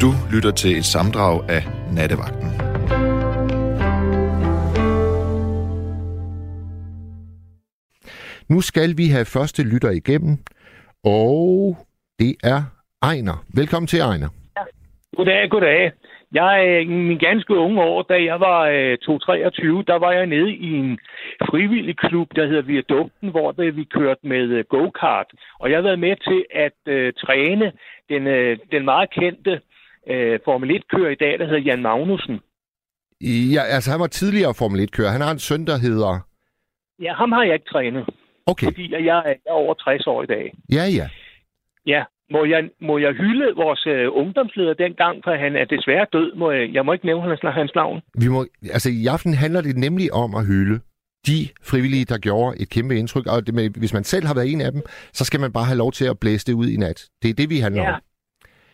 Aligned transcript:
Du 0.00 0.10
lytter 0.32 0.50
til 0.50 0.78
et 0.78 0.84
samdrag 0.84 1.50
af 1.50 1.62
Nattevagten. 1.96 2.48
Nu 8.48 8.60
skal 8.60 8.96
vi 8.96 9.06
have 9.08 9.24
første 9.24 9.62
lytter 9.62 9.90
igennem, 9.90 10.36
og 11.04 11.76
det 12.18 12.36
er 12.44 12.62
Ejner. 13.02 13.44
Velkommen 13.54 13.86
til, 13.86 14.00
Ejner. 14.00 14.28
Goddag, 15.16 15.50
goddag. 15.50 15.92
Jeg 16.32 16.66
øh, 16.68 16.82
i 16.82 16.84
min 16.84 17.18
ganske 17.18 17.54
unge 17.54 17.82
år, 17.82 18.02
da 18.02 18.14
jeg 18.30 18.40
var 18.40 18.60
øh, 18.62 18.92
2-23, 18.92 19.84
der 19.90 19.98
var 19.98 20.12
jeg 20.12 20.26
nede 20.26 20.50
i 20.54 20.72
en 20.72 20.98
frivillig 21.50 21.96
klub, 21.96 22.28
der 22.36 22.46
hedder 22.46 22.62
Viadukten, 22.62 23.28
hvor 23.30 23.52
der, 23.52 23.70
vi 23.70 23.84
kørte 23.84 24.20
med 24.22 24.44
øh, 24.48 24.64
go-kart. 24.68 25.26
Og 25.60 25.70
jeg 25.70 25.76
har 25.78 25.82
været 25.82 25.98
med 25.98 26.16
til 26.28 26.44
at 26.50 26.78
øh, 26.86 27.12
træne 27.12 27.72
den, 28.08 28.26
øh, 28.26 28.58
den 28.72 28.84
meget 28.84 29.10
kendte 29.10 29.60
øh, 30.10 30.38
Formel 30.44 30.70
1-kører 30.80 31.10
i 31.10 31.14
dag, 31.14 31.38
der 31.38 31.44
hedder 31.44 31.60
Jan 31.60 31.82
Magnussen. 31.82 32.40
Ja, 33.54 33.62
altså 33.62 33.90
han 33.90 34.00
var 34.00 34.06
tidligere 34.06 34.54
Formel 34.54 34.80
1-kører. 34.88 35.10
Han 35.10 35.20
har 35.20 35.30
en 35.30 35.38
søn, 35.38 35.66
der 35.66 35.76
hedder... 35.78 36.20
Ja, 37.02 37.14
ham 37.14 37.32
har 37.32 37.42
jeg 37.44 37.54
ikke 37.54 37.70
trænet, 37.72 38.04
Okay, 38.46 38.66
fordi 38.66 38.92
jeg 38.92 38.98
er, 38.98 39.22
jeg 39.28 39.36
er 39.46 39.52
over 39.52 39.74
60 39.74 40.06
år 40.06 40.22
i 40.22 40.26
dag. 40.26 40.52
ja, 40.72 40.84
ja. 40.98 41.08
Ja, 41.86 42.04
må 42.30 42.44
jeg, 42.44 42.70
må 42.80 42.98
jeg 42.98 43.12
hylde 43.12 43.54
vores 43.56 43.86
øh, 43.86 44.08
ungdomsleder 44.12 44.74
dengang, 44.74 45.20
for 45.24 45.34
han 45.44 45.56
er 45.56 45.64
desværre 45.64 46.06
død. 46.12 46.34
Må 46.34 46.50
jeg, 46.50 46.74
jeg 46.74 46.84
må 46.86 46.92
ikke 46.92 47.06
nævne 47.06 47.28
hans, 47.28 47.40
hans 47.54 47.72
navn. 47.74 48.00
Vi 48.18 48.28
må, 48.28 48.46
altså 48.72 48.90
i 48.90 49.06
aften 49.06 49.34
handler 49.34 49.60
det 49.60 49.76
nemlig 49.76 50.12
om 50.12 50.34
at 50.34 50.46
hylde 50.46 50.80
de 51.26 51.48
frivillige, 51.62 52.04
der 52.04 52.18
gjorde 52.18 52.60
et 52.62 52.70
kæmpe 52.70 52.96
indtryk. 52.96 53.26
Og 53.26 53.46
det 53.46 53.54
med, 53.54 53.70
hvis 53.70 53.92
man 53.92 54.04
selv 54.04 54.26
har 54.26 54.34
været 54.34 54.52
en 54.52 54.60
af 54.60 54.72
dem, 54.72 54.82
så 55.12 55.24
skal 55.24 55.40
man 55.40 55.52
bare 55.52 55.64
have 55.64 55.78
lov 55.78 55.92
til 55.92 56.04
at 56.04 56.18
blæse 56.18 56.46
det 56.46 56.52
ud 56.52 56.68
i 56.68 56.76
nat. 56.76 57.08
Det 57.22 57.30
er 57.30 57.34
det, 57.34 57.50
vi 57.50 57.58
handler 57.58 57.82
Ja. 57.82 57.92
om. 57.94 58.00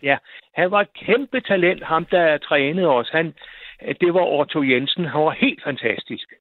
Ja, 0.03 0.17
han 0.53 0.71
var 0.71 0.81
et 0.81 0.93
kæmpe 0.93 1.41
talent, 1.41 1.83
ham 1.83 2.05
der 2.05 2.37
trænede 2.37 2.87
os. 2.87 3.09
Han, 3.09 3.33
det 4.01 4.13
var 4.13 4.39
Otto 4.39 4.63
Jensen. 4.63 5.05
Han 5.05 5.21
var 5.21 5.31
helt 5.31 5.63
fantastisk. 5.63 6.33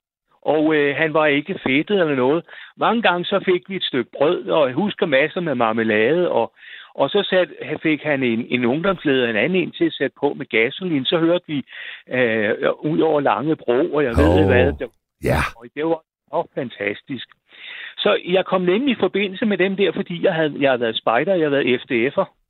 Og 0.43 0.75
øh, 0.75 0.97
han 0.97 1.15
var 1.15 1.27
ikke 1.27 1.61
fedtet 1.67 2.01
eller 2.01 2.15
noget. 2.15 2.45
Mange 2.77 3.03
gange 3.03 3.25
så 3.25 3.41
fik 3.45 3.69
vi 3.69 3.77
et 3.77 3.85
stykke 3.85 4.11
brød, 4.19 4.49
og 4.49 4.67
jeg 4.69 4.75
husker 4.75 5.07
masser 5.07 5.41
med 5.41 5.55
marmelade, 5.55 6.31
og, 6.31 6.53
og 6.95 7.11
så 7.11 7.23
sat, 7.31 7.49
fik 7.83 8.03
han 8.03 8.23
en, 8.23 8.47
en 8.49 8.65
ungdomsleder, 8.65 9.31
en 9.31 9.37
anden 9.37 9.63
en 9.63 9.71
til 9.71 9.85
at 9.85 9.93
sætte 9.93 10.17
på 10.21 10.35
med 10.35 10.47
gasolin. 10.47 11.05
Så 11.05 11.19
hørte 11.19 11.45
vi 11.47 11.65
øh, 12.09 12.55
ud 12.81 13.01
over 13.01 13.21
Lange 13.21 13.57
Bro, 13.57 13.95
og 13.95 14.05
jeg 14.05 14.13
ved 14.17 14.29
Åh. 14.29 14.39
ikke 14.39 14.47
hvad. 14.47 14.73
Det, 14.73 14.89
Ja, 15.25 15.41
og 15.57 15.67
det 15.75 15.85
var 15.85 16.01
også 16.31 16.51
fantastisk. 16.55 17.29
Så 17.99 18.21
jeg 18.25 18.45
kom 18.45 18.63
nemlig 18.63 18.93
i 18.93 19.01
forbindelse 19.01 19.47
med 19.47 19.59
dem 19.59 19.77
der, 19.77 19.93
fordi 19.93 20.25
jeg 20.25 20.35
havde, 20.35 20.55
jeg 20.61 20.71
havde 20.71 20.81
været 20.81 20.97
spejder, 20.97 21.35
jeg 21.35 21.51
havde 21.51 21.53
været 21.53 21.81
FDF'er. 21.81 22.42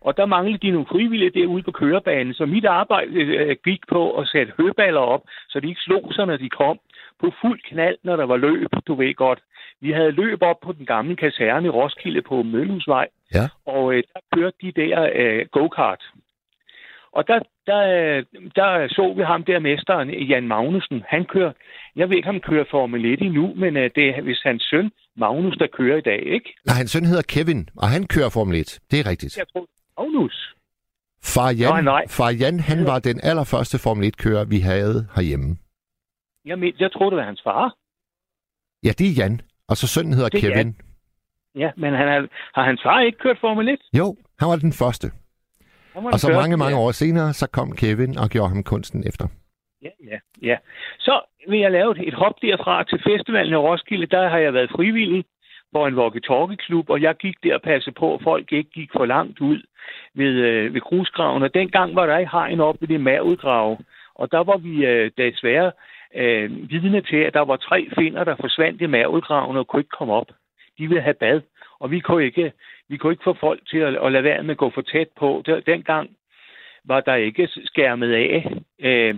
Og 0.00 0.16
der 0.16 0.26
manglede 0.26 0.58
de 0.58 0.70
nogle 0.70 0.86
frivillige 0.90 1.30
derude 1.30 1.62
på 1.62 1.70
kørebanen, 1.70 2.34
så 2.34 2.46
mit 2.46 2.64
arbejde 2.64 3.10
øh, 3.12 3.56
gik 3.64 3.80
på 3.88 4.18
at 4.20 4.28
sætte 4.28 4.52
høballer 4.58 5.00
op, 5.00 5.22
så 5.48 5.60
de 5.60 5.68
ikke 5.68 5.80
slog 5.80 6.12
sig, 6.14 6.26
når 6.26 6.36
de 6.36 6.48
kom. 6.48 6.78
På 7.20 7.32
fuld 7.40 7.60
knald, 7.70 7.96
når 8.04 8.16
der 8.16 8.24
var 8.26 8.36
løb, 8.36 8.68
du 8.86 8.94
ved 8.94 9.14
godt. 9.14 9.40
Vi 9.80 9.90
havde 9.92 10.10
løb 10.10 10.42
op 10.42 10.60
på 10.62 10.72
den 10.72 10.86
gamle 10.86 11.16
kaserne 11.16 11.66
i 11.66 11.70
Roskilde 11.70 12.22
på 12.22 12.42
Møllehusvej, 12.42 13.08
Ja. 13.34 13.48
og 13.66 13.94
øh, 13.94 14.02
der 14.14 14.20
kørte 14.34 14.56
de 14.62 14.72
der 14.72 15.10
øh, 15.14 15.46
go-kart. 15.52 16.02
Og 17.12 17.26
der, 17.28 17.38
der, 17.66 17.82
der 18.56 18.88
så 18.88 19.12
vi 19.16 19.22
ham 19.22 19.44
der 19.44 19.58
mesteren, 19.58 20.10
Jan 20.10 20.48
Magnussen. 20.48 21.04
Han 21.08 21.24
kører, 21.24 21.52
jeg 21.96 22.08
ved 22.10 22.16
ikke, 22.16 22.28
om 22.28 22.34
han 22.34 22.40
kører 22.40 22.64
Formel 22.70 23.04
1 23.04 23.22
endnu, 23.22 23.54
men 23.56 23.76
øh, 23.76 23.90
det 23.94 24.08
er 24.08 24.22
hvis 24.22 24.40
hans 24.44 24.62
søn, 24.70 24.90
Magnus, 25.16 25.56
der 25.56 25.66
kører 25.66 25.96
i 25.96 26.00
dag, 26.00 26.22
ikke? 26.26 26.54
Nej, 26.66 26.76
hans 26.76 26.90
søn 26.90 27.04
hedder 27.04 27.22
Kevin, 27.28 27.68
og 27.76 27.88
han 27.88 28.06
kører 28.06 28.30
Formel 28.30 28.56
1. 28.60 28.78
Det 28.90 29.00
er 29.00 29.10
rigtigt. 29.10 29.36
Jeg 29.38 29.46
tror, 29.52 29.66
Magnus. 30.00 30.54
Far 31.34 31.50
Jan, 31.60 31.72
Nej, 31.72 31.82
nej. 31.82 32.04
Far 32.08 32.30
Jan 32.40 32.60
han 32.60 32.86
var 32.90 32.98
den 32.98 33.20
allerførste 33.22 33.78
Formel 33.78 34.04
1-kører, 34.12 34.44
vi 34.44 34.58
havde 34.60 35.08
herhjemme. 35.16 35.56
Jeg, 36.44 36.58
men, 36.58 36.72
jeg 36.78 36.92
tror, 36.92 37.10
det 37.10 37.16
var 37.16 37.24
hans 37.24 37.42
far. 37.44 37.74
Ja, 38.84 38.92
det 38.98 39.06
er 39.10 39.14
Jan. 39.18 39.40
Og 39.68 39.76
så 39.76 39.86
sønnen 39.86 40.14
hedder 40.14 40.28
Det 40.28 40.40
Kevin. 40.40 40.76
Ja, 41.54 41.70
men 41.76 41.94
han 41.94 42.08
har, 42.08 42.20
har 42.54 42.64
hans 42.64 42.82
far 42.82 43.00
ikke 43.00 43.18
kørt 43.18 43.38
Formel 43.40 43.68
1? 43.68 43.78
Jo, 43.98 44.16
han 44.38 44.48
var 44.48 44.56
den 44.56 44.72
første. 44.72 45.06
Var 45.94 46.10
Og 46.12 46.20
så 46.20 46.26
den 46.26 46.36
mange, 46.36 46.52
første, 46.52 46.56
mange 46.64 46.76
ja. 46.76 46.82
år 46.84 46.90
senere, 46.92 47.32
så 47.32 47.46
kom 47.56 47.76
Kevin 47.76 48.18
og 48.18 48.28
gjorde 48.28 48.48
ham 48.48 48.62
kunsten 48.62 49.06
efter. 49.08 49.26
Ja, 49.82 49.92
ja, 50.10 50.18
ja. 50.42 50.56
Så 50.98 51.14
vil 51.48 51.60
jeg 51.60 51.72
lave 51.72 51.90
et, 51.90 52.08
et 52.08 52.14
hop 52.14 52.34
derfra 52.42 52.84
til 52.84 52.98
festivalen 53.08 53.52
i 53.52 53.56
Roskilde. 53.56 54.06
Der 54.06 54.28
har 54.28 54.38
jeg 54.38 54.54
været 54.54 54.70
frivillig 54.76 55.24
hvor 55.70 55.86
en 55.86 55.98
walkie-talkie-klub, 55.98 56.90
og 56.90 57.02
jeg 57.02 57.14
gik 57.14 57.36
der 57.42 57.54
og 57.54 57.62
passede 57.62 57.94
på, 57.94 58.14
at 58.14 58.22
folk 58.22 58.52
ikke 58.52 58.70
gik 58.70 58.90
for 58.96 59.04
langt 59.04 59.40
ud 59.40 59.62
ved, 60.14 60.34
øh, 60.48 60.74
ved 60.74 60.80
grusgraven. 60.80 61.42
Og 61.42 61.54
dengang 61.54 61.94
var 61.94 62.06
der 62.06 62.18
ikke 62.18 62.30
hegn 62.32 62.60
op 62.60 62.76
ved 62.80 62.88
det 62.88 63.00
mærudgrave. 63.00 63.78
Og 64.14 64.32
der 64.32 64.38
var 64.38 64.56
vi 64.56 64.86
øh, 64.86 65.10
desværre 65.18 65.72
øh, 66.14 66.70
vidne 66.70 67.00
til, 67.00 67.16
at 67.16 67.34
der 67.34 67.40
var 67.40 67.56
tre 67.56 67.88
finder, 67.98 68.24
der 68.24 68.36
forsvandt 68.40 68.82
i 68.82 68.86
mavudgraven 68.86 69.56
og 69.56 69.66
kunne 69.66 69.80
ikke 69.80 69.96
komme 69.98 70.14
op. 70.14 70.30
De 70.78 70.88
ville 70.88 71.02
have 71.02 71.14
bad, 71.14 71.40
og 71.80 71.90
vi 71.90 72.00
kunne 72.00 72.24
ikke, 72.24 72.52
vi 72.88 72.96
kunne 72.96 73.12
ikke 73.12 73.24
få 73.24 73.36
folk 73.40 73.60
til 73.68 73.78
at, 73.78 73.96
at 74.04 74.12
lade 74.12 74.24
være 74.24 74.42
med 74.42 74.50
at 74.50 74.56
gå 74.58 74.70
for 74.74 74.80
tæt 74.80 75.08
på. 75.18 75.42
Der, 75.46 75.60
dengang 75.60 76.10
var 76.84 77.00
der 77.00 77.14
ikke 77.14 77.48
skærmet 77.64 78.12
af 78.12 78.52
øh, 78.80 79.14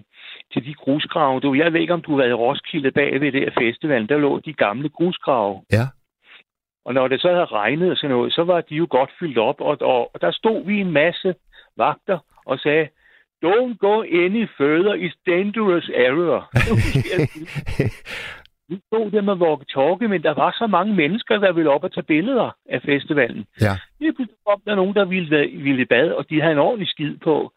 til 0.53 0.65
de 0.65 0.75
grusgrave. 0.75 1.41
Du, 1.41 1.55
jeg 1.55 1.73
ved 1.73 1.81
ikke, 1.81 1.95
om 1.95 2.03
du 2.03 2.11
har 2.11 2.19
været 2.19 2.31
i 2.31 2.43
Roskilde 2.45 2.91
bag 2.91 3.21
ved 3.21 3.33
det 3.33 3.41
her 3.41 3.51
festival. 3.59 4.09
Der 4.09 4.19
lå 4.19 4.39
de 4.39 4.53
gamle 4.53 4.89
grusgrave. 4.89 5.63
Ja. 5.73 5.87
Og 6.85 6.95
når 6.95 7.09
det 7.09 7.21
så 7.21 7.29
havde 7.29 7.45
regnet 7.45 7.91
og 7.91 7.97
sådan 7.97 8.17
noget, 8.17 8.33
så 8.33 8.45
var 8.45 8.61
de 8.61 8.75
jo 8.75 8.87
godt 8.91 9.11
fyldt 9.21 9.39
op. 9.39 9.61
Og, 9.61 9.77
og, 9.81 10.11
der 10.21 10.31
stod 10.31 10.67
vi 10.67 10.81
en 10.81 10.93
masse 10.93 11.35
vagter 11.77 12.19
og 12.47 12.59
sagde, 12.59 12.89
don't 13.45 13.77
go 13.79 14.03
any 14.03 14.49
further, 14.57 14.95
it's 14.95 15.23
dangerous 15.27 15.89
area. 15.89 16.39
vi 18.69 18.81
stod 18.87 19.11
der 19.11 19.21
med 19.21 19.35
walkie 19.35 20.09
men 20.09 20.23
der 20.23 20.35
var 20.35 20.57
så 20.59 20.67
mange 20.67 20.95
mennesker, 20.95 21.39
der 21.39 21.53
ville 21.53 21.71
op 21.71 21.85
og 21.85 21.93
tage 21.93 22.05
billeder 22.05 22.57
af 22.69 22.83
festivalen. 22.83 23.47
Ja. 23.61 23.75
Pludselig 23.99 24.39
kom 24.47 24.61
der 24.67 24.75
nogen, 24.75 24.95
der 24.95 25.05
ville, 25.05 25.39
ville 25.39 25.83
i 25.83 25.85
bad, 25.85 26.11
og 26.11 26.31
de 26.31 26.41
havde 26.41 26.53
en 26.53 26.59
ordentlig 26.59 26.89
skid 26.89 27.17
på. 27.17 27.53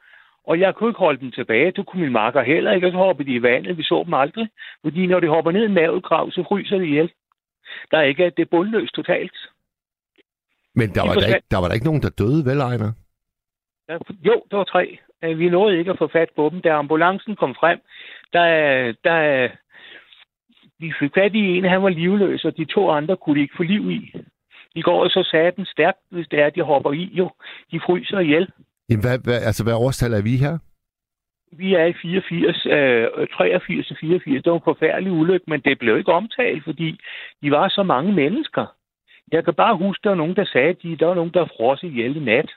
Og 0.48 0.60
jeg 0.60 0.76
kunne 0.76 0.90
ikke 0.90 1.00
holde 1.00 1.20
dem 1.20 1.32
tilbage. 1.32 1.72
Du 1.72 1.84
kunne 1.84 2.04
min 2.04 2.12
marker 2.12 2.44
heller 2.44 2.72
ikke, 2.72 2.88
og 2.88 2.92
så 2.92 2.98
hoppede 2.98 3.30
de 3.30 3.36
i 3.36 3.42
vandet. 3.42 3.78
Vi 3.78 3.84
så 3.84 4.04
dem 4.06 4.14
aldrig. 4.14 4.50
Fordi 4.84 5.08
når 5.08 5.20
de 5.20 5.28
hopper 5.28 5.52
ned 5.52 5.62
i 5.62 5.66
en 5.66 5.74
mavegrav, 5.74 6.32
så 6.32 6.44
fryser 6.48 6.78
de 6.78 6.86
ihjel. 6.86 7.12
Der 7.92 7.98
er 7.98 8.04
ikke, 8.04 8.24
det 8.38 8.40
er 8.40 8.52
bundløst 8.52 8.94
totalt. 8.94 9.38
Men 10.76 10.90
der 10.96 11.02
De 11.02 11.08
var, 11.08 11.14
der, 11.14 11.28
ikke, 11.28 11.48
der 11.52 11.58
var 11.58 11.68
der 11.68 11.74
ikke 11.74 11.86
nogen, 11.86 12.02
der 12.02 12.10
døde, 12.10 12.46
vel, 12.46 12.60
Ejner? 12.60 12.92
Der, 13.88 14.00
jo, 14.26 14.44
der 14.52 14.58
var 14.58 14.64
tre. 14.64 14.98
Øh, 15.24 15.40
Vi 15.40 15.50
nåede 15.50 15.78
ikke 15.80 15.92
at 15.92 15.98
få 15.98 16.08
fat 16.08 16.30
på 16.36 16.50
dem. 16.52 16.62
Da 16.62 16.70
ambulancen 16.70 17.36
kom 17.36 17.56
frem, 17.60 17.80
der, 18.34 18.46
der 19.04 19.50
vi 20.80 20.94
fik 21.00 21.12
fat 21.18 21.36
i 21.36 21.58
en, 21.58 21.64
han 21.64 21.84
var 21.84 21.90
livløs, 21.90 22.46
og 22.46 22.58
de 22.58 22.66
to 22.66 22.90
andre 22.90 23.18
kunne 23.18 23.36
de 23.36 23.42
ikke 23.42 23.58
få 23.58 23.64
liv 23.64 23.92
i. 23.92 24.14
De 24.76 24.82
går 24.82 25.04
jo 25.04 25.10
så 25.10 25.28
saten 25.32 25.66
stærkt, 25.66 26.00
hvis 26.12 26.28
det 26.32 26.40
er, 26.40 26.50
de 26.50 26.62
hopper 26.62 26.92
i 26.92 27.10
jo. 27.14 27.32
De 27.72 27.80
fryser 27.86 28.20
ihjel. 28.20 28.48
Jamen, 28.90 29.04
hvad, 29.06 29.20
hvad, 29.24 29.42
altså, 29.50 29.64
hvad 29.64 29.74
årstal 29.74 30.14
er 30.14 30.22
vi 30.22 30.38
her? 30.38 30.58
Vi 31.52 31.74
er 31.74 31.86
i 31.86 31.94
84, 31.94 32.66
øh, 32.66 33.28
83 33.28 33.92
og 33.92 33.98
84. 34.00 34.44
Det 34.44 34.52
var 34.52 34.58
en 34.58 34.72
forfærdelig 34.74 35.12
ulykke, 35.12 35.46
men 35.48 35.62
det 35.62 35.80
blev 35.80 35.98
ikke 35.98 36.14
omtalt, 36.14 36.64
fordi 36.64 37.00
de 37.42 37.52
var 37.52 37.68
så 37.70 37.84
mange 37.84 38.14
mennesker. 38.14 38.66
Jeg 39.32 39.46
kan 39.46 39.54
bare 39.54 39.78
huske, 39.78 40.04
der 40.04 40.10
var 40.10 40.16
nogen, 40.16 40.36
der 40.36 40.46
sagde, 40.46 40.70
at 40.70 40.84
de, 40.84 40.96
der 40.98 41.06
var 41.06 41.16
nogen, 41.16 41.34
der 41.34 41.46
frosset 41.46 41.88
ihjel 41.88 42.16
i 42.16 42.20
nat. 42.20 42.52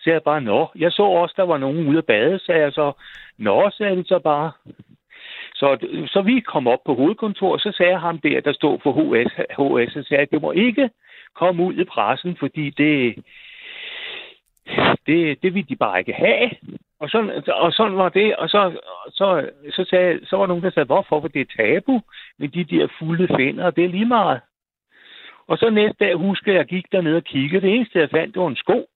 Så 0.00 0.10
jeg 0.10 0.22
bare, 0.22 0.40
nå. 0.40 0.68
Jeg 0.76 0.92
så 0.92 1.02
også, 1.02 1.34
der 1.36 1.42
var 1.42 1.58
nogen 1.58 1.88
ude 1.88 1.98
at 1.98 2.06
bade, 2.06 2.38
sagde 2.38 2.60
jeg 2.60 2.72
så. 2.72 2.92
Nå, 3.38 3.70
sagde 3.70 3.96
de 3.96 4.04
så 4.06 4.18
bare. 4.18 4.52
Så, 5.54 5.78
så 6.06 6.22
vi 6.22 6.40
kom 6.40 6.66
op 6.66 6.78
på 6.86 6.94
hovedkontoret, 6.94 7.60
så 7.62 7.72
sagde 7.76 7.98
ham 7.98 8.18
der, 8.18 8.40
der 8.40 8.52
stod 8.52 8.78
for 8.82 8.92
HS, 8.92 9.32
HS 9.32 9.92
så 9.92 10.02
sagde, 10.08 10.22
at 10.22 10.30
det 10.30 10.42
må 10.42 10.52
ikke 10.52 10.90
komme 11.34 11.62
ud 11.62 11.74
i 11.74 11.84
pressen, 11.84 12.36
fordi 12.36 12.70
det, 12.70 13.24
det, 15.06 15.42
det 15.42 15.54
vil 15.54 15.68
de 15.68 15.76
bare 15.76 15.98
ikke 15.98 16.12
have. 16.12 16.50
Og 17.00 17.10
sådan, 17.10 17.42
og 17.48 17.72
sådan 17.72 17.96
var 17.96 18.08
det, 18.08 18.36
og 18.36 18.48
så, 18.48 18.80
så, 19.08 19.50
så, 19.72 19.84
sagde, 19.84 20.26
så 20.26 20.36
var 20.36 20.42
der 20.42 20.48
nogen, 20.48 20.64
der 20.64 20.70
sagde, 20.70 20.86
hvorfor? 20.86 21.20
For 21.20 21.28
det 21.28 21.40
er 21.40 21.56
tabu 21.56 22.00
med 22.38 22.48
de 22.48 22.64
der 22.64 22.88
fulde 22.98 23.28
finder, 23.36 23.64
og 23.64 23.76
det 23.76 23.84
er 23.84 23.88
lige 23.88 24.06
meget. 24.06 24.40
Og 25.46 25.58
så 25.58 25.70
næste 25.70 26.04
dag 26.04 26.14
husker 26.14 26.52
jeg, 26.52 26.60
at 26.60 26.64
jeg 26.64 26.76
gik 26.76 26.92
derned 26.92 27.16
og 27.16 27.24
kiggede. 27.24 27.66
Det 27.66 27.74
eneste, 27.74 27.98
jeg 27.98 28.10
fandt, 28.10 28.34
det 28.34 28.42
var 28.42 28.48
en 28.48 28.56
sko. 28.56 28.86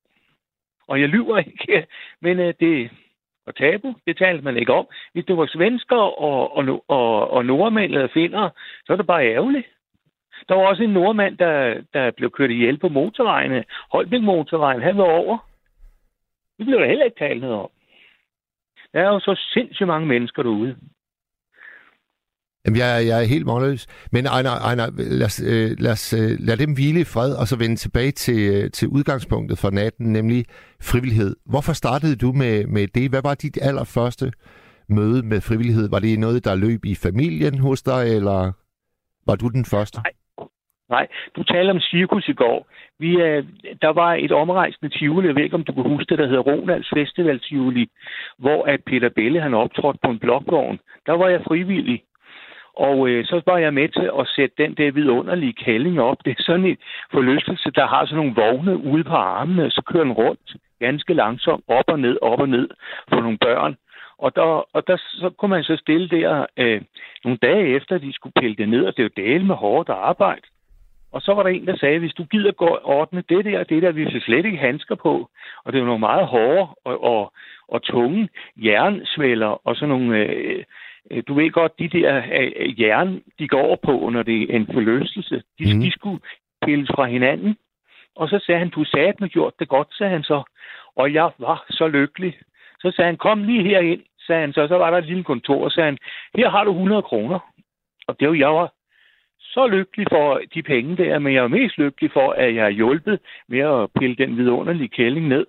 Og 0.89 1.01
jeg 1.01 1.09
lyver 1.09 1.39
ikke, 1.51 1.87
men 2.21 2.39
øh, 2.39 2.55
det 2.61 2.91
var 3.47 3.53
tabu. 3.53 3.95
Det 4.07 4.17
talte 4.17 4.45
man 4.45 4.57
ikke 4.57 4.73
om. 4.73 4.87
Hvis 5.13 5.25
det 5.25 5.37
var 5.37 5.47
svensker 5.47 5.97
og, 5.97 6.57
og, 6.57 6.85
og, 6.89 7.31
og 7.31 7.45
nordmænd 7.45 7.93
eller 7.95 8.09
finder, 8.09 8.49
så 8.87 8.93
er 8.93 8.97
det 8.97 9.07
bare 9.07 9.27
ærgerligt. 9.27 9.67
Der 10.49 10.55
var 10.55 10.67
også 10.67 10.83
en 10.83 10.91
nordmand, 10.91 11.39
der, 11.39 11.83
der 11.95 12.11
blev 12.11 12.31
kørt 12.31 12.51
ihjel 12.51 12.79
på 12.79 12.89
motorvejene. 12.89 13.65
Holbæk 13.93 14.21
motorvejen, 14.21 14.83
han 14.83 14.99
var 14.99 15.05
over. 15.05 15.39
Det 16.59 16.67
blev 16.67 16.79
der 16.79 16.87
heller 16.87 17.05
ikke 17.05 17.19
talt 17.19 17.41
noget 17.41 17.57
om. 17.57 17.71
Der 18.93 19.01
er 19.01 19.09
jo 19.09 19.21
så 19.21 19.41
sindssygt 19.55 19.87
mange 19.87 20.07
mennesker 20.09 20.43
derude. 20.43 20.77
Jamen, 22.65 22.79
jeg, 22.79 23.07
jeg 23.07 23.23
er 23.23 23.27
helt 23.35 23.47
målløs. 23.47 23.87
Men 24.13 24.27
Ejner, 24.27 24.51
Ejner 24.51 24.87
lad, 25.19 25.27
os, 25.27 25.43
øh, 25.53 25.71
lad, 25.85 25.93
os, 25.93 26.13
øh, 26.13 26.31
lad 26.49 26.57
dem 26.57 26.73
hvile 26.75 27.01
i 27.01 27.05
fred, 27.05 27.33
og 27.41 27.47
så 27.47 27.57
vende 27.59 27.77
tilbage 27.77 28.11
til, 28.11 28.41
øh, 28.55 28.71
til 28.71 28.89
udgangspunktet 28.89 29.59
for 29.59 29.71
natten, 29.71 30.13
nemlig 30.13 30.45
frivillighed. 30.83 31.37
Hvorfor 31.47 31.73
startede 31.73 32.17
du 32.17 32.33
med, 32.33 32.67
med 32.67 32.87
det? 32.87 33.11
Hvad 33.11 33.23
var 33.23 33.35
dit 33.35 33.59
allerførste 33.63 34.33
møde 34.89 35.23
med 35.27 35.41
frivillighed? 35.41 35.91
Var 35.91 35.99
det 35.99 36.19
noget, 36.19 36.45
der 36.45 36.55
løb 36.55 36.85
i 36.85 36.95
familien 36.95 37.59
hos 37.59 37.83
dig, 37.83 38.17
eller 38.17 38.53
var 39.27 39.37
du 39.37 39.49
den 39.49 39.65
første? 39.65 39.99
Nej, 39.99 40.13
Nej, 40.91 41.07
du 41.37 41.43
talte 41.43 41.71
om 41.71 41.81
cirkus 41.81 42.29
i 42.29 42.33
går. 42.33 42.67
Vi, 43.01 43.11
øh, 43.23 43.45
der 43.83 43.93
var 44.01 44.15
et 44.15 44.33
omrejsende 44.33 44.99
Tivoli, 44.99 45.27
jeg 45.27 45.37
ved 45.37 45.43
ikke, 45.43 45.61
om 45.61 45.65
du 45.65 45.73
kan 45.73 45.83
huske 45.83 46.11
det, 46.11 46.19
der 46.19 46.27
hedder 46.27 46.43
Ronalds 46.51 46.91
Festival 46.95 47.41
Tivoli, 47.41 47.87
hvor 48.39 48.65
at 48.65 48.81
Peter 48.87 49.09
Belle 49.09 49.41
han 49.41 49.55
optrådte 49.55 49.99
på 50.05 50.11
en 50.11 50.19
blokvogn. 50.19 50.79
Der 51.07 51.13
var 51.13 51.29
jeg 51.29 51.41
frivillig. 51.49 52.03
Og 52.75 53.09
øh, 53.09 53.25
så 53.25 53.43
var 53.47 53.59
jeg 53.59 53.75
med 53.75 53.89
til 53.89 54.11
at 54.21 54.29
sætte 54.37 54.63
den 54.63 54.75
der 54.75 54.93
vidunderlige 54.93 55.53
kælling 55.53 56.01
op. 56.01 56.17
Det 56.25 56.31
er 56.31 56.43
sådan 56.43 56.67
en 56.67 56.77
forlystelse, 57.13 57.71
der 57.71 57.87
har 57.87 58.05
sådan 58.05 58.17
nogle 58.17 58.35
vogne 58.35 58.77
ude 58.77 59.05
på 59.05 59.15
armene, 59.15 59.71
så 59.71 59.83
kører 59.87 60.05
den 60.05 60.13
rundt 60.13 60.57
ganske 60.81 61.15
langsomt 61.15 61.65
op 61.69 61.85
og 61.89 62.01
ned, 62.01 62.19
op 62.23 62.41
og 62.41 62.49
ned 62.49 62.69
for 63.09 63.21
nogle 63.21 63.39
børn. 63.39 63.77
Og 64.19 64.37
der, 64.37 64.77
og 64.77 64.87
der 64.87 64.97
så 64.97 65.31
kunne 65.39 65.49
man 65.49 65.65
så 65.65 65.77
stille 65.77 66.09
der 66.09 66.47
øh, 66.57 66.81
nogle 67.25 67.39
dage 67.43 67.67
efter, 67.77 67.95
at 67.95 68.03
de 68.03 68.13
skulle 68.13 68.33
pille 68.41 68.57
det 68.57 68.69
ned, 68.69 68.85
og 68.87 68.97
det 68.97 69.03
er 69.03 69.09
jo 69.09 69.23
dale 69.27 69.45
med 69.45 69.55
hårdt 69.55 69.89
arbejde. 69.89 70.47
Og 71.13 71.23
så 71.23 71.35
var 71.35 71.43
der 71.43 71.51
en, 71.51 71.67
der 71.67 71.77
sagde, 71.77 71.99
hvis 71.99 72.15
du 72.15 72.25
gider 72.25 72.53
gå 72.53 72.79
ordne 72.83 73.23
det 73.29 73.45
der 73.45 73.65
det 73.65 73.83
der, 73.83 73.93
vi 73.93 74.09
skal 74.09 74.23
slet 74.23 74.45
ikke 74.45 74.59
handsker 74.59 74.95
på. 74.95 75.31
Og 75.65 75.73
det 75.73 75.79
er 75.79 75.83
jo 75.83 75.87
nogle 75.87 76.01
meget 76.01 76.27
hårde 76.27 76.69
og, 76.85 77.05
og, 77.05 77.33
og 77.69 77.83
tunge 77.83 78.29
jernsvælder 78.57 79.67
og 79.67 79.77
sådan 79.77 79.89
nogle... 79.89 80.19
Øh, 80.19 80.65
øh, 81.11 81.23
du 81.29 81.35
ved 81.35 81.51
godt, 81.51 81.79
de 81.79 81.89
der 81.89 82.23
øh, 82.33 82.81
jern, 82.81 83.23
de 83.39 83.49
går 83.49 83.63
over 83.63 83.77
på, 83.77 84.11
når 84.13 84.23
det 84.23 84.43
er 84.43 84.57
en 84.57 84.69
forløselse, 84.73 85.43
de, 85.59 85.75
mm. 85.75 85.81
de 85.81 85.91
skulle 85.91 86.21
pilles 86.65 86.91
fra 86.95 87.05
hinanden. 87.05 87.57
Og 88.17 88.29
så 88.29 88.39
sagde 88.47 88.59
han, 88.59 88.69
du 88.69 88.85
sagde, 88.85 89.09
at 89.09 89.21
du 89.21 89.27
gjort 89.27 89.55
det 89.59 89.69
godt, 89.69 89.89
sagde 89.95 90.13
han 90.13 90.23
så. 90.23 90.43
Og 90.97 91.15
jeg 91.15 91.31
var 91.39 91.65
så 91.71 91.89
lykkelig. 91.89 92.39
Så 92.81 92.93
sagde 92.97 93.07
han, 93.07 93.17
kom 93.17 93.45
lige 93.45 93.63
herind, 93.63 94.03
sagde 94.27 94.41
han 94.41 94.53
så. 94.53 94.69
Så 94.69 94.79
var 94.79 94.91
der 94.91 94.99
et 94.99 95.07
lille 95.07 95.25
kontor, 95.25 95.65
og 95.65 95.73
sagde 95.73 95.87
han, 95.87 95.99
her 96.35 96.51
har 96.51 96.65
du 96.65 96.71
100 96.71 97.03
kroner. 97.03 97.39
Og 98.07 98.21
det 98.21 98.29
var 98.29 98.35
jeg 98.35 98.49
var 98.49 98.73
så 99.55 99.67
lykkelig 99.67 100.07
for 100.11 100.41
de 100.55 100.63
penge 100.63 100.97
der, 100.97 101.19
men 101.19 101.35
jeg 101.35 101.45
er 101.45 101.49
mest 101.49 101.79
lykkelig 101.79 102.11
for, 102.13 102.33
at 102.33 102.55
jeg 102.55 102.63
har 102.63 102.71
hjulpet 102.71 103.19
med 103.49 103.59
at 103.59 103.89
pille 103.99 104.17
den 104.17 104.37
vidunderlige 104.37 104.89
kælling 104.89 105.29
ned. 105.29 105.47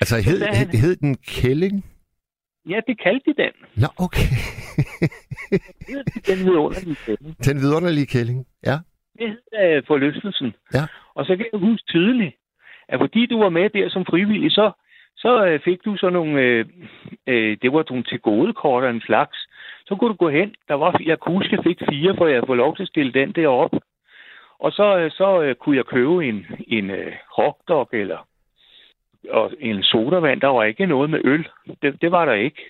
Altså, 0.00 0.16
hed, 0.16 0.40
hed, 0.58 0.80
hed 0.82 0.96
den 0.96 1.16
kælling? 1.16 1.84
Ja, 2.68 2.80
det 2.86 3.00
kaldte 3.02 3.30
de 3.30 3.42
den. 3.42 3.52
Nå, 3.82 3.88
okay. 4.06 4.28
den 6.30 6.38
vidunderlige 6.46 6.96
kælling. 7.06 7.36
Den 7.48 7.56
vidunderlige 7.56 8.06
kælling, 8.06 8.46
ja. 8.66 8.76
Det 9.18 9.28
hed 9.28 9.78
uh, 9.78 9.86
forlystelsen. 9.86 10.54
Ja. 10.74 10.84
Og 11.14 11.24
så 11.24 11.36
kan 11.36 11.46
jeg 11.52 11.60
huske 11.60 11.86
tydeligt, 11.86 12.34
at 12.88 13.00
fordi 13.00 13.26
du 13.26 13.38
var 13.38 13.48
med 13.48 13.70
der 13.70 13.88
som 13.88 14.04
frivillig, 14.10 14.50
så, 14.52 14.72
så 15.16 15.30
uh, 15.54 15.60
fik 15.64 15.78
du 15.84 15.96
sådan 15.96 16.12
nogle, 16.12 16.34
uh, 16.34 16.66
uh, 17.32 17.52
det 17.62 17.72
var 17.72 17.84
nogle 17.90 18.04
til 18.04 18.20
gode 18.20 18.52
kort 18.52 18.84
af 18.84 18.90
en 18.90 19.00
slags, 19.00 19.38
så 19.88 19.96
kunne 19.96 20.08
du 20.08 20.16
gå 20.24 20.28
hen. 20.28 20.54
Der 20.68 20.74
var, 20.74 21.00
jeg 21.04 21.18
kunne 21.18 21.36
huske, 21.38 21.56
jeg 21.56 21.64
fik 21.64 21.78
fire, 21.90 22.14
for 22.16 22.26
jeg 22.26 22.42
få 22.46 22.54
lov 22.54 22.76
til 22.76 22.82
at 22.82 22.88
stille 22.88 23.12
den 23.12 23.32
der 23.32 23.48
op. 23.48 23.74
Og 24.58 24.72
så, 24.72 24.98
øh, 24.98 25.10
så 25.10 25.42
øh, 25.42 25.54
kunne 25.54 25.76
jeg 25.76 25.84
købe 25.84 26.26
en, 26.28 26.46
en 26.68 26.90
øh, 26.90 27.12
hotdog 27.36 27.88
eller 27.92 28.18
og 29.30 29.52
en 29.60 29.82
sodavand. 29.82 30.40
Der 30.40 30.48
var 30.48 30.64
ikke 30.64 30.86
noget 30.86 31.10
med 31.10 31.20
øl. 31.24 31.48
Det, 31.82 32.02
det 32.02 32.10
var 32.12 32.24
der 32.24 32.32
ikke. 32.32 32.62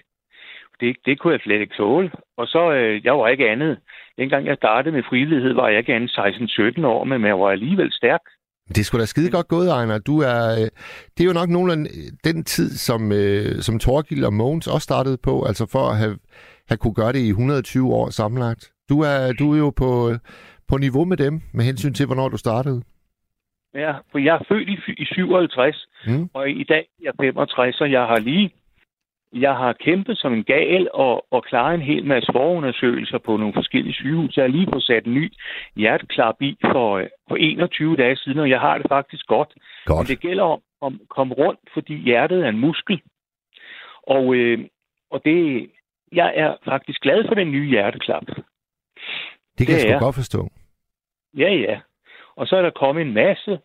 Det, 0.80 0.96
det 1.06 1.18
kunne 1.18 1.32
jeg 1.32 1.40
slet 1.40 1.60
ikke 1.60 1.74
tåle. 1.76 2.10
Og 2.36 2.46
så, 2.46 2.70
jeg 3.04 3.18
var 3.18 3.28
ikke 3.28 3.50
andet. 3.50 3.78
Dengang 4.18 4.46
jeg 4.46 4.56
startede 4.56 4.94
med 4.94 5.02
frivillighed, 5.08 5.52
var 5.52 5.68
jeg 5.68 5.78
ikke 5.78 5.94
andet 5.94 6.10
16-17 6.80 6.86
år, 6.86 7.04
men 7.04 7.24
jeg 7.24 7.40
var 7.40 7.50
alligevel 7.50 7.92
stærk. 7.92 8.20
Det 8.68 8.86
skulle 8.86 9.00
da 9.00 9.06
skide 9.06 9.30
godt 9.30 9.48
gået, 9.48 9.70
Ejner. 9.70 9.98
Du 9.98 10.18
er, 10.20 10.68
det 11.16 11.20
er 11.20 11.28
jo 11.28 11.32
nok 11.32 11.48
nogenlunde 11.48 11.90
den 12.24 12.44
tid, 12.44 12.70
som, 12.70 13.12
som 13.60 13.78
Torgild 13.78 14.24
og 14.24 14.32
Mogens 14.32 14.66
også 14.66 14.84
startede 14.84 15.18
på, 15.22 15.44
altså 15.44 15.66
for 15.72 15.90
at 15.90 15.96
have 15.96 16.18
have 16.68 16.78
kunne 16.78 16.94
gøre 16.94 17.12
det 17.12 17.18
i 17.18 17.28
120 17.28 17.94
år 17.94 18.10
sammenlagt. 18.10 18.72
Du 18.88 19.00
er, 19.00 19.32
du 19.38 19.54
er 19.54 19.58
jo 19.58 19.70
på, 19.70 19.90
på 20.68 20.76
niveau 20.76 21.04
med 21.04 21.16
dem, 21.16 21.40
med 21.54 21.64
hensyn 21.64 21.94
til, 21.94 22.06
hvornår 22.06 22.28
du 22.28 22.36
startede. 22.36 22.82
Ja, 23.74 23.92
for 24.10 24.18
jeg 24.18 24.34
er 24.34 24.44
født 24.48 24.68
i, 24.68 24.78
i 25.02 25.04
57, 25.04 25.88
mm. 26.06 26.30
og 26.34 26.50
i 26.50 26.64
dag 26.64 26.84
er 26.98 27.02
jeg 27.02 27.12
65, 27.20 27.80
og 27.80 27.92
jeg 27.92 28.00
har 28.00 28.18
lige 28.18 28.50
jeg 29.32 29.54
har 29.54 29.72
kæmpet 29.72 30.18
som 30.18 30.32
en 30.32 30.44
gal 30.44 30.88
og, 30.94 31.26
og 31.30 31.44
klaret 31.44 31.74
en 31.74 31.82
hel 31.82 32.04
masse 32.04 32.32
forundersøgelser 32.32 33.18
på 33.18 33.36
nogle 33.36 33.54
forskellige 33.54 33.94
sygehus. 33.94 34.36
Jeg 34.36 34.42
har 34.44 34.48
lige 34.48 34.68
fået 34.72 34.82
sat 34.82 35.06
en 35.06 35.14
ny 35.14 35.32
hjerteklap 35.76 36.42
i 36.42 36.56
for, 36.60 37.02
for 37.28 37.36
21 37.36 37.96
dage 37.96 38.16
siden, 38.16 38.38
og 38.38 38.50
jeg 38.50 38.60
har 38.60 38.78
det 38.78 38.86
faktisk 38.88 39.26
godt. 39.26 39.54
godt. 39.86 39.98
Men 39.98 40.06
det 40.06 40.20
gælder 40.20 40.44
om 40.80 40.94
at 41.00 41.08
komme 41.08 41.34
rundt, 41.34 41.60
fordi 41.74 41.94
hjertet 41.94 42.44
er 42.44 42.48
en 42.48 42.58
muskel. 42.58 43.00
Og, 44.02 44.34
øh, 44.34 44.58
og 45.10 45.20
det, 45.24 45.70
jeg 46.12 46.32
er 46.36 46.54
faktisk 46.64 47.00
glad 47.00 47.24
for 47.28 47.34
den 47.34 47.52
nye 47.52 47.70
hjerteklap. 47.70 48.26
Det 49.58 49.66
kan 49.66 49.76
det 49.76 49.84
jeg 49.84 49.96
sgu 49.98 50.04
godt 50.04 50.14
forstå. 50.14 50.48
Ja, 51.36 51.52
ja. 51.52 51.80
Og 52.36 52.46
så 52.46 52.56
er 52.56 52.62
der 52.62 52.70
kommet 52.70 53.02
en 53.02 53.12
masse 53.12 53.58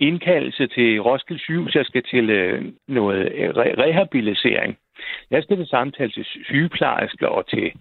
indkaldelse 0.00 0.66
til 0.66 1.00
Roskilde 1.00 1.42
Sygehus. 1.42 1.74
Jeg 1.74 1.84
skal 1.84 2.02
til 2.02 2.30
øh, 2.30 2.72
noget 2.88 3.32
øh, 3.32 3.50
re- 3.50 3.80
rehabilisering. 3.82 4.78
Jeg 5.30 5.42
skal 5.42 5.56
til 5.56 5.66
samtale 5.66 6.10
til 6.10 6.24
sygeplejersker 6.24 7.26
og 7.26 7.46
til, 7.48 7.72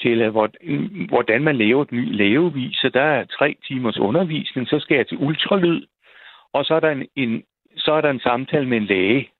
til 0.00 0.20
øh, 0.20 0.32
hvordan 1.08 1.42
man 1.42 1.56
laver 1.56 1.82
et 1.82 1.92
ny 1.92 2.16
levevis. 2.16 2.76
Så 2.76 2.88
der 2.88 3.02
er 3.02 3.24
tre 3.24 3.56
timers 3.66 3.98
undervisning. 3.98 4.68
Så 4.68 4.78
skal 4.78 4.96
jeg 4.96 5.08
til 5.08 5.18
ultralyd. 5.18 5.86
Og 6.52 6.64
så 6.64 6.74
er 6.74 6.80
der 6.80 6.90
en, 6.90 7.06
en, 7.16 7.44
så 7.76 7.92
er 7.92 8.00
der 8.00 8.10
en 8.10 8.20
samtale 8.20 8.68
med 8.68 8.76
en 8.76 8.84
læge. 8.84 9.30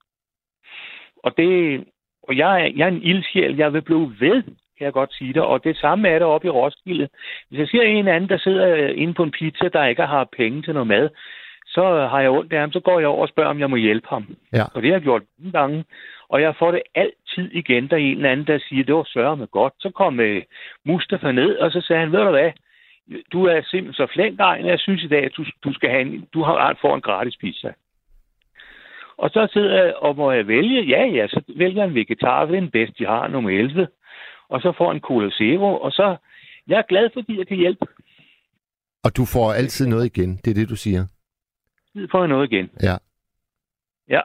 Og 1.25 1.37
det, 1.37 1.85
og 2.29 2.37
jeg 2.37 2.63
er, 2.63 2.73
jeg 2.77 2.85
er 2.85 2.93
en 2.93 3.03
ildsjæl. 3.03 3.57
Jeg 3.57 3.73
vil 3.73 3.83
blive 3.83 4.15
ved, 4.21 4.43
kan 4.79 4.85
jeg 4.85 4.93
godt 4.93 5.15
sige 5.15 5.33
det. 5.33 5.43
Og 5.43 5.65
det 5.65 5.77
samme 5.77 6.09
er 6.09 6.19
der 6.19 6.27
oppe 6.27 6.47
i 6.47 6.51
Roskilde. 6.51 7.09
Hvis 7.49 7.59
jeg 7.59 7.69
ser 7.69 7.83
en 7.83 8.09
anden, 8.09 8.29
der 8.29 8.39
sidder 8.39 8.89
inde 8.89 9.15
på 9.15 9.23
en 9.23 9.31
pizza, 9.31 9.69
der 9.69 9.85
ikke 9.85 10.03
har 10.03 10.29
penge 10.37 10.63
til 10.63 10.75
noget 10.75 10.87
mad, 10.87 11.09
så 11.67 12.07
har 12.11 12.21
jeg 12.21 12.31
ondt 12.31 12.53
af 12.53 12.61
ham. 12.61 12.73
Så 12.73 12.81
går 12.81 12.99
jeg 12.99 13.09
over 13.09 13.23
og 13.23 13.29
spørger, 13.29 13.51
om 13.51 13.61
jeg 13.61 13.71
må 13.71 13.77
hjælpe 13.77 14.07
ham. 14.11 14.37
Ja. 14.53 14.65
Og 14.75 14.83
det 14.83 14.91
har 14.91 14.95
jeg 14.95 15.03
gjort 15.03 15.23
nogle 15.39 15.53
gange. 15.53 15.85
Og 16.29 16.43
jeg 16.43 16.57
får 16.59 16.71
det 16.71 16.83
altid 16.95 17.51
igen, 17.53 17.89
der 17.89 17.97
er 17.97 18.01
en 18.01 18.17
eller 18.17 18.31
anden, 18.31 18.47
der 18.47 18.59
siger, 18.69 18.85
det 18.85 18.95
var 18.95 19.09
sørge 19.13 19.37
med 19.37 19.47
godt. 19.47 19.73
Så 19.79 19.91
kom 19.91 20.19
uh, 20.19 20.43
Mustafa 20.85 21.33
ned, 21.33 21.57
og 21.57 21.71
så 21.71 21.81
sagde 21.81 22.01
han, 22.01 22.13
ved 22.13 22.21
du 22.25 22.31
hvad, 22.31 22.53
du 23.33 23.45
er 23.45 23.61
simpelthen 23.63 24.07
så 24.07 24.13
flink, 24.13 24.39
jeg 24.41 24.79
synes 24.79 25.03
i 25.03 25.09
dag, 25.09 25.25
at 25.25 25.37
du, 25.37 25.45
du 25.65 25.73
skal 25.73 25.91
have 25.91 26.03
en, 26.03 26.29
du 26.35 26.43
har, 26.43 26.79
får 26.81 26.95
en 26.95 27.01
gratis 27.01 27.37
pizza. 27.37 27.73
Og 29.19 29.31
så 29.31 29.49
sidder 29.53 29.85
jeg, 29.85 29.95
og 29.97 30.17
må 30.17 30.33
jeg 30.33 30.47
vælge? 30.47 30.83
Ja, 30.83 31.05
ja, 31.05 31.29
så 31.29 31.43
vælger 31.57 31.83
jeg 31.83 31.89
en 31.89 31.95
vegetar, 31.95 32.47
det 32.47 32.57
er 32.57 32.61
den 32.61 32.71
bedste, 32.71 32.95
de 32.99 33.07
har, 33.07 33.29
nummer 33.29 33.51
11. 33.51 33.89
Og 34.49 34.61
så 34.61 34.73
får 34.79 34.93
en 34.93 35.01
Cola 35.01 35.31
Zero, 35.31 35.79
og 35.81 35.93
så 35.93 36.17
jeg 36.67 36.79
er 36.79 36.83
glad, 36.83 37.11
fordi 37.13 37.39
jeg 37.39 37.47
kan 37.47 37.57
hjælpe. 37.57 37.87
Og 39.05 39.17
du 39.17 39.25
får 39.25 39.53
altid 39.53 39.87
noget 39.87 40.05
igen, 40.05 40.37
det 40.37 40.51
er 40.51 40.55
det, 40.55 40.69
du 40.69 40.77
siger? 40.77 41.07
Det 41.95 42.11
får 42.11 42.19
jeg 42.19 42.29
noget 42.29 42.53
igen. 42.53 42.71
Ja. 42.83 42.97
Ja. 44.09 44.21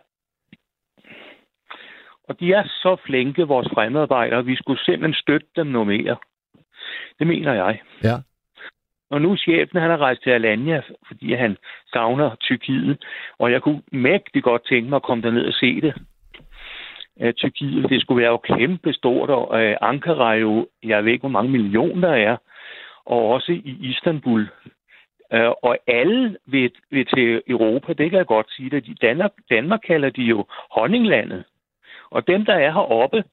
Og 2.23 2.39
de 2.39 2.53
er 2.53 2.63
så 2.63 2.97
flinke, 3.05 3.47
vores 3.47 3.67
fremmedarbejdere. 3.73 4.45
Vi 4.45 4.55
skulle 4.55 4.79
simpelthen 4.79 5.13
støtte 5.13 5.47
dem 5.55 5.67
noget 5.67 5.87
mere. 5.87 6.17
Det 7.19 7.27
mener 7.27 7.53
jeg. 7.53 7.81
Ja. 8.03 8.15
Og 9.11 9.21
nu 9.21 9.37
chefen, 9.37 9.81
han 9.81 9.89
har 9.89 9.97
rejst 9.97 10.23
til 10.23 10.29
Alanya, 10.29 10.81
fordi 11.07 11.33
han 11.33 11.57
savner 11.93 12.35
Tyrkiet. 12.35 13.05
Og 13.39 13.51
jeg 13.51 13.61
kunne 13.61 13.81
mægtig 13.91 14.43
godt 14.43 14.65
tænke 14.65 14.89
mig 14.89 14.95
at 14.95 15.03
komme 15.03 15.23
derned 15.23 15.45
og 15.45 15.53
se 15.53 15.81
det. 15.81 15.93
Uh, 17.15 17.31
Tyrkiet, 17.31 17.89
det 17.89 18.01
skulle 18.01 18.21
være 18.21 18.31
jo 18.31 18.37
kæmpe 18.37 18.93
stort, 18.93 19.29
og 19.29 19.63
øh, 19.63 19.77
Ankara 19.81 20.35
er 20.35 20.39
jo, 20.39 20.67
jeg 20.83 21.05
ved 21.05 21.11
ikke, 21.11 21.21
hvor 21.21 21.29
mange 21.29 21.51
millioner 21.51 22.07
der 22.07 22.15
er, 22.15 22.37
og 23.05 23.29
også 23.29 23.51
i 23.51 23.77
Istanbul. 23.81 24.49
Uh, 25.33 25.51
og 25.63 25.77
alle 25.87 26.37
vil, 26.45 26.71
vil 26.91 27.05
til 27.05 27.41
Europa, 27.47 27.93
det 27.93 28.09
kan 28.09 28.17
jeg 28.17 28.25
godt 28.25 28.51
sige 28.51 28.69
det. 28.69 29.01
Danmark, 29.01 29.31
Danmark 29.49 29.79
kalder 29.87 30.09
de 30.09 30.21
jo 30.21 30.45
honninglandet. 30.71 31.43
Og 32.11 32.27
dem, 32.27 32.45
der 32.45 32.53
er 32.53 32.71
heroppe, 32.71 33.23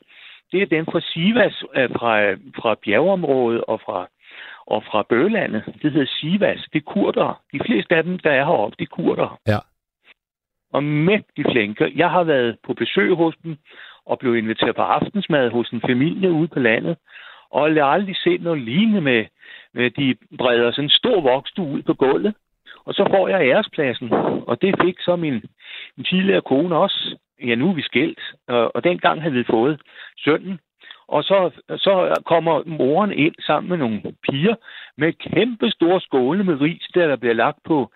det 0.53 0.63
er 0.63 0.67
dem 0.67 0.87
fra 0.87 1.01
Sivas, 1.01 1.65
øh, 1.75 1.91
fra, 1.91 2.33
fra 2.33 2.75
bjergeområdet 2.85 3.65
og 3.65 3.81
fra 3.81 4.09
og 4.75 4.83
fra 4.85 5.03
Bølandet. 5.09 5.63
Det 5.83 5.93
hedder 5.93 6.07
Sivas. 6.07 6.61
Det 6.73 6.79
er 6.79 6.91
kurder. 6.95 7.43
De 7.53 7.61
fleste 7.67 7.97
af 7.97 8.03
dem, 8.05 8.19
der 8.19 8.31
er 8.31 8.45
heroppe, 8.45 8.77
det 8.79 8.85
er 8.85 8.97
kurder. 8.97 9.39
Ja. 9.47 9.59
Og 10.73 10.85
mægtig 10.85 11.45
flinke. 11.53 11.93
Jeg 11.97 12.11
har 12.11 12.25
været 12.25 12.59
på 12.67 12.75
besøg 12.75 13.15
hos 13.15 13.35
dem 13.43 13.57
og 14.07 14.19
blev 14.19 14.37
inviteret 14.37 14.77
på 14.77 14.83
aftensmad 14.83 15.51
hos 15.51 15.71
en 15.71 15.81
familie 15.81 16.31
ude 16.33 16.49
på 16.49 16.59
landet. 16.59 16.97
Og 17.51 17.75
jeg 17.75 17.85
har 17.85 17.93
aldrig 17.93 18.17
set 18.17 18.43
noget 18.43 18.61
lignende 18.63 19.01
med, 19.01 19.25
med 19.75 19.91
de 19.91 20.17
breder 20.39 20.71
sådan 20.71 20.85
en 20.85 20.91
stor 20.91 21.21
vokstue 21.21 21.73
ud 21.73 21.83
på 21.83 21.95
gulvet. 21.95 22.35
Og 22.85 22.95
så 22.95 23.05
får 23.11 23.29
jeg 23.29 23.41
ærespladsen. 23.41 24.13
Og 24.47 24.63
det 24.63 24.75
fik 24.85 25.01
så 25.01 25.17
min, 25.17 25.43
min 25.97 26.05
tidligere 26.05 26.41
kone 26.41 26.77
også. 26.77 27.19
Ja, 27.47 27.55
nu 27.55 27.71
er 27.71 27.75
vi 27.75 27.83
skilt. 27.83 28.21
Og, 28.49 28.77
og 28.77 28.85
dengang 28.85 29.23
havde 29.23 29.35
vi 29.35 29.45
fået 29.51 29.81
sønnen. 30.19 30.59
Og 31.09 31.25
så, 31.25 31.51
så 31.69 32.23
kommer 32.27 32.63
moren 32.67 33.13
ind 33.13 33.35
sammen 33.41 33.69
med 33.71 33.79
nogle 33.79 34.03
piger 34.31 34.55
med 34.97 35.13
kæmpe 35.13 35.71
store 35.71 36.01
skåle 36.01 36.45
med 36.45 36.61
ris, 36.61 36.89
der, 36.95 37.07
der 37.07 37.17
bliver 37.17 37.35
lagt 37.35 37.59
på, 37.65 37.91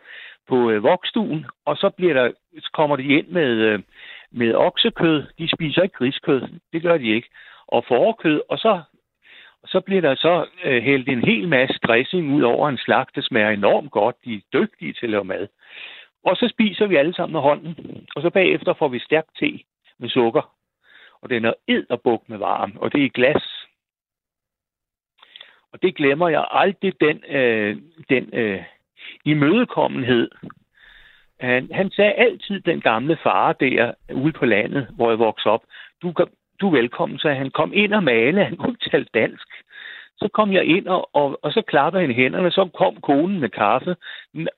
på 0.49 0.71
øh, 0.71 0.83
vokstuen. 0.83 1.47
Og 1.65 1.77
så, 1.77 1.91
bliver 1.91 2.15
der, 2.15 2.33
så 2.59 2.71
kommer 2.73 2.97
de 2.97 3.03
ind 3.05 3.29
med, 3.29 3.51
øh, 3.51 3.81
med 4.31 4.55
oksekød. 4.55 5.23
De 5.39 5.49
spiser 5.49 5.83
ikke 5.83 5.97
griskød. 5.97 6.43
Det 6.73 6.83
gør 6.83 6.99
de 6.99 7.09
ikke. 7.09 7.29
Og 7.67 7.85
forkød. 7.89 8.43
Og 8.49 8.59
så, 8.59 8.81
så 9.67 9.81
bliver 9.81 10.01
der 10.01 10.15
så 10.15 10.47
øh, 10.65 10.83
hældt 10.83 11.09
en 11.09 11.25
hel 11.25 11.49
masse 11.49 11.79
dressing 11.87 12.35
ud 12.35 12.43
over 12.43 12.69
en 12.69 12.79
slag, 12.79 13.07
der 13.15 13.23
smager 13.23 13.51
enormt 13.51 13.91
godt. 13.91 14.17
De 14.25 14.35
er 14.35 14.41
dygtige 14.53 14.93
til 14.93 15.07
at 15.07 15.11
lave 15.11 15.25
mad. 15.25 15.49
Og 16.25 16.37
så 16.37 16.49
spiser 16.49 16.87
vi 16.87 16.97
alle 16.97 17.15
sammen 17.15 17.33
med 17.33 17.41
hånden. 17.41 17.77
Og 18.17 18.23
så 18.23 18.31
bagefter 18.31 18.73
får 18.73 18.89
vi 18.89 18.99
stærk 18.99 19.25
te 19.39 19.61
med 19.99 20.09
sukker. 20.09 20.62
Og 21.23 21.31
den 21.31 21.45
er 21.45 21.53
edderbuk 21.69 22.29
med 22.29 22.39
varm, 22.39 22.73
og 22.77 22.93
det 22.93 23.01
er 23.01 23.05
i 23.05 23.17
glas. 23.19 23.43
Og 25.73 25.83
det 25.83 25.97
glemmer 25.97 26.29
jeg 26.29 26.47
aldrig, 26.51 27.01
den, 27.01 27.25
øh, 27.29 27.77
den 28.09 28.35
øh, 28.35 28.63
imødekommenhed. 29.25 30.31
Han, 31.41 31.69
han 31.73 31.91
sagde 31.91 32.13
altid, 32.13 32.61
den 32.61 32.81
gamle 32.81 33.19
far 33.23 33.53
der 33.53 33.95
ude 34.15 34.33
på 34.33 34.45
landet, 34.45 34.87
hvor 34.97 35.11
jeg 35.11 35.19
voksede 35.19 35.53
op, 35.53 35.65
du, 36.03 36.15
du 36.61 36.67
er 36.67 36.81
velkommen, 36.81 37.19
så 37.19 37.29
han 37.29 37.51
kom 37.51 37.73
ind 37.75 37.93
og 37.93 38.05
male, 38.05 38.45
han 38.45 38.57
kunne 38.57 38.77
tale 38.91 39.07
dansk. 39.15 39.49
Så 40.17 40.29
kom 40.35 40.53
jeg 40.53 40.65
ind, 40.65 40.87
og, 40.87 41.15
og, 41.15 41.39
og 41.43 41.53
så 41.53 41.63
klappede 41.69 42.03
han 42.07 42.15
hænderne, 42.15 42.51
så 42.51 42.71
kom 42.79 42.97
konen 43.03 43.41
med 43.41 43.49
kaffe. 43.49 43.97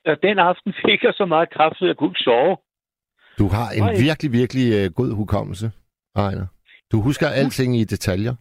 Og 0.05 0.17
den 0.23 0.39
aften 0.39 0.73
fik 0.85 1.03
jeg 1.03 1.13
så 1.13 1.25
meget 1.25 1.49
kaffe, 1.49 1.77
at 1.81 1.87
jeg 1.87 1.97
kunne 1.97 2.09
ikke 2.09 2.19
sove. 2.19 2.57
Du 3.39 3.47
har 3.47 3.67
en 3.77 3.83
virkelig, 4.07 4.31
virkelig 4.31 4.65
uh, 4.85 4.93
god 4.93 5.15
hukommelse, 5.15 5.71
Ejner. 6.15 6.47
Du 6.91 7.01
husker 7.01 7.27
alting 7.27 7.77
i 7.77 7.83
detaljer. 7.83 8.35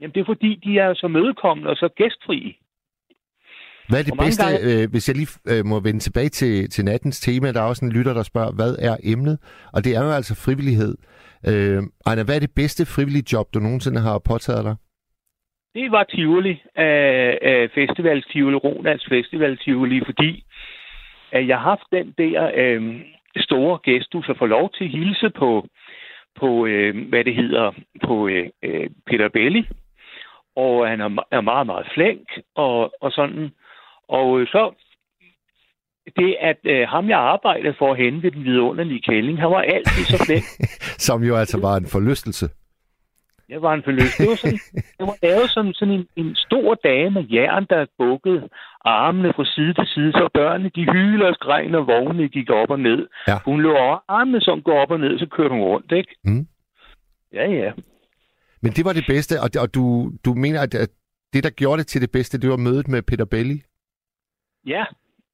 Jamen, 0.00 0.14
det 0.14 0.20
er 0.20 0.24
fordi, 0.24 0.60
de 0.64 0.78
er 0.78 0.94
så 0.94 1.08
mødekommende 1.08 1.70
og 1.70 1.76
så 1.76 1.88
gæstfri. 1.96 2.58
Hvad 3.88 3.98
er 3.98 4.04
det 4.04 4.18
bedste, 4.18 4.44
gange... 4.44 4.82
øh, 4.82 4.90
hvis 4.90 5.08
jeg 5.08 5.16
lige 5.16 5.58
øh, 5.58 5.64
må 5.64 5.80
vende 5.80 6.00
tilbage 6.00 6.28
til, 6.28 6.70
til 6.70 6.84
nattens 6.84 7.20
tema, 7.20 7.52
der 7.52 7.60
er 7.60 7.68
også 7.68 7.84
en 7.84 7.92
lytter, 7.92 8.14
der 8.14 8.22
spørger, 8.22 8.52
hvad 8.52 8.76
er 8.78 8.96
emnet? 9.04 9.38
Og 9.72 9.84
det 9.84 9.96
er 9.96 10.04
jo 10.04 10.10
altså 10.10 10.34
frivillighed. 10.44 10.94
Øh, 11.48 11.82
Ejner, 12.06 12.24
hvad 12.24 12.36
er 12.36 12.40
det 12.40 12.54
bedste 12.56 12.86
frivillige 12.86 13.28
job, 13.32 13.54
du 13.54 13.58
nogensinde 13.58 14.00
har 14.00 14.18
påtaget 14.18 14.64
dig? 14.64 14.76
Det 15.74 15.90
var 15.90 16.04
Tivoli, 16.04 16.62
af, 16.74 17.38
af 17.42 17.70
Festival 17.74 18.22
Tivoli, 18.22 18.56
Ronalds 18.56 19.06
Festival 19.08 19.58
Tivoli, 19.58 20.00
fordi 20.04 20.44
at 21.32 21.48
jeg 21.48 21.58
har 21.58 21.68
haft 21.70 21.86
den 21.92 22.14
der 22.18 22.50
øh, 22.54 23.00
store 23.36 23.78
gæsthus 23.78 24.28
at 24.28 24.38
få 24.38 24.46
lov 24.46 24.70
til 24.74 24.84
at 24.84 24.90
hilse 24.90 25.30
på, 25.30 25.68
på 26.38 26.66
øh, 26.66 27.08
hvad 27.08 27.24
det 27.24 27.34
hedder, 27.34 27.72
på 28.04 28.28
øh, 28.28 28.48
øh 28.62 28.90
Peter 29.06 29.28
Belli. 29.28 29.68
Og 30.56 30.88
han 30.88 31.00
er, 31.00 31.40
meget, 31.40 31.66
meget 31.66 31.86
flink 31.94 32.28
og, 32.54 32.92
og 33.00 33.12
sådan. 33.12 33.50
Og 34.08 34.40
øh, 34.40 34.46
så 34.46 34.74
det, 36.16 36.36
at 36.40 36.58
øh, 36.64 36.88
ham, 36.88 37.08
jeg 37.08 37.18
arbejdede 37.18 37.74
for 37.78 37.92
at 37.92 37.96
hente 37.98 38.30
den 38.30 38.44
vidunderlige 38.44 39.02
kælling, 39.02 39.40
han 39.40 39.50
var 39.50 39.62
altid 39.62 40.04
så 40.04 40.24
flink. 40.26 40.44
Som 41.06 41.22
jo 41.24 41.36
altså 41.36 41.60
var 41.60 41.76
en 41.76 41.86
forlystelse. 41.86 42.48
Det 43.48 43.62
var 43.62 43.74
en 43.74 43.82
forlystelse. 43.82 44.22
Det 44.22 44.28
var, 44.28 44.36
sådan, 44.36 44.58
det 44.98 45.06
var 45.06 45.16
lavet 45.22 45.50
som 45.50 45.72
sådan 45.72 45.94
en, 45.94 46.06
en 46.16 46.34
stor 46.34 46.74
dame 46.74 47.10
med 47.10 47.24
jern, 47.30 47.66
der 47.70 47.86
bukkede 47.98 48.48
armene 48.84 49.32
fra 49.36 49.44
side 49.44 49.74
til 49.74 49.86
side, 49.86 50.12
så 50.12 50.28
børnene 50.34 50.70
de 50.76 50.92
hyler 50.92 51.26
og 51.26 51.34
skreg, 51.34 51.68
når 51.68 51.80
vognene 51.80 52.28
gik 52.28 52.50
op 52.50 52.70
og 52.70 52.80
ned. 52.80 53.06
Ja. 53.28 53.38
Hun 53.44 53.60
lå 53.60 53.76
over 53.76 53.98
armene, 54.08 54.40
som 54.40 54.62
går 54.62 54.80
op 54.82 54.90
og 54.90 55.00
ned, 55.00 55.18
så 55.18 55.26
kørte 55.26 55.54
hun 55.54 55.60
rundt, 55.60 55.92
ikke? 55.92 56.14
Mm. 56.24 56.46
Ja, 57.32 57.50
ja. 57.50 57.72
Men 58.62 58.72
det 58.72 58.84
var 58.84 58.92
det 58.92 59.04
bedste, 59.08 59.34
og, 59.40 59.50
og 59.62 59.74
du, 59.74 60.12
du 60.24 60.34
mener, 60.34 60.60
at 60.62 60.72
det, 61.32 61.44
der 61.44 61.50
gjorde 61.50 61.78
det 61.78 61.86
til 61.86 62.00
det 62.00 62.10
bedste, 62.10 62.40
det 62.40 62.50
var 62.50 62.56
mødet 62.56 62.88
med 62.88 63.02
Peter 63.02 63.24
Belli? 63.24 63.62
Ja, 64.66 64.84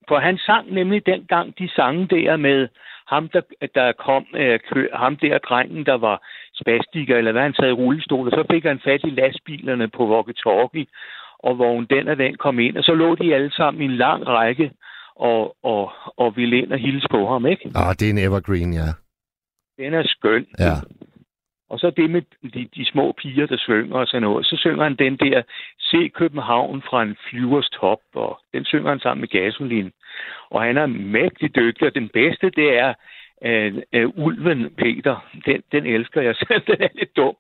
for 0.08 0.18
han 0.18 0.38
sang 0.38 0.72
nemlig 0.72 1.06
dengang 1.06 1.58
de 1.58 1.68
sange 1.68 2.06
der 2.06 2.36
med 2.36 2.68
ham, 3.06 3.28
der, 3.28 3.42
der 3.74 3.92
kom, 3.92 4.26
øh, 4.34 4.60
kø, 4.72 4.88
ham 4.92 5.16
der 5.16 5.38
drengen, 5.38 5.86
der 5.86 5.94
var 5.94 6.16
spastiker, 6.54 7.16
eller 7.16 7.32
hvad 7.32 7.42
han 7.42 7.54
sad 7.54 7.68
i 7.68 7.72
rullestol, 7.72 8.26
og 8.26 8.32
så 8.32 8.44
fik 8.50 8.64
han 8.64 8.80
fat 8.84 9.00
i 9.04 9.10
lastbilerne 9.10 9.88
på 9.88 10.02
walkie-talkie, 10.12 10.86
og 11.38 11.54
hvor 11.54 11.80
den 11.80 12.08
og 12.08 12.18
den 12.18 12.36
kom 12.36 12.58
ind, 12.58 12.76
og 12.76 12.84
så 12.84 12.94
lå 12.94 13.14
de 13.14 13.34
alle 13.34 13.52
sammen 13.52 13.82
i 13.82 13.84
en 13.84 13.96
lang 13.96 14.26
række 14.26 14.70
og, 15.16 15.56
og, 15.62 15.92
og 16.16 16.36
ville 16.36 16.58
ind 16.58 16.72
og 16.72 16.78
hilse 16.78 17.06
på 17.10 17.32
ham, 17.32 17.46
ikke? 17.46 17.70
Ah, 17.74 17.94
det 17.98 18.06
er 18.06 18.10
en 18.10 18.18
evergreen, 18.18 18.72
ja. 18.72 18.88
Den 19.78 19.94
er 19.94 20.02
skøn. 20.06 20.46
Ja. 20.58 20.74
Og 21.70 21.78
så 21.78 21.90
det 21.90 22.10
med 22.10 22.22
de, 22.54 22.68
de 22.76 22.84
små 22.92 23.12
piger, 23.12 23.46
der 23.46 23.56
synger 23.56 23.96
og 23.96 24.06
sådan 24.06 24.22
noget. 24.22 24.46
Så 24.46 24.56
synger 24.56 24.82
han 24.82 24.96
den 24.96 25.16
der 25.16 25.42
Se 25.78 26.08
København 26.08 26.82
fra 26.82 27.02
en 27.02 27.16
flyvers 27.28 27.68
top, 27.80 27.98
og 28.14 28.40
den 28.54 28.64
synger 28.64 28.88
han 28.88 29.00
sammen 29.00 29.20
med 29.20 29.28
Gasolin. 29.28 29.90
Og 30.50 30.62
han 30.62 30.76
er 30.76 30.86
mægtig 30.86 31.56
dygtig, 31.56 31.86
og 31.86 31.94
den 31.94 32.08
bedste, 32.08 32.50
det 32.50 32.78
er 32.78 32.94
uh, 33.48 33.70
uh, 33.96 34.24
Ulven 34.24 34.74
Peter. 34.74 35.28
Den, 35.46 35.62
den 35.72 35.86
elsker 35.86 36.20
jeg 36.22 36.34
selv. 36.36 36.62
Den 36.70 36.82
er 36.82 36.88
lidt 36.94 37.16
dum. 37.16 37.36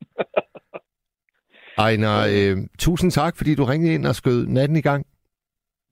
Ejner, 1.78 2.14
øh, 2.34 2.56
tusind 2.78 3.10
tak, 3.10 3.36
fordi 3.36 3.54
du 3.54 3.64
ringede 3.64 3.94
ind 3.94 4.06
og 4.06 4.14
skød 4.14 4.46
natten 4.46 4.76
i 4.76 4.80
gang. 4.80 5.06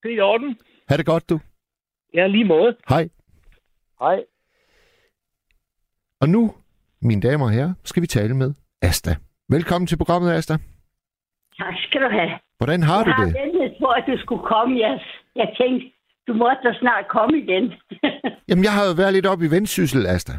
Det 0.03 0.11
er 0.11 0.17
i 0.17 0.21
orden. 0.21 0.59
Ha' 0.89 0.97
det 0.97 1.07
godt, 1.07 1.31
du. 1.31 1.41
Ja, 2.15 2.27
lige 2.27 2.45
måde. 2.45 2.77
Hej. 2.89 3.09
Hej. 4.01 4.25
Og 6.21 6.29
nu 6.29 6.55
mine 7.03 7.23
damer 7.23 7.45
og 7.45 7.51
herrer, 7.51 7.73
skal 7.85 8.03
vi 8.03 8.07
tale 8.07 8.35
med 8.37 8.55
Asta. 8.83 9.11
Velkommen 9.49 9.87
til 9.87 9.97
programmet, 9.97 10.33
Asta. 10.33 10.55
Tak 11.59 11.75
skal 11.87 12.01
du 12.01 12.09
have. 12.09 12.31
Hvordan 12.59 12.83
har 12.83 12.97
jeg 12.97 13.07
du 13.07 13.11
det? 13.11 13.35
Jeg 13.35 13.43
har 13.43 13.47
ventet 13.47 13.77
på, 13.81 13.89
at 13.99 14.05
du 14.07 14.15
skulle 14.19 14.45
komme. 14.53 14.79
Jeg, 14.79 15.01
jeg 15.37 15.49
tænkte, 15.61 15.87
du 16.31 16.35
måtte 16.45 16.63
da 16.69 16.73
snart 16.83 17.05
komme 17.17 17.35
igen. 17.45 17.65
Jamen, 18.49 18.65
jeg 18.65 18.75
har 18.77 18.85
jo 18.89 18.95
været 19.01 19.13
lidt 19.15 19.27
op 19.33 19.43
i 19.43 19.53
vendsyssel, 19.57 20.03
Asta. 20.07 20.35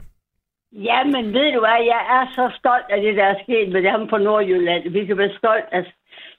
Ja, 0.89 1.03
men 1.13 1.23
ved 1.35 1.47
du 1.55 1.59
hvad, 1.65 1.79
jeg 1.93 2.01
er 2.17 2.23
så 2.37 2.45
stolt 2.59 2.87
af 2.93 3.01
det, 3.01 3.13
der 3.19 3.25
er 3.33 3.37
sket 3.43 3.67
med 3.75 3.81
dem 3.89 4.07
på 4.11 4.17
Nordjylland. 4.17 4.89
Vi 4.89 5.05
kan 5.05 5.17
være 5.17 5.37
stolt. 5.37 5.67
Altså, 5.71 5.91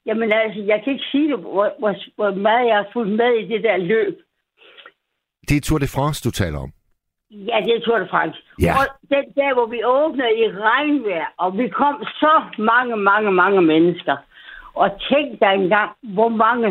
jamen 0.06 0.32
altså, 0.32 0.61
jeg 0.71 0.78
kan 0.82 0.92
ikke 0.92 1.09
sige, 1.12 1.37
hvor, 1.37 1.75
hvor, 1.78 1.94
hvor 2.16 2.30
meget 2.47 2.68
jeg 2.68 2.76
har 2.76 2.88
fulgt 2.92 3.14
med 3.23 3.32
i 3.42 3.49
det 3.52 3.62
der 3.62 3.76
løb. 3.76 4.16
Det 5.49 5.56
er 5.56 5.61
Tour 5.61 5.78
de 5.78 5.94
France, 5.97 6.18
du 6.26 6.30
taler 6.30 6.59
om. 6.59 6.71
Ja, 7.30 7.56
det 7.64 7.73
er 7.76 7.80
Tour 7.80 7.99
de 7.99 8.09
France. 8.11 8.38
Ja. 8.62 8.73
Og 8.78 8.85
den 9.14 9.26
dag, 9.38 9.52
hvor 9.56 9.66
vi 9.75 9.80
åbnede 9.85 10.32
i 10.42 10.44
regnvejr, 10.68 11.28
og 11.38 11.59
vi 11.59 11.68
kom 11.68 11.97
så 12.23 12.35
mange, 12.59 12.97
mange, 12.97 13.32
mange 13.32 13.62
mennesker. 13.62 14.16
Og 14.75 14.88
tænk 15.11 15.40
dig 15.40 15.52
engang, 15.54 15.90
hvor 16.02 16.28
mange 16.28 16.68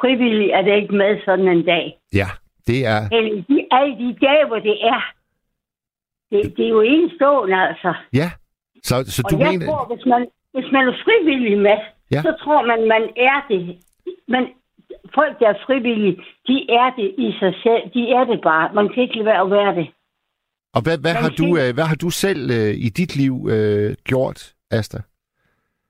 frivillige 0.00 0.52
er 0.52 0.62
det 0.62 0.74
ikke 0.76 0.94
med 0.94 1.20
sådan 1.24 1.48
en 1.48 1.64
dag. 1.64 1.98
Ja, 2.14 2.28
det 2.66 2.86
er... 2.86 3.00
Eller 3.16 3.42
de, 3.48 3.66
alle 3.70 3.94
de 4.02 4.08
dage, 4.26 4.46
hvor 4.46 4.58
det 4.58 4.76
er. 4.94 5.02
Det, 6.30 6.56
det 6.56 6.64
er 6.64 6.68
jo 6.68 6.80
enestående, 6.80 7.56
altså. 7.68 7.94
Ja, 8.12 8.30
så, 8.82 8.94
så 9.14 9.22
og 9.24 9.30
du 9.30 9.36
jeg 9.38 9.50
mener... 9.50 9.66
tror, 9.66 9.84
hvis 9.94 10.06
man, 10.06 10.22
hvis 10.54 10.72
man 10.72 10.88
er 10.88 10.96
frivillig 11.04 11.58
med, 11.58 11.78
ja. 12.10 12.22
så 12.22 12.32
tror 12.42 12.66
man, 12.66 12.80
man 12.94 13.02
er 13.30 13.38
det. 13.50 13.62
Men 14.28 14.42
folk, 15.14 15.40
der 15.40 15.48
er 15.48 15.58
frivillige, 15.66 16.16
de 16.48 16.56
er 16.80 16.88
det 16.98 17.14
i 17.18 17.28
sig 17.40 17.54
selv. 17.64 17.82
De 17.94 18.02
er 18.18 18.24
det 18.24 18.40
bare. 18.42 18.74
Man 18.74 18.88
kan 18.88 19.02
ikke 19.02 19.14
lade 19.14 19.26
være 19.26 19.40
at 19.40 19.50
være 19.50 19.74
det. 19.74 19.88
Og 20.74 20.82
hvad, 20.82 20.98
hvad, 20.98 21.14
har, 21.14 21.28
du, 21.40 21.46
øh, 21.60 21.74
hvad 21.74 21.84
har 21.84 21.98
du 22.04 22.10
selv 22.10 22.50
øh, 22.50 22.74
i 22.86 22.88
dit 22.88 23.16
liv 23.16 23.34
øh, 23.50 23.94
gjort, 24.04 24.54
Asta? 24.70 24.98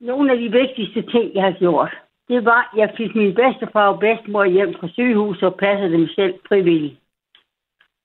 Nogle 0.01 0.33
af 0.33 0.39
de 0.39 0.49
vigtigste 0.61 1.03
ting, 1.13 1.35
jeg 1.35 1.43
har 1.43 1.57
gjort, 1.59 1.93
det 2.31 2.45
var, 2.45 2.63
jeg 2.77 2.89
fik 2.97 3.15
min 3.15 3.35
bedstefar 3.35 3.87
og 3.93 4.01
bedstemor 4.01 4.45
hjem 4.45 4.75
fra 4.81 4.89
sygehuset 4.89 5.43
og 5.43 5.55
passede 5.55 5.93
dem 5.93 6.07
selv 6.09 6.35
frivilligt. 6.49 6.97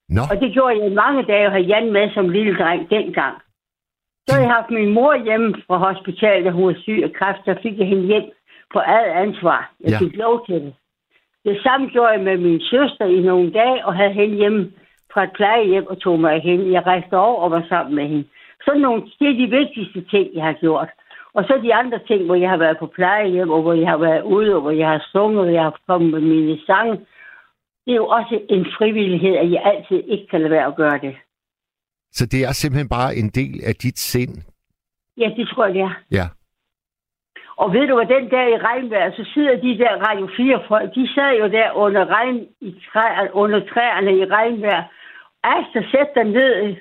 Nå. 0.10 0.22
Og 0.32 0.36
det 0.42 0.54
gjorde 0.54 0.84
jeg 0.84 0.92
mange 0.92 1.24
dage, 1.24 1.46
og 1.46 1.52
havde 1.52 1.70
Jan 1.72 1.92
med 1.92 2.14
som 2.14 2.30
lille 2.30 2.56
dreng 2.58 2.90
dengang. 2.90 3.36
Så 4.28 4.36
har 4.36 4.42
jeg 4.42 4.52
haft 4.58 4.70
min 4.70 4.94
mor 4.94 5.24
hjemme 5.24 5.56
fra 5.68 5.78
hospitalet, 5.78 6.46
da 6.46 6.52
hun 6.52 6.68
var 6.68 6.78
syg 6.84 7.00
af 7.04 7.14
kræft, 7.14 7.42
så 7.46 7.56
fik 7.64 7.78
jeg 7.80 7.88
hende 7.88 8.06
hjem 8.06 8.24
på 8.74 8.80
eget 8.80 9.12
ansvar. 9.26 9.72
Jeg 9.84 9.92
ja. 9.92 10.00
fik 10.00 10.16
lov 10.16 10.46
til 10.46 10.56
det. 10.56 10.74
Det 11.46 11.58
samme 11.64 11.88
gjorde 11.88 12.12
jeg 12.12 12.22
med 12.22 12.38
min 12.38 12.62
søster 12.62 13.06
i 13.06 13.20
nogle 13.22 13.52
dage, 13.52 13.86
og 13.86 13.96
havde 13.96 14.14
hende 14.14 14.36
hjemme 14.36 14.72
fra 15.14 15.24
et 15.24 15.32
plejehjem 15.36 15.88
og 15.88 16.00
tog 16.00 16.20
mig 16.20 16.42
hen. 16.42 16.72
Jeg 16.72 16.86
rejste 16.86 17.18
over 17.18 17.42
og 17.44 17.52
var 17.52 17.64
sammen 17.70 17.96
med 17.96 18.08
hende. 18.08 18.28
Sådan 18.66 18.82
nogle, 18.82 19.02
det 19.20 19.28
er 19.30 19.38
de 19.44 19.50
vigtigste 19.60 20.02
ting, 20.12 20.36
jeg 20.36 20.44
har 20.44 20.54
gjort. 20.54 20.90
Og 21.36 21.44
så 21.44 21.60
de 21.64 21.74
andre 21.74 22.00
ting, 22.08 22.26
hvor 22.26 22.36
jeg 22.36 22.50
har 22.50 22.58
været 22.58 22.78
på 22.80 22.88
plejehjem, 22.88 23.50
og 23.50 23.62
hvor 23.62 23.74
jeg 23.74 23.90
har 23.90 23.98
været 23.98 24.22
ude, 24.22 24.56
og 24.56 24.62
hvor 24.62 24.72
jeg 24.72 24.88
har 24.88 25.08
sunget, 25.12 25.42
og 25.48 25.54
jeg 25.54 25.64
har 25.64 25.80
kommet 25.88 26.12
med 26.12 26.22
mine 26.22 26.60
sange. 26.66 26.94
Det 27.86 27.92
er 27.92 27.96
jo 27.96 28.08
også 28.08 28.42
en 28.50 28.66
frivillighed, 28.78 29.36
at 29.36 29.52
jeg 29.52 29.62
altid 29.66 30.04
ikke 30.08 30.28
kan 30.28 30.42
lade 30.42 30.52
være 30.52 30.66
at 30.66 30.76
gøre 30.76 31.00
det. 31.02 31.16
Så 32.12 32.26
det 32.26 32.42
er 32.46 32.52
simpelthen 32.52 32.90
bare 32.90 33.16
en 33.16 33.30
del 33.30 33.64
af 33.70 33.76
dit 33.76 34.00
sind? 34.00 34.36
Ja, 35.18 35.30
det 35.38 35.48
tror 35.48 35.66
jeg, 35.66 35.74
det 35.74 35.82
er. 35.82 35.94
Ja. 36.12 36.28
Og 37.58 37.74
ved 37.74 37.88
du 37.88 37.96
hvad, 37.96 38.06
den 38.06 38.30
der 38.30 38.48
i 38.48 38.58
regnvejr, 38.58 39.12
så 39.12 39.24
sidder 39.34 39.56
de 39.62 39.78
der 39.78 39.94
Radio 40.08 40.26
4-folk, 40.28 40.96
de 40.96 41.14
sad 41.14 41.38
jo 41.40 41.48
der 41.48 41.72
under, 41.72 42.06
regn, 42.06 42.48
i 42.62 42.82
træ, 42.94 43.28
under 43.34 43.60
træerne 43.60 44.18
i 44.18 44.26
regnvejr. 44.26 44.84
Altså, 45.44 45.80
sæt 45.92 46.10
dig 46.16 46.24
ned. 46.24 46.76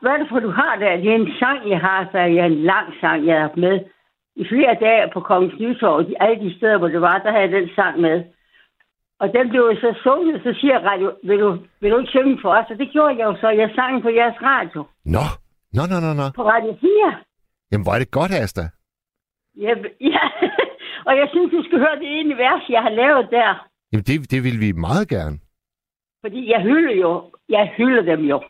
Hvad 0.00 0.12
er 0.12 0.16
det 0.18 0.28
for, 0.30 0.40
du 0.40 0.50
har 0.50 0.76
der? 0.76 0.96
Det 0.96 1.10
er 1.10 1.14
en 1.14 1.32
sang, 1.40 1.70
jeg 1.70 1.80
har, 1.80 2.08
så 2.12 2.18
jeg 2.18 2.42
er 2.46 2.50
en 2.56 2.62
lang 2.72 2.86
sang, 3.00 3.26
jeg 3.26 3.40
har 3.40 3.52
med. 3.56 3.76
i 4.36 4.44
flere 4.52 4.74
dage 4.80 5.10
på 5.14 5.20
Kongens 5.20 5.60
Nytorv, 5.60 6.06
alle 6.20 6.38
de 6.44 6.56
steder, 6.56 6.78
hvor 6.78 6.88
det 6.88 7.00
var, 7.00 7.18
der 7.18 7.30
havde 7.30 7.42
jeg 7.42 7.52
den 7.60 7.68
sang 7.76 8.00
med. 8.00 8.24
Og 9.20 9.32
den 9.36 9.48
blev 9.50 9.62
så 9.80 9.90
sunget, 10.02 10.42
så 10.44 10.50
siger 10.60 10.78
radio, 10.90 11.12
vil 11.22 11.38
du, 11.38 11.58
vil 11.80 11.90
du 11.90 11.98
ikke 11.98 12.10
synge 12.10 12.38
for 12.42 12.50
os? 12.58 12.70
Og 12.70 12.78
det 12.78 12.88
gjorde 12.92 13.16
jeg 13.18 13.24
jo 13.30 13.36
så. 13.40 13.48
Jeg 13.48 13.70
sang 13.74 14.02
på 14.02 14.08
jeres 14.08 14.38
radio. 14.42 14.80
Nå, 15.04 15.24
nå, 15.76 15.82
nå, 15.90 15.96
nå, 16.06 16.10
nå. 16.20 16.26
På 16.36 16.44
Radio 16.52 16.72
4. 16.80 17.14
Jamen, 17.70 17.84
hvor 17.84 17.92
er 17.94 17.98
det 17.98 18.10
godt, 18.10 18.32
Asta. 18.42 18.64
Ja, 19.64 19.72
ja. 20.14 20.24
og 21.08 21.12
jeg 21.20 21.28
synes, 21.32 21.50
du 21.56 21.62
skal 21.66 21.78
høre 21.78 21.96
det 22.02 22.20
ene 22.20 22.34
vers, 22.36 22.62
jeg 22.68 22.82
har 22.82 22.90
lavet 23.02 23.30
der. 23.30 23.50
Jamen, 23.92 24.04
det, 24.08 24.30
det 24.32 24.40
vil 24.46 24.60
vi 24.64 24.72
meget 24.72 25.08
gerne. 25.08 25.36
Fordi 26.24 26.50
jeg 26.52 26.60
hylder 26.62 26.94
jo, 26.94 27.12
jeg 27.48 27.72
hylder 27.76 28.02
dem 28.02 28.20
jo. 28.20 28.42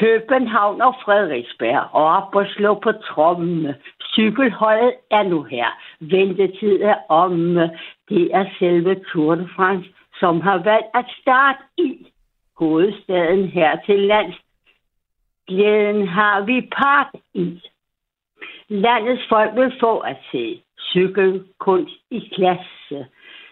København 0.00 0.80
og 0.80 0.94
Frederiksberg, 1.04 1.88
og 1.92 2.04
op 2.04 2.34
og 2.34 2.46
slå 2.46 2.74
på 2.74 2.92
trommene. 2.92 3.76
Cykelholdet 4.12 4.94
er 5.10 5.22
nu 5.22 5.42
her. 5.42 5.66
Ventetid 6.00 6.82
er 6.82 6.96
om. 7.08 7.54
Det 8.08 8.34
er 8.34 8.46
selve 8.58 8.94
Tour 9.12 9.34
de 9.34 9.48
France, 9.56 9.88
som 10.20 10.40
har 10.40 10.58
valgt 10.58 10.90
at 10.94 11.04
starte 11.20 11.62
i 11.78 12.12
hovedstaden 12.58 13.48
her 13.48 13.76
til 13.86 13.98
lands. 13.98 14.36
Glæden 15.46 16.08
har 16.08 16.40
vi 16.40 16.68
part 16.76 17.14
i. 17.34 17.60
Landets 18.68 19.22
folk 19.28 19.50
vil 19.56 19.72
få 19.80 19.98
at 19.98 20.16
se 20.32 20.62
cykelkunst 20.90 21.94
i 22.10 22.20
klasse. 22.34 23.06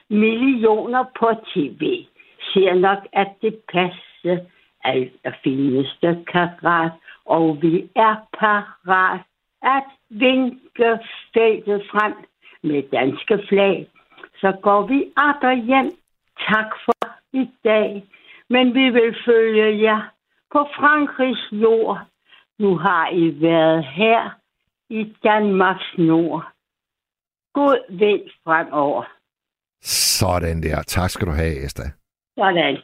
Millioner 0.08 1.04
på 1.18 1.30
tv 1.54 2.06
ser 2.52 2.74
nok, 2.74 2.98
at 3.12 3.28
det 3.42 3.54
passer. 3.72 4.38
Alt 4.84 5.12
er 5.24 5.32
fineste 5.44 6.24
karat, 6.32 6.92
og 7.24 7.62
vi 7.62 7.90
er 7.96 8.16
parat 8.38 9.20
at 9.62 9.84
vinke 10.10 10.98
feltet 11.34 11.82
frem 11.90 12.14
med 12.62 12.82
danske 12.92 13.38
flag. 13.48 13.86
Så 14.40 14.56
går 14.62 14.86
vi 14.86 15.12
op 15.16 15.66
hjem. 15.66 15.90
Tak 16.48 16.70
for 16.84 17.08
i 17.32 17.50
dag. 17.64 18.04
Men 18.50 18.74
vi 18.74 18.90
vil 18.90 19.16
følge 19.26 19.82
jer 19.82 20.10
på 20.52 20.68
Frankrigs 20.76 21.48
jord. 21.52 21.98
Nu 22.58 22.78
har 22.78 23.10
I 23.12 23.40
været 23.40 23.84
her 23.84 24.30
i 24.90 25.14
Danmarks 25.24 25.94
nord. 25.98 26.44
God 27.52 27.78
vind 27.88 28.22
fremover. 28.44 29.04
Sådan 29.82 30.62
der. 30.62 30.82
Tak 30.82 31.10
skal 31.10 31.26
du 31.26 31.32
have, 31.32 31.64
Esther. 31.64 31.90
Sådan. 32.38 32.76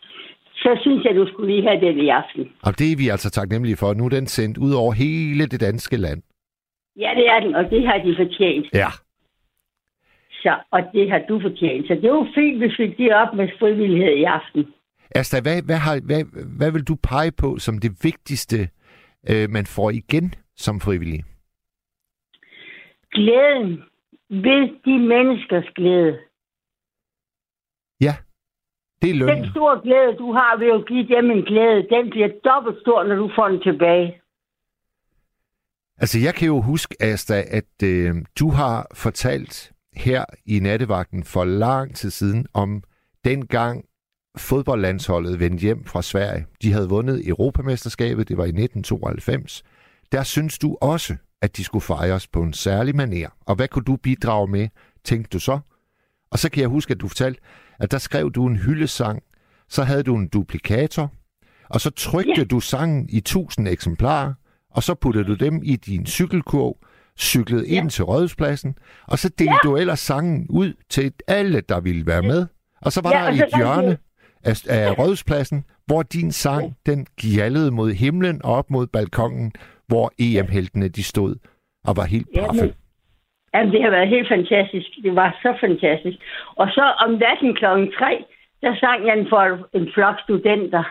Så 0.63 0.79
synes 0.81 1.05
jeg, 1.05 1.15
du 1.15 1.27
skulle 1.29 1.55
lige 1.55 1.69
have 1.69 1.81
den 1.87 1.99
i 1.99 2.09
aften. 2.09 2.53
Og 2.63 2.79
det 2.79 2.93
er 2.93 2.97
vi 2.97 3.09
altså 3.09 3.31
taknemmelige 3.31 3.77
for. 3.77 3.95
Nu 3.95 4.05
er 4.05 4.09
den 4.09 4.27
sendt 4.27 4.59
ud 4.59 4.73
over 4.73 4.93
hele 4.93 5.47
det 5.47 5.61
danske 5.61 5.97
land. 5.97 6.23
Ja, 6.97 7.11
det 7.17 7.27
er 7.29 7.41
den, 7.41 7.55
og 7.55 7.65
det 7.71 7.87
har 7.87 7.99
de 7.99 8.17
fortjent. 8.17 8.67
Ja. 8.75 8.91
Så, 10.43 10.53
og 10.71 10.81
det 10.93 11.11
har 11.11 11.21
du 11.29 11.41
fortjent. 11.41 11.87
Så 11.87 11.95
det 12.03 12.11
var 12.11 12.29
fint, 12.35 12.59
hvis 12.59 12.79
vi 12.79 12.95
det 12.99 13.15
op 13.15 13.35
med 13.35 13.49
frivillighed 13.59 14.17
i 14.17 14.25
aften. 14.25 14.67
Asta, 15.15 15.41
hvad, 15.41 15.63
hvad, 15.63 15.77
har, 15.77 16.01
hvad, 16.07 16.23
hvad 16.59 16.73
vil 16.73 16.85
du 16.85 16.97
pege 17.03 17.33
på 17.33 17.59
som 17.59 17.79
det 17.79 17.93
vigtigste, 18.03 18.69
øh, 19.31 19.51
man 19.51 19.67
får 19.67 19.91
igen 19.91 20.35
som 20.57 20.81
frivillig? 20.81 21.25
Glæden 23.13 23.83
ved 24.31 24.63
de 24.85 24.99
menneskers 24.99 25.69
glæde. 25.75 26.19
Det 29.03 29.11
er 29.11 29.15
løn. 29.15 29.37
Den 29.37 29.51
store 29.51 29.81
glæde, 29.83 30.17
du 30.19 30.33
har 30.33 30.59
ved 30.59 30.71
at 30.79 30.87
give 30.89 31.07
dem 31.17 31.31
en 31.31 31.43
glæde, 31.45 31.87
den 31.95 32.11
bliver 32.11 32.29
dobbelt 32.45 32.81
stor, 32.81 33.05
når 33.05 33.15
du 33.15 33.31
får 33.37 33.49
den 33.49 33.61
tilbage. 33.63 34.21
Altså, 35.99 36.19
jeg 36.19 36.35
kan 36.35 36.47
jo 36.47 36.61
huske, 36.61 36.97
Asta, 37.01 37.45
at 37.51 37.83
øh, 37.85 38.15
du 38.39 38.51
har 38.51 38.87
fortalt 38.95 39.73
her 39.97 40.25
i 40.47 40.59
nattevagten 40.61 41.25
for 41.25 41.45
lang 41.45 41.97
tid 41.97 42.11
siden 42.11 42.47
om 42.55 42.83
dengang 43.25 43.85
fodboldlandsholdet 44.37 45.41
vendte 45.41 45.63
hjem 45.63 45.85
fra 45.85 46.03
Sverige. 46.03 46.47
De 46.63 46.73
havde 46.73 46.89
vundet 46.89 47.29
Europamesterskabet, 47.29 48.29
det 48.29 48.37
var 48.37 48.45
i 48.45 48.49
1992. 48.49 49.63
Der 50.13 50.23
synes 50.23 50.59
du 50.59 50.77
også, 50.81 51.17
at 51.43 51.57
de 51.57 51.65
skulle 51.65 51.83
fejres 51.83 52.27
på 52.27 52.43
en 52.43 52.53
særlig 52.53 52.97
maner. 52.97 53.29
Og 53.47 53.55
hvad 53.55 53.69
kunne 53.69 53.85
du 53.85 53.97
bidrage 53.97 54.47
med, 54.49 54.69
tænkte 55.05 55.29
du 55.33 55.39
så? 55.39 55.59
Og 56.31 56.39
så 56.39 56.51
kan 56.51 56.61
jeg 56.61 56.69
huske, 56.69 56.91
at 56.91 57.01
du 57.01 57.09
fortalte, 57.09 57.41
at 57.81 57.91
der 57.91 57.99
skrev 57.99 58.33
du 58.33 58.47
en 58.47 58.57
hyldesang, 58.57 59.23
så 59.69 59.83
havde 59.83 60.03
du 60.03 60.17
en 60.17 60.29
duplikator, 60.29 61.13
og 61.69 61.81
så 61.81 61.91
trykte 61.91 62.35
ja. 62.37 62.45
du 62.45 62.61
sangen 62.61 63.07
i 63.09 63.21
tusind 63.21 63.69
eksemplarer, 63.69 64.35
og 64.71 64.83
så 64.83 64.95
puttede 64.95 65.25
du 65.25 65.35
dem 65.35 65.61
i 65.63 65.77
din 65.77 66.07
cykelkurv, 66.07 66.77
cyklede 67.19 67.69
ja. 67.69 67.77
ind 67.77 67.91
til 67.91 68.05
Rådhuspladsen, 68.05 68.75
og 69.07 69.19
så 69.19 69.29
delte 69.29 69.53
ja. 69.53 69.59
du 69.69 69.77
ellers 69.77 70.01
sangen 70.01 70.47
ud 70.51 70.75
til 70.91 71.13
alle, 71.29 71.61
der 71.61 71.81
ville 71.81 72.07
være 72.07 72.23
med. 72.23 72.47
Og 72.83 72.93
så 72.93 73.01
var 73.01 73.13
ja, 73.13 73.25
der 73.25 73.45
et 73.45 73.57
hjørne 73.57 73.99
af, 74.43 74.63
af 74.69 74.99
Rådhuspladsen, 74.99 75.65
hvor 75.87 76.03
din 76.03 76.33
sang, 76.33 76.77
den 76.87 77.07
gjaldede 77.17 77.71
mod 77.71 77.93
himlen 77.93 78.45
og 78.45 78.55
op 78.55 78.71
mod 78.71 78.87
balkongen, 78.87 79.53
hvor 79.87 80.13
EM-heltene 80.19 80.89
de 80.89 81.03
stod 81.03 81.35
og 81.85 81.97
var 81.97 82.05
helt 82.05 82.29
paffe. 82.35 82.75
Ja, 83.55 83.59
Jamen, 83.59 83.73
det 83.75 83.83
har 83.83 83.91
været 83.91 84.09
helt 84.09 84.29
fantastisk. 84.29 84.89
Det 85.03 85.17
var 85.17 85.39
så 85.43 85.55
fantastisk. 85.61 86.19
Og 86.57 86.69
så 86.69 86.85
om 87.05 87.11
natten 87.11 87.55
klokken 87.55 87.93
3, 87.93 88.25
der 88.63 88.77
sang 88.77 89.07
jeg 89.07 89.27
for 89.29 89.69
en 89.79 89.91
flok 89.95 90.17
studenter. 90.25 90.85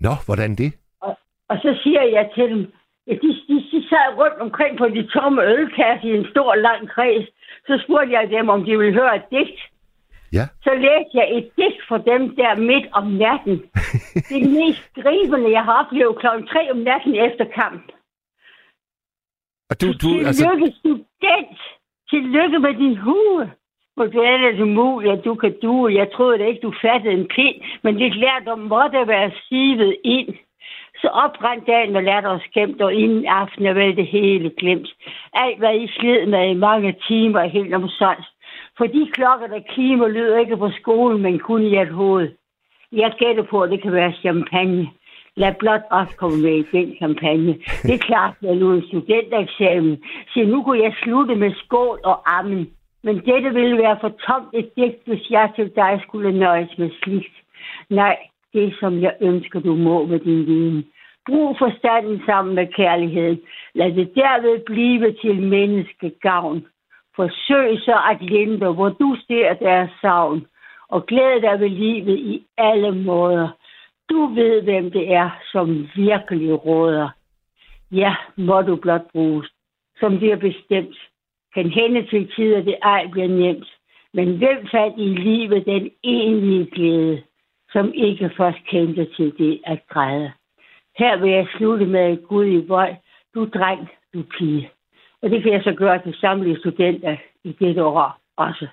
Nå, 0.00 0.12
hvordan 0.26 0.54
det? 0.54 0.72
Og, 1.00 1.18
og 1.48 1.56
så 1.62 1.78
siger 1.82 2.02
jeg 2.02 2.30
til 2.34 2.48
dem, 2.50 2.72
at 3.10 3.18
de, 3.22 3.28
de, 3.48 3.56
de 3.72 3.88
sad 3.88 4.08
rundt 4.20 4.38
omkring 4.40 4.78
på 4.78 4.88
de 4.88 5.06
tomme 5.06 5.42
ølkasser 5.42 6.08
i 6.08 6.16
en 6.16 6.26
stor, 6.30 6.54
lang 6.54 6.88
kreds. 6.88 7.26
Så 7.66 7.82
spurgte 7.84 8.12
jeg 8.12 8.30
dem, 8.30 8.48
om 8.48 8.64
de 8.64 8.78
ville 8.78 8.94
høre 9.00 9.16
et 9.16 9.30
digt. 9.30 9.60
Ja. 10.32 10.44
Så 10.62 10.70
læste 10.74 11.12
jeg 11.20 11.28
et 11.38 11.48
digt 11.56 11.80
for 11.88 11.96
dem 11.96 12.36
der 12.36 12.56
midt 12.70 12.86
om 12.92 13.06
natten. 13.06 13.56
det 14.28 14.38
er 14.42 14.48
mest 14.60 14.84
gribende, 14.94 15.50
jeg 15.50 15.64
har 15.64 15.74
oplevet 15.82 16.18
klokken 16.18 16.46
3 16.46 16.70
om 16.70 16.76
natten 16.76 17.14
efter 17.14 17.44
kamp. 17.44 17.82
Og 19.70 19.80
du, 19.80 19.86
du, 19.86 19.98
Tillykke, 19.98 20.26
altså... 20.26 20.72
student! 20.78 21.58
Tillykke 22.10 22.58
med 22.58 22.74
din 22.74 22.96
hue! 22.96 23.50
Hvordan 23.96 24.44
er 24.44 24.52
det 24.52 24.68
muligt, 24.68 25.12
at 25.12 25.24
du 25.24 25.34
kan 25.34 25.54
du? 25.62 25.88
Jeg 25.88 26.12
troede 26.12 26.38
da 26.38 26.44
ikke, 26.44 26.66
du 26.66 26.72
fattede 26.82 27.14
en 27.14 27.28
pind, 27.28 27.56
men 27.82 27.96
lidt 27.96 28.16
lærdom 28.16 28.58
måtte 28.58 29.08
være 29.08 29.30
sivet 29.48 29.96
ind. 30.04 30.28
Så 31.00 31.08
oprandt 31.08 31.66
dagen 31.66 31.96
og 31.96 32.02
lærte 32.02 32.26
os 32.26 32.42
gemt, 32.54 32.82
og 32.82 32.94
inden 32.94 33.26
aften 33.26 33.66
er 33.66 33.72
vel 33.72 33.96
det 33.96 34.06
hele 34.06 34.50
glemt. 34.58 34.88
Alt, 35.32 35.58
hvad 35.58 35.74
I 35.74 35.86
slid 35.86 36.26
med 36.26 36.50
i 36.50 36.54
mange 36.54 36.94
timer, 37.08 37.40
er 37.40 37.46
helt 37.46 37.74
omsonst. 37.74 38.30
For 38.78 38.86
de 38.86 39.10
klokker, 39.12 39.46
der 39.46 39.60
klimer, 39.68 40.08
lyder 40.08 40.38
ikke 40.38 40.56
på 40.56 40.70
skolen, 40.80 41.22
men 41.22 41.38
kun 41.38 41.62
i 41.62 41.78
et 41.78 41.88
hoved. 41.88 42.28
Jeg 42.92 43.12
gætter 43.18 43.42
på, 43.42 43.62
at 43.62 43.70
det 43.70 43.82
kan 43.82 43.92
være 43.92 44.12
champagne. 44.12 44.88
Lad 45.36 45.54
blot 45.58 45.84
os 45.90 46.14
komme 46.16 46.42
med 46.42 46.56
i 46.58 46.66
den 46.72 46.96
kampagne. 46.98 47.54
Det 47.82 47.94
er 47.94 48.06
klart, 48.10 48.34
at 48.40 48.48
jeg 48.48 48.56
nu 48.56 48.72
en 48.72 48.86
studentereksamen. 48.86 50.02
Så 50.30 50.44
nu 50.46 50.62
kunne 50.62 50.82
jeg 50.82 50.94
slutte 51.02 51.34
med 51.34 51.52
skål 51.64 52.00
og 52.04 52.38
ammen. 52.38 52.70
Men 53.02 53.16
dette 53.16 53.50
ville 53.54 53.78
være 53.78 53.98
for 54.00 54.08
tomt 54.08 54.48
et 54.54 54.68
digt, 54.76 55.00
hvis 55.06 55.30
jeg 55.30 55.52
til 55.56 55.72
dig 55.76 56.00
skulle 56.02 56.38
nøjes 56.38 56.78
med 56.78 56.90
slikt. 57.02 57.36
Nej, 57.90 58.16
det 58.52 58.74
som 58.80 59.02
jeg 59.02 59.14
ønsker, 59.20 59.60
du 59.60 59.74
må 59.74 60.06
med 60.06 60.18
din 60.18 60.46
viden. 60.46 60.84
Brug 61.26 61.56
forstanden 61.58 62.22
sammen 62.26 62.54
med 62.54 62.66
kærligheden. 62.66 63.38
Lad 63.74 63.92
det 63.92 64.14
derved 64.14 64.64
blive 64.66 65.12
til 65.22 65.42
menneskegavn. 65.42 66.66
Forsøg 67.16 67.78
så 67.78 67.96
at 68.10 68.22
lindre, 68.22 68.72
hvor 68.72 68.88
du 68.88 69.16
ser 69.26 69.54
deres 69.54 69.90
savn. 70.00 70.46
Og 70.88 71.06
glæd 71.06 71.40
dig 71.40 71.60
ved 71.60 71.68
livet 71.68 72.18
i 72.18 72.42
alle 72.58 72.92
måder. 72.92 73.48
Du 74.10 74.26
ved, 74.26 74.62
hvem 74.62 74.90
det 74.90 75.12
er, 75.12 75.30
som 75.52 75.88
virkelig 75.96 76.66
råder. 76.66 77.08
Ja, 77.92 78.14
må 78.36 78.62
du 78.62 78.76
blot 78.76 79.12
bruges, 79.12 79.50
som 80.00 80.18
det 80.18 80.32
er 80.32 80.36
bestemt. 80.36 80.96
Kan 81.54 81.70
hende 81.70 82.06
til 82.06 82.32
tider, 82.36 82.62
det 82.62 82.76
ej 82.82 83.06
bliver 83.12 83.28
nemt. 83.28 83.68
Men 84.12 84.36
hvem 84.38 84.66
fandt 84.70 84.98
i 84.98 85.08
livet 85.08 85.66
den 85.66 85.90
egentlige 86.04 86.66
glæde, 86.66 87.22
som 87.72 87.92
ikke 87.94 88.30
først 88.36 88.58
kendte 88.66 89.04
til 89.16 89.38
det 89.38 89.60
at 89.64 89.78
græde? 89.88 90.32
Her 90.98 91.16
vil 91.16 91.30
jeg 91.30 91.46
slutte 91.56 91.86
med 91.86 92.12
et 92.12 92.28
Gud 92.28 92.46
i 92.46 92.66
vold. 92.66 92.94
Du 93.34 93.44
dreng, 93.44 93.88
du 94.14 94.22
pige. 94.38 94.70
Og 95.22 95.30
det 95.30 95.42
kan 95.42 95.52
jeg 95.52 95.62
så 95.62 95.72
gøre 95.72 96.02
til 96.02 96.14
samtlige 96.20 96.58
studenter 96.58 97.16
i 97.44 97.52
dette 97.52 97.84
år 97.84 98.18
også. 98.36 98.66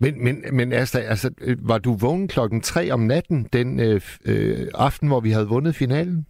Men, 0.00 0.24
men, 0.24 0.44
men 0.52 0.72
Asta, 0.72 0.98
altså, 0.98 1.30
øh, 1.40 1.68
var 1.68 1.78
du 1.78 1.96
vågen 2.00 2.28
klokken 2.28 2.60
tre 2.60 2.90
om 2.90 3.00
natten 3.00 3.48
den 3.52 3.80
øh, 3.80 4.00
øh, 4.28 4.66
aften, 4.74 5.08
hvor 5.08 5.20
vi 5.20 5.30
havde 5.30 5.48
vundet 5.48 5.74
finalen? 5.74 6.26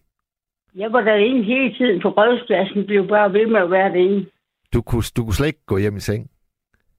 Jeg 0.76 0.92
var 0.92 1.00
derinde 1.00 1.44
hele 1.44 1.74
tiden 1.74 2.00
på 2.02 2.08
rådspladsen, 2.08 2.86
blev 2.86 3.08
bare 3.08 3.32
ved 3.32 3.46
med 3.46 3.60
at 3.60 3.70
være 3.70 3.92
derinde. 3.92 4.26
Du 4.72 4.82
kunne, 4.82 5.02
du 5.16 5.24
kunne 5.24 5.34
slet 5.34 5.46
ikke 5.46 5.66
gå 5.66 5.78
hjem 5.78 5.96
i 5.96 6.00
seng? 6.00 6.30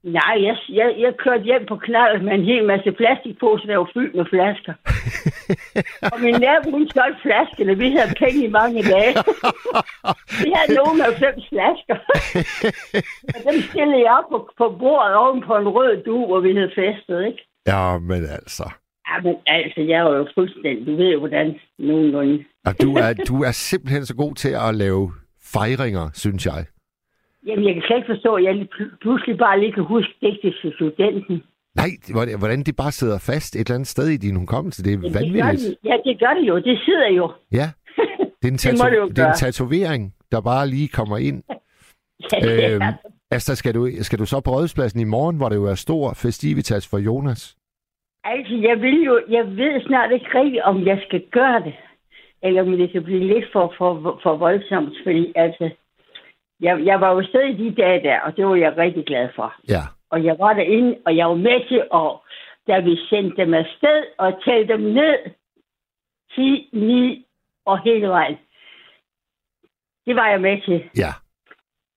Nej, 0.04 0.36
jeg, 0.48 0.58
jeg, 0.70 0.96
jeg 1.00 1.14
kørte 1.18 1.44
hjem 1.44 1.66
på 1.68 1.76
knald 1.76 2.22
med 2.22 2.34
en 2.34 2.46
hel 2.46 2.64
masse 2.66 2.92
plastikposer, 2.92 3.66
der 3.66 3.78
var 3.78 3.90
fyldt 3.94 4.16
med 4.16 4.26
flasker. 4.34 4.74
og 6.14 6.18
min 6.26 6.36
nabo, 6.46 6.68
hun 6.72 6.90
skøjt 6.90 7.18
flaskerne. 7.26 7.78
Vi 7.78 7.88
havde 7.96 8.14
penge 8.24 8.46
i 8.48 8.52
mange 8.60 8.84
dage. 8.94 9.14
vi 10.44 10.50
havde 10.56 10.74
nogen 10.82 11.02
af 11.08 11.14
fem 11.24 11.36
flasker. 11.50 11.98
og 13.36 13.40
dem 13.48 13.58
stillede 13.70 14.04
jeg 14.06 14.14
op 14.20 14.30
på, 14.34 14.40
på 14.58 14.66
bordet 14.80 15.16
oven 15.16 15.42
på 15.48 15.54
en 15.62 15.68
rød 15.78 16.04
du, 16.04 16.26
hvor 16.26 16.40
vi 16.40 16.52
havde 16.56 16.74
festet, 16.82 17.26
ikke? 17.30 17.42
Ja, 17.68 17.98
men 18.10 18.22
altså. 18.38 18.66
Ja, 19.08 19.16
men 19.24 19.36
altså, 19.46 19.82
jeg 19.82 19.98
er 20.00 20.18
jo 20.18 20.28
fuldstændig... 20.38 20.88
Du 20.88 20.96
ved 20.96 21.12
jo, 21.14 21.20
hvordan 21.20 21.56
nogenlunde... 21.80 22.44
Ja, 22.66 22.72
du, 22.72 22.90
er, 22.96 23.14
du 23.30 23.44
er 23.44 23.52
simpelthen 23.52 24.06
så 24.06 24.16
god 24.16 24.36
til 24.36 24.54
at 24.68 24.76
lave 24.76 25.12
fejringer, 25.54 26.10
synes 26.14 26.46
jeg. 26.46 26.66
Jamen, 27.48 27.66
jeg 27.68 27.74
kan 27.74 27.84
slet 27.88 27.98
ikke 27.98 28.14
forstå, 28.16 28.32
at 28.36 28.44
jeg 28.44 28.54
pl- 28.76 28.98
pludselig 29.02 29.38
bare 29.38 29.60
lige 29.60 29.72
kan 29.74 29.84
huske 29.84 30.14
digtet 30.22 30.54
til 30.62 30.72
studenten. 30.76 31.44
Nej, 31.76 31.90
hvordan- 32.40 32.64
det 32.64 32.76
bare 32.76 32.92
sidder 32.92 33.20
fast 33.32 33.56
et 33.56 33.60
eller 33.60 33.76
andet 33.76 33.88
sted 33.88 34.08
i 34.10 34.18
din 34.18 34.36
hukommelse, 34.36 34.84
det 34.84 34.94
er 34.94 34.98
det 34.98 35.14
gør 35.14 35.20
vanvittigt. 35.20 35.78
det, 35.84 35.90
ja, 35.90 35.96
det 36.06 36.20
gør 36.20 36.34
det 36.40 36.48
jo. 36.48 36.56
Det 36.70 36.80
sidder 36.86 37.08
jo. 37.20 37.32
Ja, 37.52 37.68
det 38.42 38.48
er, 38.48 38.52
en 38.52 38.54
Det 38.54 38.66
tato- 38.66 39.06
det 39.08 39.16
det 39.16 39.24
er 39.24 39.28
en 39.28 39.34
tatovering, 39.46 40.14
der 40.32 40.42
bare 40.42 40.68
lige 40.68 40.88
kommer 40.88 41.18
ind. 41.18 41.44
Ja, 42.32 42.38
det 42.40 42.74
Øhm, 42.74 42.82
Asta, 43.32 43.54
skal 43.56 43.74
du, 43.76 43.88
skal 44.02 44.20
du 44.20 44.26
så 44.26 44.42
på 44.46 44.52
Rådhuspladsen 44.52 45.00
i 45.00 45.04
morgen, 45.04 45.38
hvor 45.38 45.50
det 45.50 45.56
jo 45.56 45.66
er 45.66 45.76
stor 45.76 46.14
festivitas 46.14 46.88
for 46.92 46.98
Jonas? 46.98 47.56
Altså, 48.24 48.56
jeg 48.70 48.82
vil 48.82 49.04
jo, 49.04 49.22
jeg 49.30 49.46
ved 49.58 49.82
snart 49.88 50.12
ikke 50.12 50.26
rigtigt, 50.40 50.64
om 50.64 50.86
jeg 50.86 51.00
skal 51.08 51.22
gøre 51.32 51.60
det. 51.64 51.74
Eller 52.44 52.62
om 52.62 52.72
det 52.78 52.92
kan 52.92 53.04
blive 53.04 53.28
lidt 53.34 53.46
for, 53.54 53.74
for, 53.78 54.20
for 54.24 54.38
voldsomt, 54.38 54.94
fordi 55.04 55.32
altså, 55.36 55.70
jeg, 56.62 56.86
jeg 56.86 57.02
var 57.02 57.12
jo 57.12 57.24
stadig 57.28 57.60
i 57.60 57.70
de 57.70 57.76
dage 57.82 58.04
der, 58.04 58.20
og 58.20 58.38
det 58.38 58.46
var 58.48 58.56
jeg 58.56 58.78
rigtig 58.78 59.06
glad 59.06 59.30
for. 59.36 59.56
Ja. 59.70 59.82
Og 60.10 60.24
jeg 60.26 60.36
var 60.40 60.54
derinde, 60.54 60.98
og 61.06 61.16
jeg 61.18 61.28
var 61.28 61.36
med 61.36 61.68
til 61.68 61.82
at, 61.94 62.12
da 62.68 62.80
vi 62.80 62.98
sendte 63.10 63.38
dem 63.42 63.54
afsted 63.54 64.04
og 64.18 64.42
talte 64.46 64.74
dem 64.74 64.82
ned, 64.82 65.18
10, 66.36 66.70
9 66.74 67.26
og 67.66 67.80
hele 67.84 68.08
vejen. 68.08 68.38
Det 70.06 70.16
var 70.16 70.28
jeg 70.28 70.42
med 70.42 70.62
til 70.62 70.90
Ja. 70.98 71.12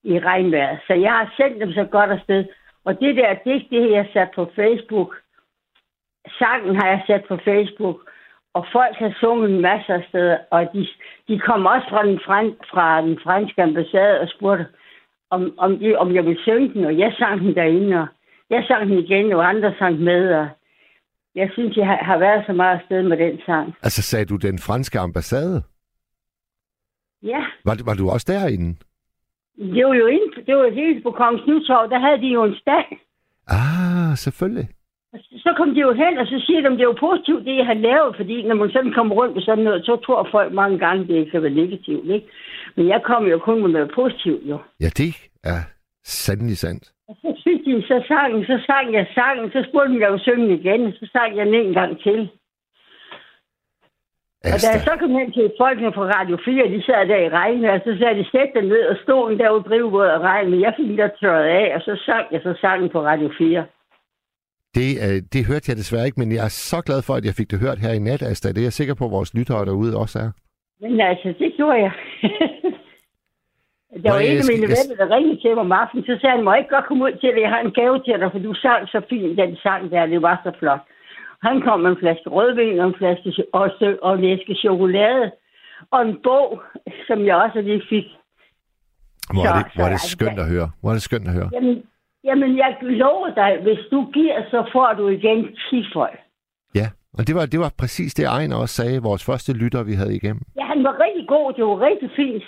i 0.05 0.18
regnvejret. 0.18 0.81
Så 0.87 0.94
jeg 0.94 1.12
har 1.12 1.35
sendt 1.37 1.61
dem 1.61 1.73
så 1.73 1.85
godt 1.85 2.11
afsted. 2.11 2.44
Og 2.85 3.01
det 3.01 3.16
der 3.16 3.35
digt, 3.44 3.70
det 3.70 3.83
har 3.83 3.88
jeg 3.88 4.07
sat 4.12 4.29
på 4.35 4.51
Facebook. 4.57 5.16
Sangen 6.38 6.77
har 6.77 6.88
jeg 6.88 7.03
sat 7.07 7.25
på 7.29 7.37
Facebook. 7.37 8.11
Og 8.55 8.67
folk 8.73 8.97
har 8.97 9.17
sunget 9.21 9.51
en 9.51 9.61
masse 9.61 9.93
af 9.93 10.05
steder. 10.09 10.39
Og 10.51 10.69
de, 10.75 10.89
de 11.29 11.39
kom 11.39 11.67
også 11.67 11.87
fra 11.91 12.07
den, 12.07 12.21
fran, 12.27 12.57
fra 12.73 13.03
den 13.03 13.19
franske 13.25 13.63
ambassade 13.63 14.21
og 14.21 14.29
spurgte, 14.29 14.67
om, 15.31 15.55
om, 15.59 15.79
de, 15.79 15.97
om 15.97 16.15
jeg 16.15 16.25
ville 16.25 16.43
synge 16.43 16.73
den. 16.75 16.85
Og 16.85 16.99
jeg 16.99 17.13
sang 17.19 17.41
den 17.41 17.55
derinde. 17.55 17.97
Og 18.01 18.07
jeg 18.51 18.65
sang 18.69 18.89
den 18.91 18.99
igen, 18.99 19.33
og 19.33 19.49
andre 19.49 19.75
sang 19.79 20.01
med. 20.01 20.35
Og 20.35 20.49
jeg 21.35 21.51
synes, 21.53 21.77
jeg 21.77 21.87
har, 21.87 21.97
har 22.05 22.19
været 22.19 22.43
så 22.47 22.53
meget 22.53 22.79
afsted 22.81 23.03
med 23.03 23.17
den 23.17 23.41
sang. 23.47 23.75
Altså 23.83 24.03
sagde 24.03 24.25
du 24.25 24.37
den 24.37 24.59
franske 24.59 24.99
ambassade? 24.99 25.63
Ja, 27.23 27.45
Var, 27.65 27.77
var 27.85 27.95
du 27.95 28.11
også 28.11 28.27
derinde? 28.33 28.77
det 29.75 29.87
var 29.87 29.95
jo 29.95 30.07
inde, 30.07 30.47
det 30.47 30.57
var 30.57 30.71
helt 30.71 31.03
på 31.03 31.11
Kongens 31.11 31.47
Nytorv. 31.47 31.91
Der 31.91 31.99
havde 31.99 32.21
de 32.21 32.27
jo 32.27 32.45
en 32.45 32.55
stand. 32.55 32.87
Ah, 33.49 34.17
selvfølgelig. 34.17 34.69
Så 35.14 35.55
kom 35.57 35.75
de 35.75 35.81
jo 35.81 35.92
hen, 35.92 36.18
og 36.18 36.27
så 36.27 36.42
siger 36.46 36.61
de, 36.61 36.66
at 36.66 36.73
det 36.73 36.81
er 36.81 36.92
jo 36.92 37.05
positivt, 37.09 37.46
det 37.46 37.57
jeg 37.57 37.66
har 37.66 37.75
lavet, 37.75 38.16
fordi 38.16 38.42
når 38.42 38.55
man 38.55 38.70
sådan 38.70 38.92
kommer 38.92 39.14
rundt 39.14 39.35
med 39.35 39.42
sådan 39.42 39.64
noget, 39.64 39.87
så 39.87 39.96
tror 39.96 40.29
folk 40.31 40.53
mange 40.53 40.79
gange, 40.79 41.07
det 41.07 41.31
kan 41.31 41.42
være 41.42 41.61
negativt, 41.62 42.11
ikke? 42.11 42.27
Men 42.77 42.88
jeg 42.88 43.03
kom 43.03 43.27
jo 43.27 43.38
kun 43.38 43.62
med 43.62 43.70
noget 43.70 43.90
positivt, 43.94 44.42
jo. 44.44 44.59
Ja, 44.81 44.88
det 45.01 45.14
er 45.44 45.61
sandelig 46.05 46.59
sandt. 46.59 46.85
Og 47.09 47.16
så 47.23 47.29
synes 47.42 47.62
de, 47.64 47.83
så 47.83 48.03
sang, 48.09 48.46
så 48.46 48.57
sang 48.66 48.94
jeg 48.94 49.07
sangen, 49.14 49.51
så 49.53 49.66
spurgte 49.68 49.94
de, 49.94 50.01
jeg 50.01 50.11
ville 50.11 50.25
synge 50.25 50.49
den 50.49 50.59
igen, 50.61 50.92
så 50.92 51.09
sang 51.12 51.37
jeg 51.37 51.46
den 51.46 51.55
en 51.55 51.73
gang 51.73 52.03
til. 52.03 52.20
Og 54.44 54.59
da 54.62 54.68
jeg 54.73 54.81
Asta. 54.81 54.90
så 54.90 54.96
kom 55.01 55.11
hen 55.11 55.33
til 55.33 55.53
folkene 55.61 55.92
fra 55.92 56.07
Radio 56.16 56.37
4, 56.44 56.68
de 56.75 56.83
sad 56.83 57.09
der 57.09 57.20
i 57.27 57.29
regnen, 57.29 57.64
og 57.64 57.81
så 57.85 57.96
sagde 57.99 58.18
de, 58.18 58.31
sæt 58.33 58.51
dig 58.55 58.62
ned 58.62 58.83
og 58.92 58.96
stolen 59.03 59.38
der 59.38 59.49
og 59.49 59.64
drivvåd 59.68 60.09
og 60.16 60.20
regn, 60.20 60.51
men 60.51 60.61
jeg 60.61 60.73
fik 60.77 60.87
den 60.87 60.99
der 60.99 61.09
tørret 61.20 61.49
af, 61.61 61.75
og 61.77 61.81
så 61.81 62.03
sang 62.07 62.27
jeg 62.33 62.40
så 62.42 62.55
sangen 62.61 62.88
på 62.90 63.01
Radio 63.03 63.31
4. 63.38 63.64
Det, 64.74 64.88
øh, 65.04 65.16
det 65.33 65.46
hørte 65.50 65.66
jeg 65.70 65.76
desværre 65.76 66.06
ikke, 66.06 66.20
men 66.20 66.33
jeg 66.33 66.44
er 66.44 66.54
så 66.70 66.78
glad 66.87 67.00
for, 67.02 67.14
at 67.14 67.24
jeg 67.24 67.35
fik 67.35 67.50
det 67.50 67.59
hørt 67.64 67.78
her 67.78 67.92
i 67.92 67.98
nat, 67.98 68.22
Asta. 68.22 68.48
Det 68.48 68.59
er 68.59 68.62
jeg 68.70 68.72
sikker 68.80 68.94
på, 68.94 69.04
at 69.04 69.11
vores 69.18 69.35
lyttere 69.35 69.64
derude 69.70 69.96
også 69.96 70.18
er. 70.18 70.30
Men 70.80 71.00
altså, 71.00 71.28
det 71.38 71.52
gjorde 71.56 71.78
jeg. 71.87 71.92
der 74.04 74.09
Nå, 74.11 74.14
var 74.16 74.20
en 74.30 74.38
af 74.42 74.48
mine 74.52 74.66
venner, 74.76 74.96
der 75.00 75.14
ringede 75.16 75.40
til 75.42 75.50
mig 75.54 75.64
om 75.66 75.72
aftenen, 75.72 76.04
så 76.04 76.14
sagde 76.20 76.35
han, 76.37 76.44
må 76.44 76.52
ikke 76.54 76.74
godt 76.76 76.87
komme 76.88 77.04
ud 77.06 77.12
til 77.20 77.30
dig, 77.35 77.40
jeg 77.46 77.52
har 77.54 77.61
en 77.66 77.72
gave 77.80 77.96
til 78.06 78.14
dig, 78.20 78.28
for 78.33 78.38
du 78.46 78.52
sang 78.64 78.80
så 78.94 79.00
fint, 79.11 79.38
den 79.42 79.56
sang 79.64 79.83
der, 79.92 80.06
det 80.06 80.22
var 80.22 80.37
så 80.44 80.52
flot. 80.59 80.83
Han 81.46 81.56
kom 81.66 81.80
med 81.80 81.90
en 81.90 82.00
flaske 82.02 82.28
rødvin 82.37 82.80
og 82.80 82.87
en 82.88 82.94
flaske 83.00 83.28
og, 83.52 83.64
så- 83.78 83.98
og 84.02 84.12
en 84.18 84.24
æske 84.33 84.54
chokolade 84.64 85.26
og 85.94 86.00
en 86.09 86.14
bog, 86.26 86.48
som 87.06 87.18
jeg 87.26 87.37
også 87.44 87.61
lige 87.61 87.83
fik. 87.92 88.06
Hvor 89.35 89.44
er 89.44 89.52
Så- 89.52 89.59
det, 89.59 89.72
hvor 89.76 89.85
er 89.85 89.92
det 89.96 90.00
så- 90.00 90.09
skønt 90.16 90.38
at 90.44 90.48
høre. 90.54 90.68
Hvor 90.80 90.90
er 90.90 90.94
det 90.98 91.02
skønt 91.09 91.26
at 91.30 91.35
høre. 91.38 91.50
Jamen, 91.56 91.76
jamen 92.24 92.56
jeg 92.56 92.78
lover 92.83 93.35
dig, 93.35 93.62
hvis 93.62 93.78
du 93.90 94.11
giver, 94.12 94.42
så 94.50 94.68
får 94.72 94.94
du 94.98 95.09
igen 95.09 95.56
10 95.70 95.85
folk. 95.92 96.18
Ja, 96.74 96.87
og 97.12 97.26
det 97.26 97.35
var, 97.35 97.46
det 97.46 97.61
var 97.61 97.72
præcis 97.78 98.14
det, 98.14 98.24
Ejner 98.24 98.56
også 98.56 98.74
sagde, 98.74 99.02
vores 99.02 99.24
første 99.24 99.52
lytter, 99.52 99.83
vi 99.83 99.92
havde 99.92 100.16
igennem. 100.16 100.42
Ja, 100.56 100.64
han 100.64 100.85
var 100.85 101.00
rigtig 101.04 101.28
god, 101.28 101.52
det 101.52 101.64
var 101.64 101.80
rigtig 101.80 102.11
fint. 102.16 102.44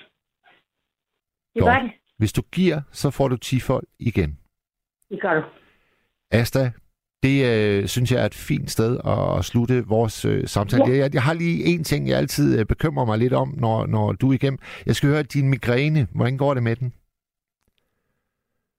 Det 1.54 1.62
Godt. 1.62 1.72
var 1.72 1.82
det. 1.82 1.90
Hvis 2.18 2.32
du 2.32 2.42
giver, 2.52 2.80
så 2.90 3.11
får 3.11 3.28
du 3.28 3.37
10 3.37 3.61
folk 3.61 3.85
igen. 3.98 4.38
Det 5.11 5.20
gør 5.20 5.35
du. 5.35 5.42
Asta, 6.30 6.72
det 7.22 7.37
øh, 7.50 7.87
synes 7.87 8.12
jeg 8.12 8.22
er 8.22 8.26
et 8.26 8.35
fint 8.35 8.70
sted 8.70 9.00
at, 9.04 9.38
at 9.38 9.44
slutte 9.44 9.87
vores 9.87 10.24
øh, 10.24 10.46
samtale. 10.46 10.85
Ja. 10.87 10.96
Jeg, 10.96 11.14
jeg 11.14 11.22
har 11.22 11.35
lige 11.35 11.64
en 11.64 11.85
ting, 11.85 12.08
jeg 12.08 12.18
altid 12.18 12.61
øh, 12.61 12.66
bekymrer 12.66 13.04
mig 13.04 13.18
lidt 13.18 13.32
om, 13.32 13.54
når, 13.58 13.87
når 13.87 14.12
du 14.12 14.30
er 14.30 14.35
igennem. 14.35 14.58
Jeg 14.87 14.96
skal 14.96 15.08
høre 15.08 15.22
din 15.22 15.48
migræne. 15.48 16.06
Hvordan 16.14 16.37
går 16.38 16.54
det 16.54 16.62
med 16.62 16.76
den? 16.76 16.92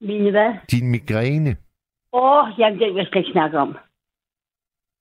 Mine 0.08 0.32
hvad? 0.32 0.52
Din 0.72 0.88
migræne. 0.92 1.52
Åh, 2.14 2.46
jamen, 2.60 2.80
det 2.80 2.88
vil 2.88 2.96
jeg 3.02 3.08
slet 3.08 3.22
ikke 3.22 3.32
snakke 3.32 3.58
om. 3.60 3.78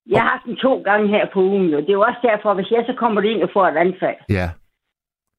Jeg 0.07 0.23
har 0.23 0.31
haft 0.31 0.45
den 0.45 0.57
to 0.57 0.83
gange 0.83 1.09
her 1.09 1.25
på 1.33 1.41
ugen, 1.41 1.67
jo. 1.73 1.79
Det 1.81 1.89
er 1.89 1.93
jo 2.01 2.01
også 2.11 2.21
derfor, 2.23 2.55
hvis 2.55 2.71
jeg 2.71 2.85
så 2.87 2.95
kommer 2.99 3.21
det 3.21 3.29
ind 3.29 3.43
og 3.43 3.51
får 3.53 3.67
et 3.69 3.77
anfald. 3.77 4.17
Ja, 4.29 4.51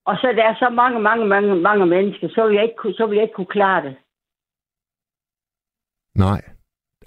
Og 0.06 0.16
så 0.22 0.28
der 0.38 0.44
er 0.44 0.56
så 0.60 0.70
mange, 0.70 1.00
mange, 1.00 1.26
mange, 1.26 1.56
mange 1.56 1.86
mennesker, 1.86 2.28
så 2.30 2.48
vil 2.48 2.56
jeg 2.56 2.64
ikke, 2.64 2.76
kunne- 2.78 2.94
så 2.94 3.06
vil 3.06 3.16
jeg 3.16 3.24
ikke 3.24 3.34
kunne 3.36 3.54
klare 3.58 3.82
det. 3.88 3.96
nej. 6.16 6.42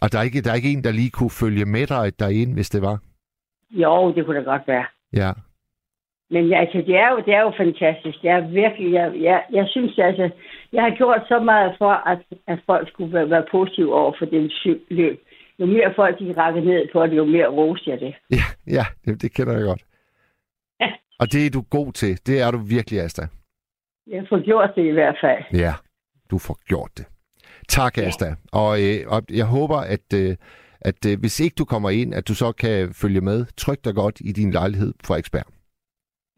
Og 0.03 0.13
der 0.13 0.19
er, 0.19 0.23
ikke, 0.23 0.43
der 0.43 0.51
er 0.51 0.55
ikke 0.55 0.73
en, 0.73 0.85
der 0.85 0.93
lige 0.93 1.11
kunne 1.11 1.31
følge 1.43 1.65
med 1.65 1.87
dig 1.87 2.19
derinde, 2.19 2.55
hvis 2.55 2.71
det 2.71 2.83
var? 2.83 2.97
Jo, 3.71 4.15
det 4.15 4.25
kunne 4.27 4.39
da 4.39 4.43
godt 4.45 4.69
være. 4.69 4.87
Ja. 5.13 5.33
Men 6.31 6.53
altså, 6.53 6.79
det 6.87 6.97
er 6.97 7.11
jo, 7.11 7.17
det 7.27 7.35
er 7.35 7.41
jo 7.41 7.53
fantastisk. 7.57 8.23
Det 8.23 8.31
er 8.31 8.41
virkelig, 8.41 8.93
jeg, 8.93 9.13
jeg, 9.21 9.45
jeg 9.53 9.67
synes 9.69 9.99
altså, 9.99 10.31
jeg 10.73 10.83
har 10.83 10.91
gjort 10.97 11.23
så 11.29 11.39
meget 11.41 11.75
for, 11.79 11.93
at, 12.13 12.19
at 12.47 12.59
folk 12.67 12.89
skulle 12.89 13.13
være, 13.13 13.31
være 13.31 13.45
positive 13.51 13.95
over 13.95 14.13
for 14.19 14.25
den 14.25 14.51
løb. 14.91 15.21
Jo 15.59 15.67
mere 15.67 15.93
folk 15.97 16.19
de 16.19 16.35
rakker 16.37 16.61
ned 16.61 16.89
på 16.93 17.07
det, 17.07 17.17
jo 17.17 17.25
mere 17.25 17.47
roser 17.49 17.91
jeg 17.93 18.01
det. 18.01 18.15
Ja, 18.31 18.47
ja 18.67 18.85
det, 19.05 19.23
det 19.23 19.35
kender 19.35 19.53
jeg 19.53 19.65
godt. 19.65 19.83
Ja. 20.81 20.89
Og 21.21 21.33
det 21.33 21.47
er 21.47 21.51
du 21.51 21.63
god 21.71 21.93
til. 21.93 22.27
Det 22.27 22.41
er 22.41 22.51
du 22.51 22.59
virkelig, 22.59 23.01
Asta. 23.01 23.23
Jeg 24.07 24.27
får 24.29 24.45
gjort 24.45 24.71
det 24.77 24.85
i 24.85 24.91
hvert 24.91 25.17
fald. 25.21 25.61
Ja, 25.61 25.73
du 26.31 26.39
får 26.39 26.59
gjort 26.69 26.91
det. 26.97 27.07
Tak, 27.69 27.99
Ja. 27.99 28.03
Asta. 28.03 28.27
Og, 28.53 28.83
øh, 28.83 28.99
og 29.07 29.23
jeg 29.31 29.47
håber, 29.47 29.77
at, 29.77 30.07
øh, 30.15 30.37
at 30.81 31.07
øh, 31.07 31.21
hvis 31.21 31.41
ikke 31.41 31.55
du 31.59 31.65
kommer 31.65 31.91
ind, 31.91 32.15
at 32.15 32.29
du 32.29 32.35
så 32.35 32.53
kan 32.53 32.95
følge 33.03 33.21
med 33.21 33.47
trygt 33.57 33.85
dig 33.85 33.95
godt 33.95 34.21
i 34.21 34.33
din 34.33 34.51
lejlighed 34.51 34.93
på 34.93 35.07
Frederiksberg. 35.07 35.56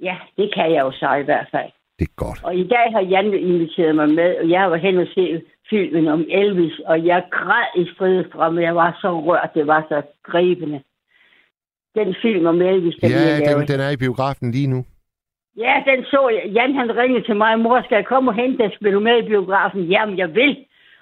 Ja, 0.00 0.16
det 0.37 0.54
kan 0.54 0.72
jeg 0.72 0.80
jo 0.80 0.90
så 0.92 1.14
i 1.14 1.22
hvert 1.22 1.48
fald. 1.50 1.70
Det 1.98 2.08
er 2.08 2.14
godt. 2.16 2.44
Og 2.44 2.56
i 2.56 2.66
dag 2.68 2.92
har 2.92 3.00
Jan 3.00 3.34
inviteret 3.34 3.94
mig 3.94 4.08
med, 4.08 4.37
og 4.37 4.50
jeg 4.50 4.70
var 4.70 4.76
hen 4.76 4.98
og 4.98 5.06
se 5.14 5.42
filmen 5.70 6.08
om 6.08 6.26
Elvis, 6.28 6.78
og 6.87 7.06
jeg 7.06 7.24
græd 7.30 7.82
i 7.82 7.88
stridestrømme. 7.94 8.62
Jeg 8.62 8.74
var 8.76 8.98
så 9.00 9.20
rørt, 9.20 9.50
det 9.54 9.66
var 9.66 9.87
så 9.88 10.02
gribende. 10.22 10.82
Den 11.94 12.14
film 12.22 12.46
om 12.46 12.62
Elvis, 12.62 12.94
den 13.00 13.11
Ja, 13.11 13.18
jeg 13.18 13.56
den, 13.56 13.68
den 13.68 13.80
er 13.80 13.90
i 13.90 13.96
biografen 13.96 14.50
lige 14.50 14.66
nu. 14.66 14.84
Ja, 15.56 15.82
den 15.87 16.04
så 16.04 16.28
jeg. 16.28 16.52
Jan 16.52 16.74
han 16.74 16.96
ringede 16.96 17.24
til 17.24 17.37
mig, 17.37 17.58
mor, 17.58 17.82
skal 17.82 17.96
jeg 17.96 18.06
komme 18.06 18.30
og 18.30 18.34
hente 18.34 18.58
dig? 18.58 18.72
Spiller 18.74 18.98
du 18.98 19.04
med 19.04 19.22
i 19.22 19.28
biografen? 19.28 19.84
Jamen, 19.84 20.18
jeg 20.18 20.34
vil. 20.34 20.56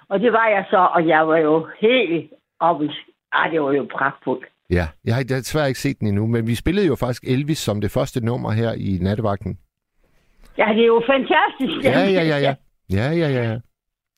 Og 0.09 0.19
det 0.19 0.31
var 0.33 0.47
jeg 0.47 0.65
så, 0.69 0.77
og 0.77 1.07
jeg 1.07 1.27
var 1.27 1.37
jo 1.37 1.67
helt 1.79 2.33
oppe. 2.59 2.91
Ah, 3.31 3.51
det 3.51 3.61
var 3.61 3.71
jo 3.71 3.87
pragtfuldt. 3.91 4.45
Ja, 4.69 4.87
jeg 5.05 5.15
har 5.15 5.23
desværre 5.23 5.67
ikke 5.67 5.79
set 5.79 5.99
den 5.99 6.07
endnu, 6.07 6.27
men 6.27 6.47
vi 6.47 6.55
spillede 6.55 6.87
jo 6.87 6.95
faktisk 6.95 7.23
Elvis 7.23 7.57
som 7.57 7.81
det 7.81 7.91
første 7.91 8.25
nummer 8.25 8.51
her 8.51 8.71
i 8.73 8.97
nattevagten. 9.01 9.57
Ja, 10.57 10.67
det 10.75 10.81
er 10.81 10.85
jo 10.95 11.01
fantastisk. 11.07 11.83
Ja, 11.83 11.99
ja, 12.17 12.23
ja, 12.31 12.37
ja. 12.47 12.55
Ja, 12.97 13.11
ja, 13.21 13.29
ja, 13.37 13.43
ja. 13.51 13.59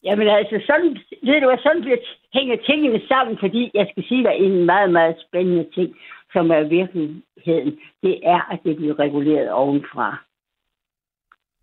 Jamen 0.04 0.28
altså, 0.28 0.56
sådan, 0.70 0.90
ved 1.24 1.42
du 1.42 1.48
hvad, 1.48 1.58
sådan 1.64 1.82
bliver, 1.82 1.98
hænger 2.34 2.58
tingene 2.66 3.02
sammen, 3.08 3.38
fordi 3.40 3.72
jeg 3.74 3.88
skal 3.92 4.04
sige 4.10 4.24
dig 4.24 4.34
en 4.36 4.66
meget, 4.66 4.92
meget 4.92 5.16
spændende 5.28 5.66
ting, 5.76 5.90
som 6.34 6.52
er 6.52 6.62
virkeligheden. 6.80 7.72
Det 8.04 8.20
er, 8.24 8.42
at 8.54 8.60
det 8.66 8.76
bliver 8.76 9.00
reguleret 9.00 9.52
ovenfra. 9.52 10.24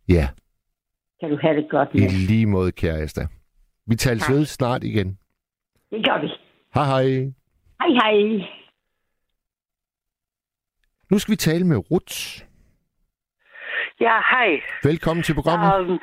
Ja, 0.09 0.29
Kan 1.21 1.31
du 1.31 1.39
have 1.41 1.57
det 1.57 1.71
godt 1.71 1.89
i 1.95 2.01
med? 2.01 2.27
lige 2.29 2.47
måde, 2.47 2.73
kære 2.73 2.99
Asta. 3.03 3.27
Vi 3.87 3.95
tales 3.97 4.31
ved 4.31 4.45
snart 4.45 4.85
igen. 4.85 5.19
Det 5.91 6.05
gør 6.07 6.21
vi. 6.21 6.29
Hej 6.75 6.85
hej. 6.85 7.05
Hej, 7.81 7.91
hej. 8.03 8.47
Nu 11.11 11.19
skal 11.19 11.33
vi 11.33 11.37
tale 11.37 11.65
med 11.67 11.79
Ruth. 11.91 12.19
Ja, 14.01 14.17
hej. 14.33 14.61
Velkommen 14.83 15.23
til 15.23 15.35
programmet. 15.35 15.91
Um, 15.91 16.01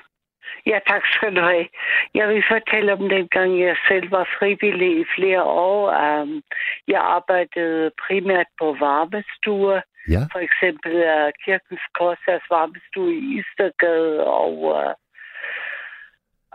ja, 0.65 0.77
tak 0.87 1.03
skal 1.13 1.35
du 1.35 1.41
have. 1.41 1.67
Jeg 2.13 2.25
vil 2.29 2.43
fortælle 2.53 2.93
om 2.93 3.09
den 3.15 3.27
gang, 3.35 3.49
jeg 3.59 3.75
selv 3.87 4.11
var 4.11 4.25
frivillig 4.39 4.91
i 5.01 5.05
flere 5.15 5.43
år. 5.43 5.79
Um, 6.03 6.41
jeg 6.87 7.01
arbejdede 7.17 7.91
primært 8.05 8.49
på 8.59 8.65
varmestuer. 8.85 9.81
Ja. 10.13 10.23
For 10.33 10.41
eksempel 10.47 10.93
uh, 11.13 11.29
Kirkens 11.43 11.85
Korsers 11.97 12.45
varmestue 12.55 13.13
i 13.19 13.23
Istergade 13.39 14.27
og 14.43 14.53
uh, 14.77 14.91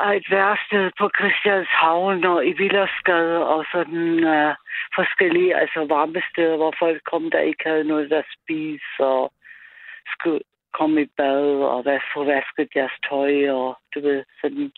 og 0.03 0.17
et 0.17 0.27
værsted 0.31 0.85
på 1.01 1.07
Christianshavn 1.19 2.25
og 2.25 2.47
i 2.51 2.53
Villersgade 2.61 3.39
og 3.55 3.61
sådan 3.73 4.07
uh, 4.35 4.53
forskellige 4.99 5.57
altså 5.63 5.81
varmesteder, 5.97 6.57
hvor 6.57 6.75
folk 6.83 7.01
kom, 7.11 7.31
der 7.31 7.49
ikke 7.51 7.65
havde 7.67 7.85
noget 7.93 8.13
at 8.13 8.25
spise 8.37 9.01
og 9.15 9.33
skulle 10.13 10.41
komme 10.79 11.03
i 11.03 11.09
bad 11.17 11.45
og 11.73 11.79
få 12.15 12.21
vasket 12.25 12.69
deres 12.75 12.95
tøj 13.09 13.51
og 13.51 13.69
du 13.95 13.99
ved, 14.07 14.25
sådan. 14.41 14.71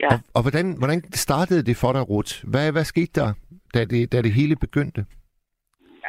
Ja. 0.00 0.08
Og, 0.12 0.18
og 0.34 0.40
hvordan, 0.44 0.66
hvordan 0.78 1.00
startede 1.26 1.62
det 1.68 1.76
for 1.82 1.92
dig, 1.92 2.10
Ruth? 2.10 2.32
Hvad, 2.50 2.72
hvad 2.72 2.84
skete 2.84 3.12
der, 3.20 3.28
da 3.74 3.80
det, 3.84 4.12
da 4.12 4.22
det 4.22 4.32
hele 4.32 4.56
begyndte? 4.56 5.00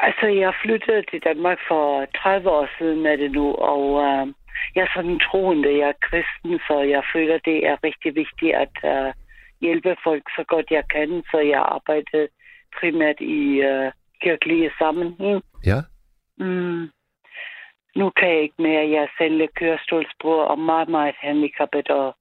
Altså, 0.08 0.26
jeg 0.28 0.54
flyttede 0.64 1.04
til 1.12 1.20
Danmark 1.30 1.60
for 1.68 2.06
30 2.06 2.50
år 2.50 2.68
siden 2.78 3.06
er 3.06 3.16
det 3.16 3.32
nu, 3.32 3.46
og 3.54 3.82
uh, 4.06 4.28
jeg 4.76 4.82
er 4.84 4.92
sådan 4.96 5.20
troende, 5.20 5.78
jeg 5.78 5.90
er 5.90 6.04
kristen, 6.10 6.60
så 6.68 6.82
jeg 6.82 7.04
føler, 7.14 7.38
det 7.46 7.68
er 7.68 7.84
rigtig 7.84 8.16
vigtigt 8.16 8.56
at 8.56 8.76
uh, 8.84 9.14
hjælpe 9.62 9.96
folk 10.04 10.24
så 10.36 10.44
godt 10.48 10.72
jeg 10.72 10.84
kan, 10.92 11.24
så 11.32 11.38
jeg 11.38 11.62
arbejder 11.62 12.28
primært 12.80 13.20
i 13.20 13.62
uh, 13.70 13.92
kirkelige 14.22 14.72
sammenhæng. 14.80 15.44
Ja. 15.66 15.80
Mm. 16.38 16.90
Nu 17.96 18.10
kan 18.10 18.30
jeg 18.30 18.42
ikke 18.42 18.62
mere. 18.62 18.90
Jeg 18.90 19.04
er 19.04 19.16
selv 19.18 19.48
kørestolsbrug 19.48 20.40
og 20.52 20.60
meget, 20.60 20.90
meget 20.90 21.16
handicappet 21.20 21.90
og 21.90 22.16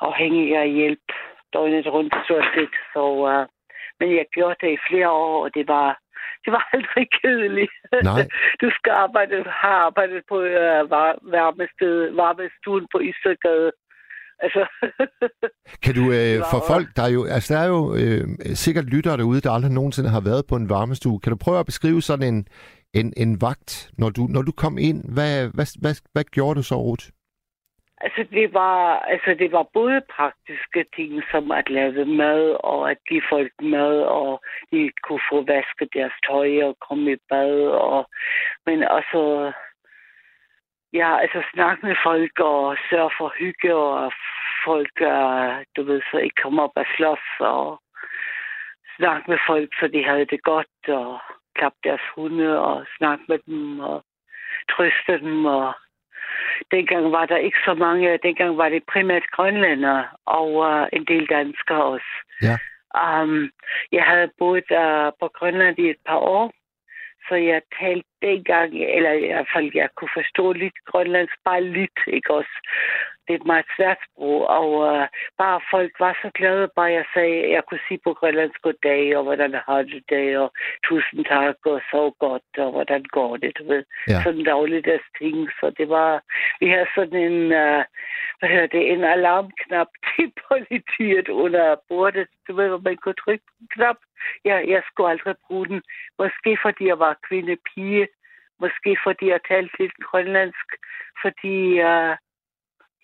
afhængig 0.00 0.56
af 0.56 0.70
hjælp 0.70 1.06
døgnet 1.52 1.86
rundt 1.86 2.14
stort 2.24 2.44
set. 2.54 2.74
Så, 2.92 3.02
uh, 3.28 3.46
men 4.00 4.16
jeg 4.16 4.26
gjorde 4.32 4.56
det 4.60 4.72
i 4.72 4.84
flere 4.88 5.10
år, 5.10 5.44
og 5.44 5.54
det 5.54 5.68
var, 5.68 5.98
det 6.48 6.56
var 6.58 6.64
aldrig 6.74 7.06
kedeligt. 7.20 7.74
Nej. 8.10 8.22
Du 8.62 8.68
skal 8.78 8.92
arbejde, 9.06 9.34
har 9.62 9.76
arbejdet 9.88 10.20
på 10.32 10.36
uh, 10.36 10.80
varmested, 11.36 11.94
varmestuen 12.22 12.84
på 12.92 12.98
Istergade. 13.10 13.70
Altså, 14.44 14.62
Kan 15.84 15.94
du, 15.98 16.04
øh, 16.18 16.38
for 16.52 16.60
folk, 16.72 16.86
der 16.96 17.02
er 17.08 17.12
jo, 17.16 17.24
altså 17.24 17.54
der 17.54 17.60
er 17.60 17.68
jo 17.76 17.80
øh, 18.00 18.24
sikkert 18.64 18.84
lyttere 18.84 19.16
derude, 19.16 19.40
der 19.40 19.50
aldrig 19.50 19.72
nogensinde 19.72 20.10
har 20.10 20.20
været 20.20 20.44
på 20.48 20.56
en 20.56 20.68
varmestue. 20.68 21.20
Kan 21.20 21.30
du 21.30 21.36
prøve 21.36 21.58
at 21.58 21.66
beskrive 21.66 22.02
sådan 22.02 22.34
en, 22.34 22.46
en, 22.94 23.12
en 23.16 23.40
vagt, 23.40 23.90
når 23.98 24.10
du, 24.10 24.22
når 24.34 24.42
du 24.42 24.52
kom 24.52 24.78
ind? 24.78 24.98
Hvad, 25.14 25.48
hvad, 25.56 25.66
hvad, 25.80 25.94
hvad 26.12 26.24
gjorde 26.24 26.58
du 26.58 26.62
så, 26.62 26.74
Ruth? 26.74 27.06
Altså 28.00 28.26
det 28.30 28.54
var 28.54 28.98
altså 28.98 29.34
det 29.34 29.52
var 29.52 29.62
både 29.72 30.02
praktiske 30.16 30.84
ting 30.96 31.22
som 31.30 31.50
at 31.50 31.70
lave 31.70 32.04
mad 32.04 32.56
og 32.60 32.90
at 32.90 32.98
give 33.08 33.22
folk 33.28 33.52
mad 33.62 34.02
og 34.02 34.42
de 34.72 34.90
kunne 35.02 35.20
få 35.30 35.42
vasket 35.42 35.88
deres 35.94 36.12
tøj 36.26 36.62
og 36.62 36.76
komme 36.88 37.12
i 37.12 37.16
bad 37.28 37.60
og 37.68 38.10
men 38.66 38.84
også 38.84 39.52
ja 40.92 41.18
altså 41.22 41.42
snakke 41.54 41.86
med 41.86 41.96
folk 42.02 42.40
og 42.40 42.76
sørge 42.90 43.10
for 43.18 43.32
hygge 43.38 43.74
og 43.74 44.12
folk 44.64 44.98
du 45.76 45.82
ved 45.82 46.00
så 46.10 46.16
ikke 46.18 46.42
kommer 46.42 46.62
op 46.62 46.76
og 46.76 46.86
slås 46.96 47.26
og 47.40 47.80
snakke 48.96 49.30
med 49.30 49.38
folk 49.46 49.70
så 49.80 49.88
de 49.88 50.04
havde 50.04 50.26
det 50.26 50.42
godt 50.42 50.88
og 50.88 51.20
klappe 51.54 51.78
deres 51.84 52.06
hunde 52.14 52.60
og 52.60 52.86
snakke 52.96 53.24
med 53.28 53.38
dem 53.46 53.80
og 53.80 54.04
trøste 54.70 55.18
dem 55.20 55.44
og 55.44 55.74
dengang 56.70 57.12
var 57.12 57.26
der 57.26 57.36
ikke 57.36 57.58
så 57.64 57.74
mange. 57.74 58.18
Dengang 58.22 58.56
var 58.58 58.68
det 58.68 58.82
primært 58.92 59.30
grønlændere 59.30 60.04
og 60.26 60.54
uh, 60.54 60.86
en 60.92 61.04
del 61.04 61.26
danskere 61.26 61.84
også. 61.84 62.12
Ja. 62.42 62.56
Um, 63.04 63.50
jeg 63.92 64.04
havde 64.04 64.30
boet 64.38 64.70
uh, 64.70 65.08
på 65.20 65.28
Grønland 65.38 65.78
i 65.78 65.90
et 65.90 66.00
par 66.06 66.16
år, 66.16 66.52
så 67.28 67.34
jeg 67.34 67.62
talte 67.80 68.08
dengang, 68.22 68.70
eller 68.96 69.12
i 69.12 69.26
hvert 69.26 69.48
fald 69.54 69.70
jeg 69.74 69.88
kunne 69.96 70.14
forstå 70.14 70.52
lidt 70.52 70.78
grønlandsk, 70.86 71.34
bare 71.44 71.64
lidt, 71.64 71.98
ikke 72.06 72.34
også? 72.34 72.54
Det 73.28 73.34
er 73.34 73.40
et 73.40 73.46
meget 73.46 73.66
svært 73.76 73.98
sprog, 74.06 74.46
og 74.48 74.68
uh, 74.72 75.06
bare 75.38 75.60
folk 75.70 75.92
var 76.00 76.18
så 76.22 76.30
glade, 76.34 76.68
bare 76.76 76.92
jeg 76.92 77.04
sagde, 77.14 77.50
jeg 77.50 77.62
kunne 77.64 77.80
sige 77.88 78.00
på 78.04 78.12
grønlandsk 78.14 78.62
goddag, 78.62 79.16
og 79.16 79.22
hvordan 79.24 79.54
har 79.66 79.82
du 79.82 79.98
det, 80.08 80.38
og 80.38 80.52
tusind 80.88 81.24
tak, 81.24 81.56
og 81.66 81.80
så 81.90 82.12
godt, 82.20 82.42
og 82.58 82.70
hvordan 82.70 83.02
går 83.16 83.36
det, 83.36 83.58
du 83.58 83.64
ved 83.68 83.84
Ja. 84.08 84.22
sådan 84.22 84.44
dagligdags 84.44 85.04
ting. 85.18 85.48
Så 85.60 85.70
det 85.78 85.88
var, 85.88 86.22
vi 86.60 86.66
havde 86.68 86.86
sådan 86.94 87.20
en, 87.32 87.38
uh, 87.62 87.82
hvad 88.38 88.48
hedder 88.52 88.66
det, 88.66 88.92
en 88.92 89.04
alarmknap 89.04 89.88
til 90.16 90.32
politiet 90.48 91.28
under 91.28 91.76
bordet. 91.88 92.28
Du 92.48 92.52
ved, 92.56 92.68
hvor 92.68 92.78
man 92.84 92.96
kunne 92.96 93.14
trykke 93.24 93.44
på 93.46 93.54
en 93.60 93.68
knap. 93.74 93.96
Ja, 94.44 94.56
jeg 94.74 94.82
skulle 94.86 95.10
aldrig 95.10 95.34
bruge 95.46 95.66
den. 95.66 95.82
Måske 96.18 96.58
fordi 96.62 96.86
jeg 96.86 96.98
var 96.98 97.16
kvinde 97.28 97.56
pige. 97.74 98.08
Måske 98.60 98.96
fordi 99.04 99.26
jeg 99.28 99.40
talte 99.48 99.74
lidt 99.78 99.92
grønlandsk. 100.10 100.68
Fordi 101.22 101.56
uh, 101.82 102.14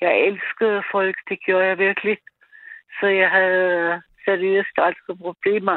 jeg 0.09 0.27
elskede 0.29 0.83
folk. 0.93 1.17
Det 1.29 1.39
gjorde 1.47 1.67
jeg 1.67 1.79
virkelig. 1.79 2.17
Så 3.01 3.07
jeg 3.07 3.31
havde 3.31 4.03
seriøst 4.25 4.77
aldrig 4.87 5.19
problemer. 5.27 5.77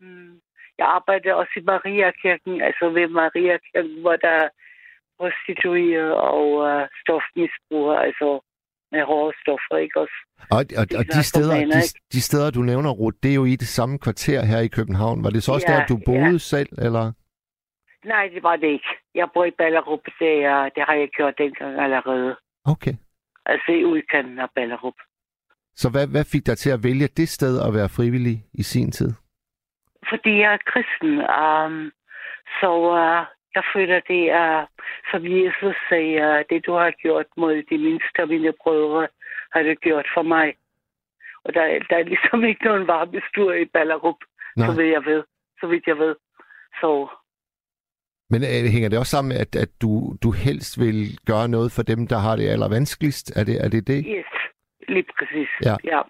Mm. 0.00 0.34
Jeg 0.78 0.86
arbejdede 0.86 1.34
også 1.34 1.54
i 1.56 1.64
Mariakirken, 1.70 2.54
altså 2.68 2.84
ved 2.96 3.08
Mariakirken, 3.08 4.00
hvor 4.00 4.16
der 4.16 4.34
er 4.44 4.48
prostituerede 5.18 6.14
og 6.32 6.46
uh, 6.68 6.82
stofmisbrugere, 7.02 8.04
altså 8.06 8.28
med 8.92 9.02
hårde 9.10 9.32
stoffer, 9.42 9.76
ikke 9.84 10.00
også? 10.00 10.18
Og, 10.56 10.62
og, 10.80 10.84
og 10.98 11.04
de, 11.12 11.18
er 11.22 11.28
steder, 11.32 11.54
de, 11.76 11.82
de 12.12 12.20
steder, 12.28 12.50
du 12.50 12.62
nævner, 12.62 12.90
Ruth, 12.90 13.16
det 13.22 13.30
er 13.30 13.34
jo 13.34 13.44
i 13.44 13.56
det 13.56 13.68
samme 13.68 13.98
kvarter 13.98 14.40
her 14.44 14.60
i 14.60 14.74
København. 14.78 15.24
Var 15.24 15.30
det 15.30 15.42
så 15.42 15.52
også 15.52 15.66
Ja, 15.68 15.74
der, 15.74 15.86
du 15.86 15.96
boede 16.06 16.38
ja. 16.38 16.38
selv, 16.52 16.68
eller? 16.86 17.12
Nej, 18.04 18.24
det 18.34 18.42
var 18.42 18.56
det 18.56 18.66
ikke. 18.66 18.90
Jeg 19.14 19.28
bor 19.34 19.44
i 19.44 19.50
Ballerup, 19.58 20.04
det, 20.18 20.44
er, 20.44 20.62
det 20.74 20.82
har 20.88 20.94
jeg 20.94 21.08
gjort 21.16 21.34
dengang 21.38 21.80
allerede. 21.80 22.36
Okay. 22.64 22.94
Altså 23.46 23.72
i 23.72 23.84
udkanten 23.84 24.38
af 24.38 24.48
Ballerup. 24.54 24.94
Så 25.74 25.90
hvad, 25.90 26.06
hvad 26.06 26.24
fik 26.24 26.46
dig 26.46 26.58
til 26.58 26.70
at 26.70 26.84
vælge 26.84 27.08
det 27.08 27.28
sted 27.28 27.54
at 27.66 27.74
være 27.74 27.88
frivillig 27.88 28.44
i 28.54 28.62
sin 28.62 28.90
tid? 28.92 29.12
Fordi 30.10 30.32
jeg 30.40 30.52
er 30.52 30.64
kristen, 30.72 31.12
um, 31.42 31.92
så 32.60 32.70
uh, 32.92 33.26
jeg 33.54 33.64
føler, 33.74 34.00
det 34.12 34.30
er, 34.30 34.66
som 35.10 35.22
Jesus 35.26 35.76
sagde, 35.88 36.44
det 36.50 36.66
du 36.66 36.72
har 36.72 36.90
gjort 36.90 37.26
mod 37.36 37.62
de 37.70 37.78
mindste 37.78 38.18
af 38.18 38.28
mine 38.28 38.52
brødre, 38.62 39.08
har 39.52 39.62
du 39.62 39.74
gjort 39.74 40.06
for 40.14 40.22
mig. 40.22 40.54
Og 41.44 41.54
der, 41.54 41.64
der 41.90 41.96
er 41.96 42.02
ligesom 42.12 42.44
ikke 42.44 42.64
nogen 42.64 42.86
varmestue 42.86 43.62
i 43.62 43.64
Ballerup, 43.64 44.20
Nej. 44.56 44.66
så 44.66 44.72
vidt 44.76 44.92
jeg 44.92 45.04
ved. 45.04 45.22
Så 45.60 45.66
vidt 45.66 45.86
jeg 45.86 45.98
ved. 45.98 46.14
Så 46.80 47.08
Men 48.32 48.40
øh, 48.42 48.64
hænger 48.74 48.88
det 48.88 48.98
også 48.98 49.14
sammen 49.14 49.28
med, 49.32 49.38
at, 49.44 49.52
at 49.64 49.72
du, 49.82 49.90
du 50.24 50.30
helst 50.44 50.72
vil 50.84 50.98
gøre 51.30 51.48
noget 51.48 51.72
for 51.76 51.82
dem, 51.82 52.00
der 52.12 52.18
har 52.26 52.34
det 52.36 52.46
allervanskeligst? 52.54 53.26
Er 53.38 53.44
det 53.44 53.56
er 53.64 53.68
det? 53.68 53.86
det? 53.86 54.00
yes, 54.16 54.32
lige 54.88 55.06
præcis. 55.18 55.50
Ja. 55.68 55.76
ja. 55.92 56.00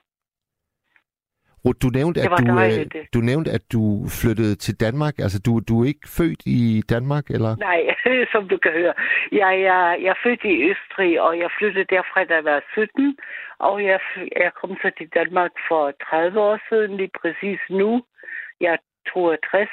Ruth, 1.64 1.78
du 1.82 1.88
nævnte, 1.98 2.20
at 2.20 2.30
du, 2.38 2.44
øh, 2.52 2.56
dejligt, 2.56 2.92
det. 2.92 3.04
du 3.14 3.20
nævnte, 3.30 3.50
at 3.50 3.64
du 3.72 3.82
flyttede 4.20 4.54
til 4.64 4.74
Danmark. 4.84 5.14
Altså, 5.24 5.38
du, 5.46 5.52
du 5.68 5.74
er 5.82 5.86
ikke 5.92 6.08
født 6.18 6.42
i 6.46 6.82
Danmark, 6.94 7.26
eller? 7.36 7.52
Nej, 7.68 7.80
som 8.32 8.42
du 8.52 8.56
kan 8.64 8.72
høre. 8.72 8.94
Jeg, 9.32 9.52
jeg, 9.68 9.80
jeg 10.04 10.12
er 10.16 10.22
født 10.24 10.44
i 10.44 10.54
Østrig, 10.70 11.20
og 11.26 11.38
jeg 11.38 11.48
flyttede 11.58 11.86
derfra, 11.94 12.24
da 12.24 12.34
jeg 12.34 12.44
var 12.44 12.60
17. 12.72 13.16
Og 13.58 13.84
jeg, 13.84 14.00
jeg 14.44 14.52
kom 14.60 14.70
så 14.82 14.90
til 14.98 15.08
Danmark 15.18 15.52
for 15.68 15.92
30 16.10 16.40
år 16.40 16.58
siden, 16.68 16.96
lige 16.96 17.14
præcis 17.20 17.60
nu. 17.70 18.02
Jeg 18.60 18.72
er 18.72 18.82
62, 19.12 19.68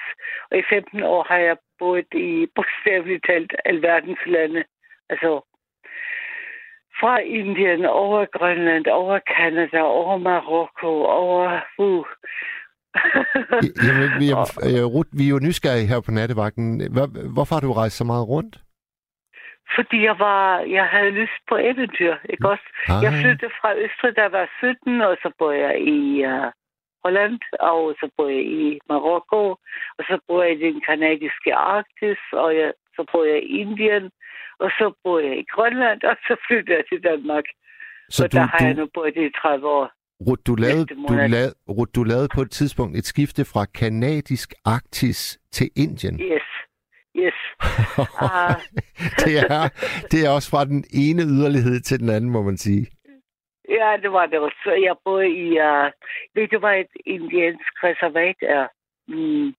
og 0.51 0.57
i 0.57 0.63
15 0.69 1.03
år 1.03 1.23
har 1.29 1.37
jeg 1.37 1.57
boet 1.79 2.11
i 2.13 2.47
bogstaveligt 2.55 3.25
talt 3.25 3.53
alverdens 3.65 4.23
lande. 4.25 4.63
Altså 5.09 5.41
fra 6.99 7.19
Indien, 7.19 7.85
over 7.85 8.25
Grønland, 8.37 8.87
over 8.87 9.19
Kanada, 9.35 9.81
over 9.81 10.17
Marokko, 10.17 10.91
over... 11.21 11.61
Uh. 11.77 12.05
Jamen, 13.85 14.09
vi, 14.21 14.27
øh, 14.69 14.85
Ruth, 14.93 15.11
vi 15.17 15.23
er 15.25 15.33
jo 15.35 15.39
nysgerrige 15.47 15.87
her 15.91 16.01
på 16.05 16.11
nattevagten. 16.11 16.65
Hvor, 16.93 17.07
hvorfor 17.35 17.53
har 17.55 17.61
du 17.61 17.73
rejst 17.73 17.97
så 17.97 18.03
meget 18.03 18.27
rundt? 18.27 18.55
Fordi 19.75 19.97
jeg 20.09 20.15
var, 20.19 20.59
jeg 20.77 20.85
havde 20.85 21.11
lyst 21.21 21.41
på 21.49 21.55
eventyr, 21.69 22.15
ikke 22.29 22.49
også? 22.53 22.67
Ah. 22.87 23.03
Jeg 23.03 23.11
flyttede 23.21 23.51
fra 23.61 23.69
Østrig, 23.83 24.13
jeg 24.17 24.31
var 24.31 24.47
17, 24.59 25.01
og 25.01 25.17
så 25.21 25.29
boede 25.39 25.59
jeg 25.67 25.75
i 25.95 25.99
uh, 26.25 26.47
Holland, 27.03 27.39
og 27.71 27.81
så 27.99 28.05
boede 28.17 28.35
jeg 28.35 28.45
i 28.45 28.79
Marokko, 28.89 29.43
og 29.97 30.03
så 30.09 30.15
boede 30.27 30.45
jeg 30.47 30.55
i 30.55 30.63
den 30.67 30.81
kanadiske 30.89 31.51
Arktis, 31.55 32.21
og 32.33 32.49
jeg, 32.59 32.69
så 32.95 33.01
boede 33.12 33.29
jeg 33.33 33.43
i 33.43 33.59
Indien, 33.62 34.05
og 34.63 34.69
så 34.77 34.85
boede 35.03 35.25
jeg 35.29 35.38
i 35.43 35.45
Grønland, 35.53 35.99
og 36.03 36.15
så 36.27 36.33
flyttede 36.47 36.77
jeg 36.77 36.85
til 36.91 37.03
Danmark. 37.09 37.45
Så 38.09 38.23
og 38.23 38.31
du, 38.31 38.38
der 38.38 38.45
har 38.51 38.65
jeg 38.67 38.75
du, 38.75 38.81
nu 38.81 38.88
boet 38.93 39.17
i 39.17 39.29
30 39.41 39.67
år. 39.67 39.85
Rut, 40.27 40.47
du 40.47 40.55
lavede, 40.55 40.85
du, 40.85 41.13
lavede, 41.35 41.53
Rut, 41.69 41.95
du 41.95 42.03
lavede 42.03 42.27
på 42.35 42.41
et 42.41 42.51
tidspunkt 42.51 42.97
et 42.97 43.05
skifte 43.05 43.45
fra 43.45 43.65
kanadisk 43.65 44.53
Arktis 44.65 45.39
til 45.51 45.69
Indien. 45.75 46.19
Yes. 46.19 46.47
Yes. 47.15 47.39
Ah. 48.21 48.55
det, 49.25 49.35
er, 49.39 49.69
det 50.12 50.25
er 50.25 50.29
også 50.29 50.49
fra 50.49 50.65
den 50.65 50.83
ene 50.93 51.21
yderlighed 51.23 51.79
til 51.79 51.99
den 51.99 52.09
anden, 52.09 52.29
må 52.29 52.41
man 52.41 52.57
sige. 52.57 52.88
Ja, 53.69 53.97
det 54.01 54.12
var 54.12 54.25
det 54.25 54.39
også. 54.39 54.71
Jeg 54.88 54.95
boede 55.05 55.29
i, 55.29 55.47
uh, 55.49 55.91
ved 56.36 56.47
du 56.47 56.60
hvad 56.60 56.79
et 56.79 56.93
indiansk 57.05 57.84
reservat 57.84 58.36
er? 58.41 58.67
Mm. 59.08 59.53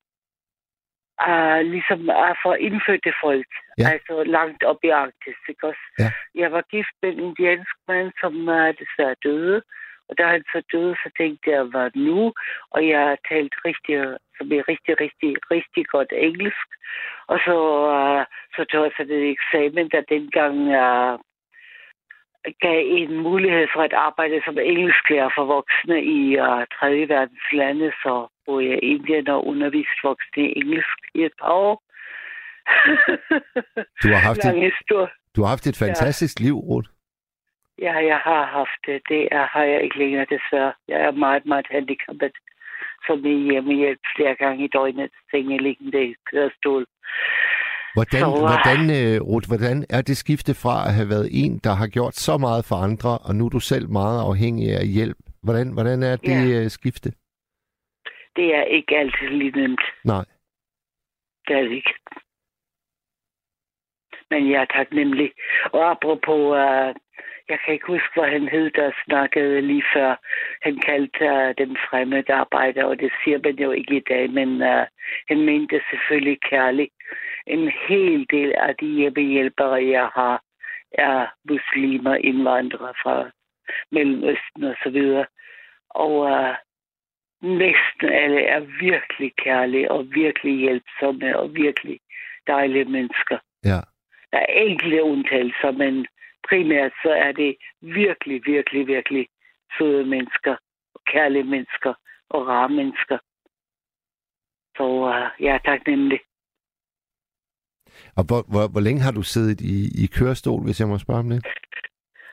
Uh, 1.28 1.60
ligesom 1.74 2.00
uh, 2.00 2.34
for 2.42 2.54
indfødte 2.54 3.12
folk. 3.20 3.50
Ja. 3.78 3.88
Altså 3.92 4.24
langt 4.24 4.62
op 4.62 4.80
i 4.84 4.88
Arktis, 4.88 5.40
ikke 5.48 5.66
også? 5.66 5.84
Ja. 5.98 6.10
Jeg 6.34 6.52
var 6.52 6.62
gift 6.70 6.94
med 7.02 7.10
en 7.12 7.20
indiansk 7.20 7.74
mand, 7.88 8.12
som 8.20 8.34
uh, 8.48 8.70
desværre 8.80 9.16
døde. 9.24 9.62
Og 10.08 10.18
da 10.18 10.26
han 10.26 10.44
så 10.52 10.62
døde, 10.72 10.94
så 11.02 11.10
tænkte 11.16 11.50
jeg, 11.50 11.62
hvad 11.62 11.90
nu? 11.94 12.32
Og 12.70 12.88
jeg 12.88 13.18
talte 13.28 13.56
rigtig, 13.64 13.96
som 14.38 14.52
er 14.52 14.68
rigtig, 14.68 15.00
rigtig, 15.00 15.30
rigtig 15.50 15.86
godt 15.86 16.12
engelsk. 16.12 16.68
Og 17.26 17.38
så, 17.46 17.56
uh, 17.96 18.24
så 18.56 18.64
tog 18.64 18.84
jeg 18.84 18.92
sådan 18.96 19.16
et 19.16 19.30
eksamen, 19.30 19.90
der 19.90 20.00
dengang 20.14 20.56
uh, 20.82 21.20
gav 22.60 22.80
en 22.98 23.22
mulighed 23.22 23.66
for 23.74 23.82
at 23.82 23.92
arbejde 23.92 24.42
som 24.44 24.58
engelsklærer 24.58 25.30
for 25.36 25.44
voksne 25.44 25.98
i 26.18 26.20
uh, 26.46 26.62
tredje 26.76 27.08
verdens 27.08 27.46
lande, 27.52 27.92
så 28.02 28.28
boede 28.46 28.68
jeg 28.68 28.78
i 28.82 28.86
Indien 28.86 29.28
og 29.28 29.46
underviste 29.46 30.00
voksne 30.04 30.42
i 30.42 30.52
engelsk 30.60 30.98
i 31.14 31.20
et 31.24 31.32
par 31.40 31.52
år. 31.52 31.82
Du 34.02 34.08
har 34.14 34.22
haft 34.28 34.44
et, 34.68 34.72
du 35.36 35.38
har 35.42 35.48
haft 35.48 35.66
et 35.66 35.78
fantastisk 35.84 36.40
liv, 36.40 36.56
Rut. 36.56 36.88
Ja, 37.78 37.94
jeg 38.12 38.18
har 38.18 38.44
haft 38.58 38.80
det. 38.86 39.02
Det 39.08 39.28
er, 39.32 39.46
har 39.46 39.64
jeg 39.64 39.82
ikke 39.84 39.98
længere 39.98 40.26
desværre. 40.30 40.72
Jeg 40.88 41.00
er 41.00 41.10
meget, 41.10 41.46
meget 41.46 41.66
handicappet. 41.70 42.32
Som 43.06 43.26
i 43.26 43.50
hjemmehjælp 43.50 44.00
flere 44.16 44.34
gange 44.34 44.64
i 44.64 44.68
døgnet. 44.68 45.10
Sengeliggende 45.30 46.14
kørestol. 46.30 46.86
Hvordan, 47.94 48.20
Så, 48.20 48.28
hvordan, 48.50 48.80
uh, 48.98 49.28
Ruth, 49.28 49.46
hvordan 49.48 49.76
er 49.90 50.02
det 50.02 50.16
skifte 50.16 50.52
fra 50.62 50.74
at 50.88 50.94
have 50.94 51.08
været 51.08 51.28
en, 51.44 51.58
der 51.58 51.74
har 51.80 51.86
gjort 51.86 52.14
så 52.14 52.38
meget 52.38 52.64
for 52.64 52.76
andre, 52.76 53.18
og 53.18 53.34
nu 53.34 53.44
er 53.46 53.48
du 53.50 53.60
selv 53.60 53.88
meget 53.90 54.20
afhængig 54.28 54.68
af 54.80 54.86
hjælp? 54.86 55.16
Hvordan, 55.42 55.72
hvordan 55.72 56.02
er 56.02 56.16
det 56.16 56.50
Ja. 56.52 56.64
uh, 56.64 56.68
skifte? 56.78 57.08
Det 58.36 58.46
er 58.58 58.62
ikke 58.76 58.96
altid 58.96 59.28
lige 59.28 59.50
nemt. 59.60 59.80
Nej. 60.04 60.24
Det 61.46 61.56
er 61.56 61.62
det 61.62 61.70
ikke. 61.80 61.94
Men 64.30 64.50
jeg 64.50 64.60
er 64.60 64.64
taknemmelig. 64.78 65.30
Og 65.72 65.90
apropos, 65.90 66.42
uh, 66.64 66.94
jeg 67.50 67.58
kan 67.64 67.74
ikke 67.74 67.86
huske, 67.86 68.12
hvad 68.14 68.30
han 68.30 68.48
hed, 68.48 68.70
der 68.70 68.90
snakkede 69.04 69.60
lige 69.60 69.84
før. 69.94 70.10
Han 70.62 70.76
kaldte 70.76 71.24
uh, 71.24 71.54
den 71.58 71.76
fremmede 71.86 72.32
arbejder, 72.32 72.84
og 72.84 73.00
det 73.00 73.12
siger 73.24 73.38
man 73.44 73.54
jo 73.54 73.70
ikke 73.70 73.96
i 73.96 74.06
dag, 74.08 74.30
men 74.30 74.48
uh, 74.62 74.84
han 75.28 75.40
mente 75.50 75.80
selvfølgelig 75.90 76.40
kærligt. 76.40 76.92
En 77.46 77.72
hel 77.88 78.26
del 78.30 78.52
af 78.52 78.76
de 78.76 78.86
hjemmehjælpere, 78.86 79.84
jeg 79.86 80.08
har, 80.14 80.42
er 80.92 81.26
muslimer, 81.50 82.14
indvandrere 82.14 82.94
fra 83.02 83.30
Mellemøsten 83.92 84.64
og 84.64 84.76
så 84.82 84.90
videre. 84.90 85.26
Og 85.90 86.14
uh, 86.18 86.54
næsten 87.42 88.08
alle 88.22 88.40
er 88.40 88.60
virkelig 88.60 89.32
kærlige 89.36 89.90
og 89.90 90.06
virkelig 90.14 90.54
hjælpsomme 90.54 91.38
og 91.38 91.54
virkelig 91.54 92.00
dejlige 92.46 92.84
mennesker. 92.84 93.38
Ja. 93.64 93.80
Der 94.32 94.38
er 94.38 94.46
enkelte 94.46 95.02
undtagelser, 95.02 95.70
men 95.70 96.06
primært 96.50 96.92
så 97.02 97.10
er 97.26 97.32
det 97.32 97.56
virkelig, 97.80 98.42
virkelig, 98.46 98.86
virkelig 98.86 99.28
søde 99.78 100.04
mennesker, 100.04 100.54
og 100.94 101.00
kærlige 101.12 101.44
mennesker 101.44 101.94
og 102.30 102.46
rare 102.46 102.68
mennesker. 102.68 103.18
Så 104.76 104.84
uh, 104.84 105.44
jeg 105.44 105.54
er 105.54 105.58
taknemmelig. 105.58 106.20
Og 108.16 108.24
hvor, 108.28 108.42
hvor, 108.52 108.64
hvor 108.72 108.80
længe 108.80 109.00
har 109.00 109.12
du 109.12 109.22
siddet 109.22 109.60
i, 109.60 109.76
i 110.04 110.06
kørestol, 110.06 110.64
hvis 110.64 110.80
jeg 110.80 110.88
må 110.88 110.98
spørge 110.98 111.20
om 111.20 111.28
det? 111.28 111.46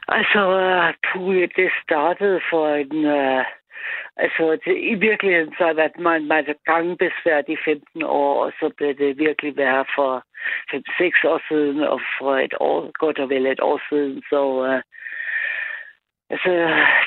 Altså, 0.08 0.42
uh, 0.62 0.94
puh, 1.08 1.36
det 1.36 1.70
startede 1.84 2.40
for 2.50 2.68
en... 2.76 3.06
Uh, 3.06 3.46
altså, 4.24 4.44
det, 4.66 4.76
i 4.94 4.96
virkeligheden 5.08 5.52
så 5.54 5.62
har 5.64 5.68
jeg 5.68 5.82
været 5.82 6.00
meget, 6.00 6.24
meget 6.24 6.56
gangbesvært 6.66 7.46
i 7.48 7.58
15 7.66 8.04
år, 8.04 8.46
og 8.46 8.52
så 8.60 8.72
blev 8.78 8.92
det 9.02 9.18
virkelig 9.18 9.58
værre 9.58 9.86
for 9.96 10.12
5-6 10.74 11.32
år 11.32 11.40
siden, 11.50 11.80
og 11.94 12.00
for 12.20 12.36
et 12.48 12.54
år, 12.60 12.92
godt 13.04 13.20
og 13.20 13.30
vel 13.30 13.46
et 13.46 13.60
år 13.60 13.80
siden, 13.90 14.24
så... 14.30 14.42
Uh, 14.68 14.82
altså, 16.34 16.52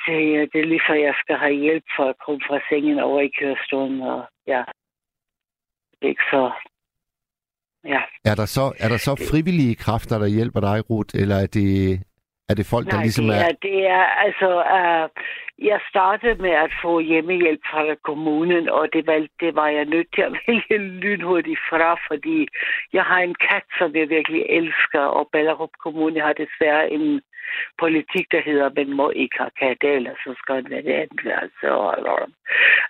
det, 0.06 0.16
det 0.52 0.58
er 0.60 0.70
lige 0.72 0.86
for, 0.88 0.94
jeg 0.94 1.14
skal 1.22 1.36
have 1.36 1.56
hjælp 1.64 1.84
for 1.96 2.06
at 2.08 2.20
komme 2.24 2.40
fra 2.48 2.58
sengen 2.68 2.98
over 2.98 3.20
i 3.20 3.30
kørestolen, 3.38 4.00
og 4.02 4.20
ja, 4.46 4.62
det 5.96 6.04
er 6.06 6.14
ikke 6.14 6.30
så... 6.30 6.52
Ja. 7.84 8.00
Er 8.24 8.34
der 8.34 8.46
så, 8.46 8.64
er 8.78 8.88
der 8.88 8.96
så 8.96 9.12
frivillige 9.30 9.74
kræfter, 9.74 10.18
der 10.18 10.26
hjælper 10.26 10.60
dig, 10.60 10.90
Ruth, 10.90 11.14
eller 11.22 11.36
er 11.36 11.46
det, 11.46 12.00
er 12.50 12.54
det 12.54 12.66
folk, 12.66 12.86
Nej, 12.86 12.92
der 12.92 13.02
ligesom 13.02 13.26
det 13.26 13.36
er... 13.36 13.44
er, 13.48 13.52
det 13.68 13.78
er 13.86 14.04
altså, 14.26 14.48
uh, 14.78 15.04
jeg 15.70 15.80
startede 15.88 16.42
med 16.42 16.50
at 16.50 16.72
få 16.82 17.00
hjemmehjælp 17.00 17.60
fra 17.70 17.94
kommunen, 18.08 18.68
og 18.68 18.88
det 18.92 19.06
var, 19.06 19.26
det 19.40 19.54
var 19.54 19.68
jeg 19.68 19.84
nødt 19.84 20.08
til 20.14 20.22
at 20.22 20.32
vælge 20.46 20.78
lynhurtigt 20.78 21.60
fra, 21.70 21.98
fordi 22.08 22.48
jeg 22.92 23.04
har 23.04 23.20
en 23.20 23.34
kat, 23.34 23.66
som 23.78 23.96
jeg 23.96 24.08
virkelig 24.08 24.42
elsker, 24.48 25.00
og 25.00 25.28
Ballerup 25.32 25.74
Kommune 25.84 26.20
har 26.20 26.32
desværre 26.32 26.90
en 26.90 27.20
politik, 27.78 28.26
der 28.32 28.42
hedder, 28.42 28.66
at 28.66 28.76
man 28.76 28.90
må 29.00 29.10
ikke 29.10 29.38
have 29.38 29.50
katte, 29.60 29.88
eller 29.96 30.14
så 30.24 30.34
skal 30.38 30.56
den 30.56 30.70
være 30.70 30.82
det 30.82 30.92
andet 31.02 31.24
værelse. 31.24 31.66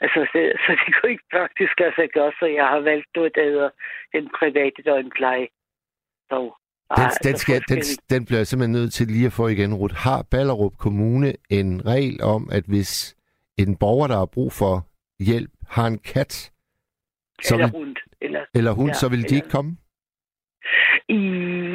Altså, 0.01 0.21
så, 0.33 0.39
så 0.65 0.71
det 0.81 0.95
kunne 0.95 1.13
ikke 1.13 1.33
praktisk 1.33 1.81
lade 1.81 1.95
sig 1.95 2.09
gøre, 2.11 2.33
så 2.39 2.47
jeg 2.47 2.67
har 2.67 2.81
valgt 2.81 3.11
noget, 3.15 3.35
der 3.35 3.45
hedder 3.45 3.71
den 4.13 4.31
private 4.39 4.83
døgnpleje. 4.83 5.49
Så, 6.31 6.39
Den, 6.97 7.05
altså, 7.05 7.21
den, 7.25 7.37
skal, 7.37 7.63
den, 7.69 7.79
den 8.11 8.25
bliver 8.27 8.39
jeg 8.39 8.47
simpelthen 8.47 8.73
nødt 8.73 8.93
til 8.93 9.07
lige 9.07 9.27
at 9.27 9.33
få 9.33 9.49
igen, 9.49 9.75
Ruth. 9.75 9.95
Har 9.95 10.27
Ballerup 10.31 10.73
Kommune 10.79 11.33
en 11.51 11.87
regel 11.87 12.23
om, 12.23 12.49
at 12.53 12.65
hvis 12.69 13.17
en 13.59 13.77
borger, 13.77 14.07
der 14.07 14.19
har 14.19 14.27
brug 14.27 14.53
for 14.53 14.87
hjælp, 15.21 15.51
har 15.69 15.87
en 15.87 15.99
kat, 15.99 16.53
så 17.43 17.55
eller 17.55 17.67
vil, 17.67 17.75
rundt. 17.75 17.99
Eller, 18.21 18.45
eller 18.55 18.73
hund, 18.73 18.91
ja, 18.91 18.95
så 18.95 19.09
vil 19.09 19.29
de 19.29 19.35
ikke 19.35 19.49
komme? 19.49 19.77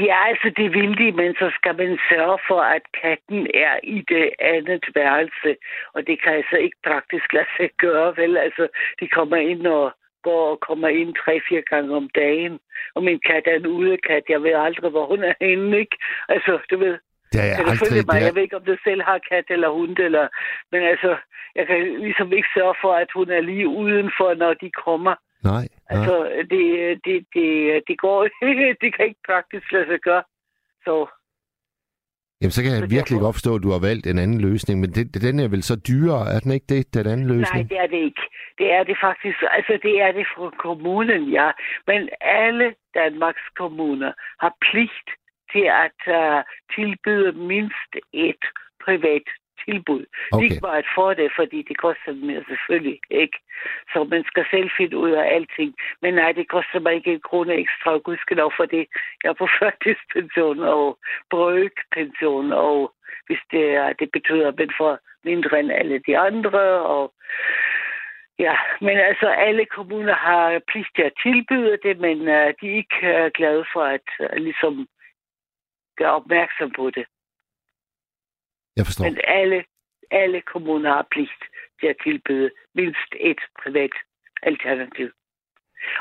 Ja, 0.09 0.19
altså 0.29 0.49
det 0.57 0.67
vil 0.77 0.97
de, 0.97 1.11
men 1.11 1.33
så 1.41 1.51
skal 1.57 1.75
man 1.77 1.99
sørge 2.09 2.39
for, 2.47 2.61
at 2.61 2.81
katten 3.01 3.47
er 3.53 3.79
i 3.83 3.99
det 4.13 4.29
andet 4.39 4.85
værelse. 4.95 5.55
Og 5.93 6.07
det 6.07 6.21
kan 6.21 6.33
altså 6.33 6.55
ikke 6.55 6.77
praktisk 6.83 7.33
lade 7.33 7.51
sig 7.57 7.69
gøre, 7.77 8.17
vel? 8.17 8.37
Altså, 8.37 8.67
de 8.99 9.07
kommer 9.07 9.37
ind 9.37 9.67
og 9.67 9.93
går 10.27 10.43
og 10.53 10.59
kommer 10.67 10.87
ind 10.87 11.11
tre-fire 11.23 11.63
gange 11.71 11.91
om 12.01 12.07
dagen. 12.21 12.53
Og 12.95 13.01
min 13.07 13.19
kat 13.27 13.45
er 13.51 13.55
en 13.55 13.67
udekat. 13.79 14.23
Jeg 14.33 14.43
ved 14.43 14.53
aldrig, 14.65 14.91
hvor 14.91 15.05
hun 15.11 15.21
er 15.29 15.35
henne, 15.41 15.79
ikke? 15.83 15.97
Altså, 16.33 16.53
du 16.71 16.75
ved, 16.83 16.95
Det 17.31 17.39
er 17.41 17.45
jeg 17.45 17.57
følge 17.57 17.71
aldrig... 17.71 18.05
mig? 18.09 18.15
Det 18.15 18.21
Jeg 18.21 18.29
er, 18.29 18.35
ved 18.35 18.43
ikke, 18.45 18.59
om 18.61 18.65
du 18.71 18.75
selv 18.87 19.01
har 19.09 19.19
kat 19.29 19.45
eller 19.55 19.69
hund, 19.77 19.97
eller... 20.07 20.25
Men 20.71 20.81
altså, 20.91 21.11
jeg 21.57 21.65
kan 21.67 21.79
ligesom 22.05 22.29
ikke 22.37 22.49
sørge 22.57 22.75
for, 22.83 22.93
at 23.03 23.09
hun 23.17 23.29
er 23.37 23.41
lige 23.41 23.67
udenfor, 23.67 24.29
når 24.43 24.53
de 24.63 24.69
kommer. 24.85 25.15
nej, 25.43 25.53
nej. 25.53 25.65
Altså, 25.93 26.15
det, 26.51 26.63
det, 27.05 27.15
det, 27.35 27.47
det 27.87 27.95
går 28.05 28.17
det 28.81 28.89
kan 28.95 29.05
ikke 29.09 29.27
praktisk 29.29 29.71
lade 29.71 29.87
sig 29.91 29.99
gøre. 30.09 30.23
Så 30.85 30.93
Jamen, 32.45 32.57
så 32.57 32.63
kan 32.63 32.71
jeg 32.73 32.95
virkelig 32.97 33.19
godt 33.25 33.35
forstå, 33.37 33.51
at 33.55 33.63
du 33.65 33.71
har 33.75 33.81
valgt 33.89 34.05
en 34.07 34.19
anden 34.25 34.41
løsning, 34.49 34.75
men 34.81 34.89
det, 34.95 35.05
den 35.27 35.39
er 35.39 35.49
vel 35.55 35.63
så 35.63 35.75
dyrere, 35.89 36.25
er 36.35 36.39
den 36.43 36.51
ikke 36.51 36.69
det, 36.73 36.93
den 36.93 37.07
anden 37.11 37.27
nej, 37.27 37.35
løsning? 37.35 37.69
det 37.69 37.77
er 37.83 37.87
det 37.93 38.01
ikke. 38.09 38.23
Det 38.59 38.67
er 38.77 38.83
det 38.89 38.97
faktisk. 39.07 39.37
Altså, 39.57 39.73
det 39.85 39.95
er 40.05 40.11
det 40.17 40.25
fra 40.33 40.49
kommunen, 40.65 41.21
ja. 41.37 41.47
Men 41.89 42.09
alle 42.21 42.67
Danmarks 43.01 43.45
kommuner 43.59 44.11
har 44.43 44.53
pligt 44.67 45.07
til 45.53 45.65
at 45.85 45.99
uh, 46.19 46.39
tilbyde 46.75 47.31
mindst 47.53 47.91
et 48.13 48.43
privat 48.85 49.27
tilbud. 49.65 50.05
Okay. 50.31 50.43
Ikke 50.43 50.61
bare 50.61 50.77
at 50.77 50.91
få 50.95 51.13
det, 51.13 51.31
fordi 51.35 51.59
det 51.69 51.77
koster 51.77 52.13
mere 52.13 52.43
selvfølgelig 52.47 52.99
ikke. 53.09 53.37
Så 53.93 54.03
man 54.03 54.23
skal 54.27 54.45
selv 54.51 54.69
finde 54.77 54.97
ud 54.97 55.11
af 55.11 55.25
alting. 55.35 55.75
Men 56.01 56.13
nej, 56.13 56.31
det 56.31 56.47
koster 56.47 56.79
mig 56.79 56.93
ikke 56.95 57.13
en 57.13 57.25
krone 57.29 57.53
ekstra, 57.53 57.97
gudskelov 57.97 58.51
for 58.57 58.65
det. 58.65 58.85
Jeg 59.23 59.29
er 59.29 59.33
på 59.33 59.47
førtidspension 59.59 60.59
og 60.59 60.97
brøkpension, 61.29 62.51
og 62.53 62.93
hvis 63.27 63.41
det, 63.51 63.65
er, 63.81 63.93
det 63.93 64.09
betyder, 64.13 64.47
at 64.47 64.57
man 64.57 64.71
får 64.77 64.99
mindre 65.23 65.59
end 65.59 65.71
alle 65.71 65.99
de 66.07 66.17
andre, 66.17 66.61
og 66.95 67.13
Ja, 68.39 68.55
men 68.81 68.97
altså 68.97 69.27
alle 69.27 69.65
kommuner 69.65 70.13
har 70.13 70.61
pligt 70.67 70.87
til 70.95 71.01
at 71.01 71.17
tilbyde 71.23 71.77
det, 71.83 71.99
men 71.99 72.19
uh, 72.21 72.49
de 72.59 72.65
er 72.71 72.75
ikke 72.75 72.99
uh, 73.03 73.31
glade 73.33 73.65
for 73.73 73.83
at 73.83 74.07
uh, 74.19 74.35
ligesom 74.35 74.87
gøre 75.97 76.11
opmærksom 76.11 76.71
på 76.71 76.89
det. 76.89 77.05
Jeg 78.77 78.85
forstår. 78.85 79.05
Men 79.05 79.17
alle, 79.39 79.63
alle 80.11 80.41
kommuner 80.41 80.89
har 80.93 81.07
pligt 81.11 81.43
til 81.79 81.87
at 81.87 81.97
tilbyde 82.03 82.49
mindst 82.75 83.11
et 83.19 83.41
privat 83.63 83.93
alternativ. 84.43 85.09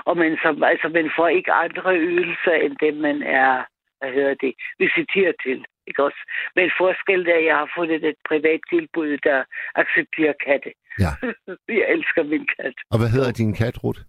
Og 0.09 0.17
man, 0.17 0.39
som, 0.43 0.63
altså, 0.63 0.89
man 0.89 1.11
får 1.17 1.29
ikke 1.29 1.53
andre 1.53 1.97
ydelser, 1.99 2.55
end 2.65 2.77
dem 2.87 2.95
man 2.95 3.23
er 3.23 3.65
hvad 4.05 4.13
hedder 4.19 4.35
det, 4.45 4.53
visiteret 4.85 5.35
til. 5.47 5.59
Ikke 5.89 6.03
også? 6.09 6.21
Men 6.57 6.67
forskellen 6.81 7.27
er, 7.35 7.39
at 7.41 7.47
jeg 7.51 7.57
har 7.63 7.71
fundet 7.79 8.01
et 8.13 8.21
privat 8.31 8.61
tilbud, 8.73 9.11
der 9.29 9.39
accepterer 9.83 10.35
katte. 10.47 10.71
Ja. 11.05 11.11
jeg 11.81 11.87
elsker 11.95 12.23
min 12.33 12.47
kat. 12.57 12.77
Og 12.93 12.97
hvad 13.01 13.11
hedder 13.17 13.33
din 13.41 13.53
kat, 13.61 13.77
Ruth? 13.85 14.01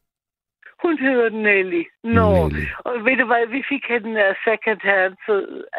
Hun 0.84 0.98
hedder 0.98 1.30
Nelly. 1.30 1.84
Nå, 2.04 2.30
Nelly. 2.32 2.66
og 2.86 3.06
ved 3.06 3.18
du 3.18 3.26
hvad, 3.26 3.48
vi 3.48 3.64
fik 3.70 3.84
hende 3.88 4.12
uh, 4.30 4.36
second 4.48 4.82
hand, 4.82 5.14
så, 5.26 5.34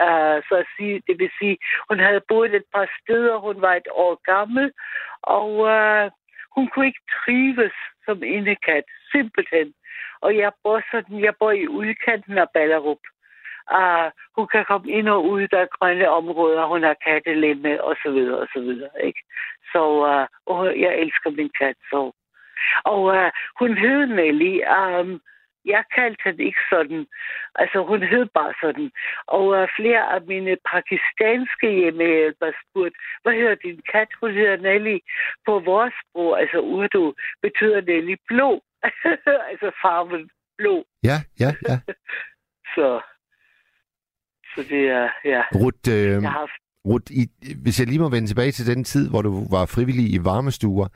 uh, 0.07 0.37
så 0.49 0.55
at 0.63 0.67
sige, 0.77 1.03
det 1.07 1.19
vil 1.19 1.31
sige, 1.39 1.57
hun 1.89 1.99
havde 1.99 2.21
boet 2.29 2.55
et 2.55 2.69
par 2.75 2.89
steder, 3.01 3.37
hun 3.39 3.61
var 3.61 3.75
et 3.75 3.89
år 3.93 4.15
gammel, 4.33 4.73
og 5.23 5.51
uh, 5.75 6.11
hun 6.55 6.69
kunne 6.69 6.87
ikke 6.87 7.07
trives 7.25 7.77
som 8.05 8.23
indekat, 8.23 8.85
simpelthen. 9.13 9.75
Og 10.21 10.37
jeg 10.37 10.53
bor 10.63 10.83
sådan, 10.91 11.25
jeg 11.25 11.35
bor 11.41 11.51
i 11.51 11.69
udkanten 11.69 12.39
af 12.39 12.49
Ballerup. 12.55 13.03
Uh, 13.79 14.09
hun 14.37 14.47
kan 14.47 14.65
komme 14.65 14.89
ind 14.91 15.09
og 15.09 15.25
ud, 15.25 15.49
der 15.49 15.59
er 15.59 15.75
grønne 15.79 16.09
områder, 16.11 16.67
hun 16.67 16.83
har 16.83 16.97
kattelemme 17.07 17.85
og 17.85 17.97
så 18.03 18.11
videre 18.11 18.39
og 18.39 18.49
så 18.55 18.61
videre, 18.61 18.91
ikke? 19.05 19.23
Så 19.73 19.83
uh, 20.11 20.27
og 20.53 20.81
jeg 20.81 20.93
elsker 21.03 21.31
min 21.31 21.51
kat, 21.59 21.77
så 21.91 22.13
og 22.85 23.03
uh, 23.03 23.31
hun 23.61 23.79
hed 23.79 24.07
Nelly. 24.07 24.55
Um, 24.79 25.21
jeg 25.75 25.85
kaldte 25.95 26.23
hende 26.25 26.45
ikke 26.45 26.65
sådan. 26.71 27.07
Altså, 27.55 27.79
hun 27.91 28.03
hed 28.03 28.27
bare 28.39 28.55
sådan. 28.63 28.91
Og 29.27 29.47
uh, 29.47 29.69
flere 29.79 30.03
af 30.15 30.21
mine 30.33 30.57
pakistanske 30.73 31.69
hjemmehjælper 31.81 32.51
spurgte, 32.63 32.99
hvad 33.23 33.33
hedder 33.33 33.55
din 33.55 33.81
kat? 33.93 34.09
Hun 34.21 34.31
hedder 34.31 34.57
Nelly. 34.57 34.99
På 35.47 35.53
vores 35.59 35.95
sprog, 36.03 36.41
altså 36.41 36.59
Urdu, 36.61 37.15
betyder 37.43 37.81
Nelly 37.81 38.17
blå. 38.29 38.51
altså 39.51 39.71
farven 39.83 40.31
blå. 40.59 40.85
Ja, 41.05 41.19
ja, 41.41 41.51
ja. 41.69 41.79
så, 42.75 43.01
så 44.55 44.61
det 44.71 44.83
er, 44.89 45.09
ja. 45.25 45.43
Ruth, 45.55 45.89
øh, 45.91 46.23
Jeg 46.23 46.31
har 46.31 46.39
haft 46.45 46.61
Ruth 46.89 47.13
i, 47.21 47.23
hvis 47.63 47.81
jeg 47.81 47.87
lige 47.89 47.99
må 48.05 48.09
vende 48.11 48.29
tilbage 48.29 48.53
til 48.53 48.67
den 48.67 48.85
tid, 48.85 49.11
hvor 49.11 49.23
du 49.23 49.31
var 49.51 49.65
frivillig 49.67 50.07
i 50.15 50.19
varmestuer, 50.25 50.89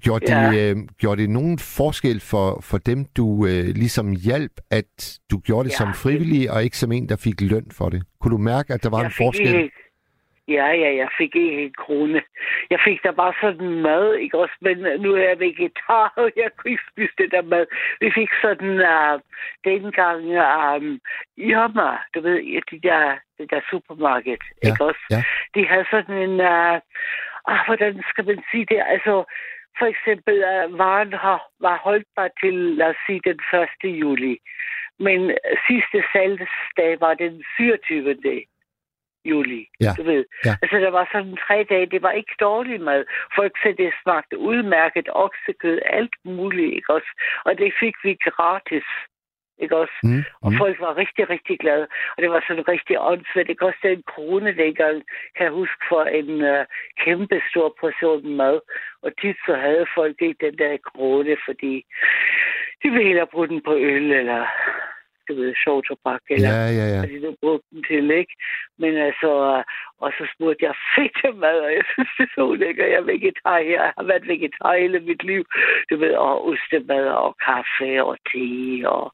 gjorde, 0.00 0.24
Ja. 0.28 0.50
det, 0.52 0.70
øh, 0.70 0.76
gjorde 0.98 1.22
det 1.22 1.30
nogen 1.30 1.58
forskel 1.58 2.20
for, 2.20 2.60
for 2.62 2.78
dem, 2.78 3.04
du 3.16 3.46
øh, 3.46 3.64
ligesom 3.82 4.12
hjalp, 4.26 4.52
at 4.70 5.18
du 5.30 5.38
gjorde 5.38 5.64
det 5.68 5.74
Ja, 5.74 5.76
som 5.76 5.94
frivillig, 5.94 6.50
og 6.50 6.64
ikke 6.64 6.76
som 6.78 6.92
en, 6.92 7.08
der 7.08 7.16
fik 7.24 7.40
løn 7.40 7.66
for 7.78 7.88
det? 7.88 8.02
Kunne 8.20 8.32
du 8.32 8.38
mærke, 8.38 8.72
at 8.74 8.82
der 8.82 8.90
var 8.90 8.98
jeg 8.98 9.06
en 9.06 9.12
forskel? 9.24 9.54
Ikke, 9.54 9.70
ja, 10.48 10.68
ja, 10.82 10.90
jeg 11.02 11.08
fik 11.18 11.36
ikke 11.36 11.62
en 11.64 11.74
krone. 11.78 12.20
Jeg 12.70 12.78
fik 12.86 12.98
da 13.04 13.10
bare 13.10 13.34
sådan 13.42 13.70
mad, 13.88 14.14
ikke 14.14 14.38
også? 14.38 14.56
Men 14.60 14.76
nu 15.02 15.08
er 15.14 15.22
jeg 15.28 15.38
vegetar, 15.40 16.12
og 16.16 16.30
jeg 16.36 16.48
kunne 16.56 16.70
ikke 16.70 16.82
spise 16.92 17.14
det 17.18 17.28
der 17.34 17.42
mad. 17.42 17.64
Vi 18.00 18.08
fik 18.18 18.28
sådan, 18.44 18.72
uh, 18.94 19.14
dengang, 19.64 20.20
um, 20.46 21.00
Irma, 21.36 21.90
du 22.14 22.20
ved, 22.26 22.38
i 22.38 22.60
de 22.70 22.78
der, 22.88 23.02
det 23.38 23.50
der 23.50 23.60
supermarked, 23.70 24.42
Ja, 24.62 24.68
ikke 24.68 24.84
også? 24.84 25.04
ja. 25.10 25.22
De 25.54 25.66
havde 25.70 25.86
sådan 25.90 26.16
en, 26.26 26.34
uh, 26.40 26.76
ah, 27.50 27.60
hvordan 27.66 28.02
skal 28.10 28.24
man 28.30 28.40
sige 28.50 28.66
det? 28.72 28.80
Altså, 28.94 29.14
for 29.78 29.86
eksempel, 29.86 30.34
uh, 30.52 30.78
varen 30.78 31.12
har, 31.12 31.40
var 31.60 31.76
holdbar 31.86 32.28
til, 32.42 32.54
lad 32.54 32.88
os 32.88 32.96
sige, 33.06 33.20
den 33.24 33.40
1. 33.84 34.00
juli. 34.02 34.36
Men 34.98 35.20
sidste 35.68 35.98
salgsdag 36.12 37.00
var 37.00 37.14
den 37.14 37.44
27. 37.56 38.44
juli. 39.24 39.66
Ja, 39.80 39.92
Du 39.98 40.02
ved. 40.02 40.24
ja. 40.44 40.54
Altså, 40.62 40.76
der 40.76 40.90
var 40.90 41.08
sådan 41.12 41.36
tre 41.46 41.66
dage. 41.70 41.86
Det 41.86 42.02
var 42.02 42.10
ikke 42.10 42.34
dårlig 42.40 42.80
mad. 42.80 43.04
Folk 43.36 43.52
sagde, 43.62 43.82
det 43.82 43.92
smagte 44.02 44.38
udmærket 44.38 45.08
oksekød, 45.12 45.78
alt 45.84 46.14
muligt, 46.24 46.74
ikke 46.74 46.92
også? 46.92 47.10
Og 47.44 47.58
det 47.58 47.72
fik 47.80 47.94
vi 48.04 48.14
gratis. 48.14 48.84
Ikke 49.58 49.76
også? 49.76 49.98
Mm, 50.02 50.24
Og 50.44 50.52
mm. 50.52 50.58
folk 50.58 50.80
var 50.80 50.96
rigtig, 50.96 51.30
rigtig 51.30 51.58
glade. 51.58 51.86
Og 52.16 52.22
det 52.22 52.30
var 52.30 52.44
sådan 52.46 52.68
rigtig 52.68 52.96
åndssvagt. 53.00 53.48
Det 53.48 53.58
kostede 53.58 53.92
en 53.92 54.02
krone 54.12 54.56
dengang, 54.56 54.96
kan 55.36 55.44
jeg 55.44 55.50
huske, 55.50 55.82
for 55.88 56.02
en 56.20 56.30
uh, 56.52 56.64
kæmpe 57.04 57.42
stor 57.50 57.76
portion 57.80 58.36
mad. 58.36 58.60
Og 59.02 59.10
tit 59.20 59.36
så 59.46 59.54
havde 59.54 59.86
folk 59.94 60.16
ikke 60.22 60.46
den 60.46 60.58
der 60.58 60.76
krone, 60.90 61.36
fordi 61.46 61.74
de 62.82 62.90
ville 62.90 63.06
hellere 63.06 63.32
bruge 63.32 63.48
den 63.48 63.60
på 63.62 63.74
øl, 63.74 64.12
eller 64.12 64.46
du 65.28 65.34
ved, 65.34 65.54
sjov 65.64 65.82
tobak, 65.82 66.22
eller 66.30 66.48
Ja, 66.48 66.66
ja, 66.78 66.86
ja. 66.94 67.02
de 67.02 67.18
nu 67.24 67.30
brugte 67.40 67.66
den 67.72 67.82
til, 67.88 68.10
ikke? 68.10 68.34
Men 68.78 68.96
altså, 68.96 69.30
og 70.04 70.12
så 70.18 70.24
spurgte 70.34 70.64
jeg, 70.64 70.74
fedt 70.94 71.36
mad, 71.42 71.58
og 71.66 71.72
jeg 71.72 71.84
synes, 71.92 72.10
det 72.18 72.24
er 72.24 72.34
så 72.34 72.54
lækker. 72.54 72.86
Jeg 72.86 73.00
er 73.02 73.10
vegetar. 73.12 73.58
Jeg 73.58 73.92
har 73.96 74.04
været 74.10 74.28
vegetar 74.28 74.76
hele 74.82 75.00
mit 75.00 75.22
liv. 75.24 75.44
Du 75.90 75.96
ved, 75.96 76.14
og 76.26 76.46
ostemad 76.48 77.06
og 77.24 77.36
kaffe 77.46 78.04
og 78.04 78.16
te 78.30 78.48
og 78.88 79.12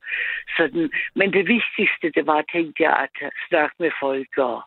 sådan. 0.57 0.91
Men 1.19 1.33
det 1.33 1.45
vigtigste, 1.57 2.07
det 2.17 2.27
var, 2.27 2.45
tænkte 2.53 2.83
jeg, 2.83 2.95
at 3.05 3.33
snakke 3.49 3.77
med 3.79 3.91
folk, 4.01 4.33
og 4.39 4.63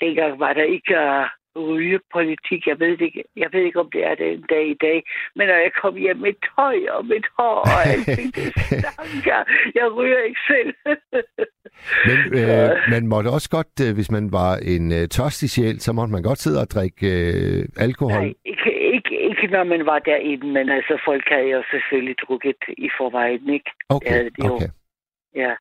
dengang 0.00 0.40
var 0.40 0.52
der 0.52 0.62
ikke 0.76 0.92
uh, 1.06 1.26
rygepolitik. 1.56 2.66
Jeg 2.66 2.80
ved, 2.80 2.90
det 2.98 3.04
ikke, 3.04 3.24
jeg 3.36 3.48
ved 3.52 3.60
ikke, 3.60 3.80
om 3.80 3.90
det 3.92 4.02
er 4.06 4.14
det 4.14 4.32
en 4.32 4.44
dag 4.54 4.66
i 4.74 4.78
dag. 4.86 4.98
Men 5.36 5.46
når 5.48 5.54
jeg 5.54 5.72
kom 5.82 5.94
hjem 5.96 6.16
med 6.16 6.32
tøj 6.56 6.76
og 6.96 7.06
mit 7.06 7.26
hår 7.38 7.56
og 7.72 7.80
alting, 7.92 8.34
det 8.34 8.44
stank 8.80 9.26
jeg. 9.26 9.44
Jeg 9.74 9.86
ryger 9.96 10.18
ikke 10.28 10.40
selv. 10.52 10.70
Men 12.06 12.18
øh, 12.42 12.68
man 12.90 13.06
måtte 13.06 13.28
også 13.28 13.50
godt, 13.50 13.72
øh, 13.86 13.94
hvis 13.94 14.10
man 14.10 14.32
var 14.32 14.52
en 14.74 14.92
øh, 14.92 15.08
tørstig 15.08 15.50
sjæl, 15.50 15.80
så 15.80 15.92
måtte 15.92 16.12
man 16.12 16.22
godt 16.22 16.38
sidde 16.38 16.60
og 16.60 16.70
drikke 16.70 17.06
øh, 17.22 17.64
alkohol. 17.86 18.20
Nej, 18.22 18.34
ikke, 18.44 18.72
ikke, 18.96 19.14
ikke 19.30 19.46
når 19.56 19.64
man 19.64 19.86
var 19.86 19.98
derinde, 19.98 20.46
men 20.46 20.68
altså 20.70 20.94
folk 21.04 21.24
havde 21.28 21.50
jo 21.56 21.62
selvfølgelig 21.70 22.16
drukket 22.28 22.56
i 22.78 22.88
forvejen, 22.98 23.48
ikke? 23.56 23.70
Okay, 23.88 24.24
det 24.24 24.32
er 24.44 24.46
jo- 24.48 24.54
okay. 24.54 24.68
Ja. 25.34 25.52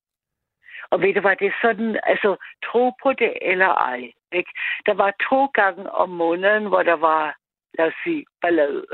Og 0.95 1.01
ved 1.01 1.13
du 1.13 1.21
hvad, 1.21 1.35
det 1.35 1.53
sådan, 1.61 1.99
altså 2.03 2.29
tro 2.65 2.83
på 3.03 3.13
det 3.13 3.33
eller 3.41 3.71
ej, 3.91 4.01
ikke? 4.39 4.51
Der 4.85 4.93
var 4.93 5.11
to 5.29 5.45
gange 5.45 5.91
om 5.91 6.09
måneden, 6.09 6.65
hvor 6.71 6.83
der 6.83 6.97
var, 7.09 7.35
lad 7.77 7.87
os 7.87 7.93
sige, 8.03 8.25
ballade. 8.41 8.85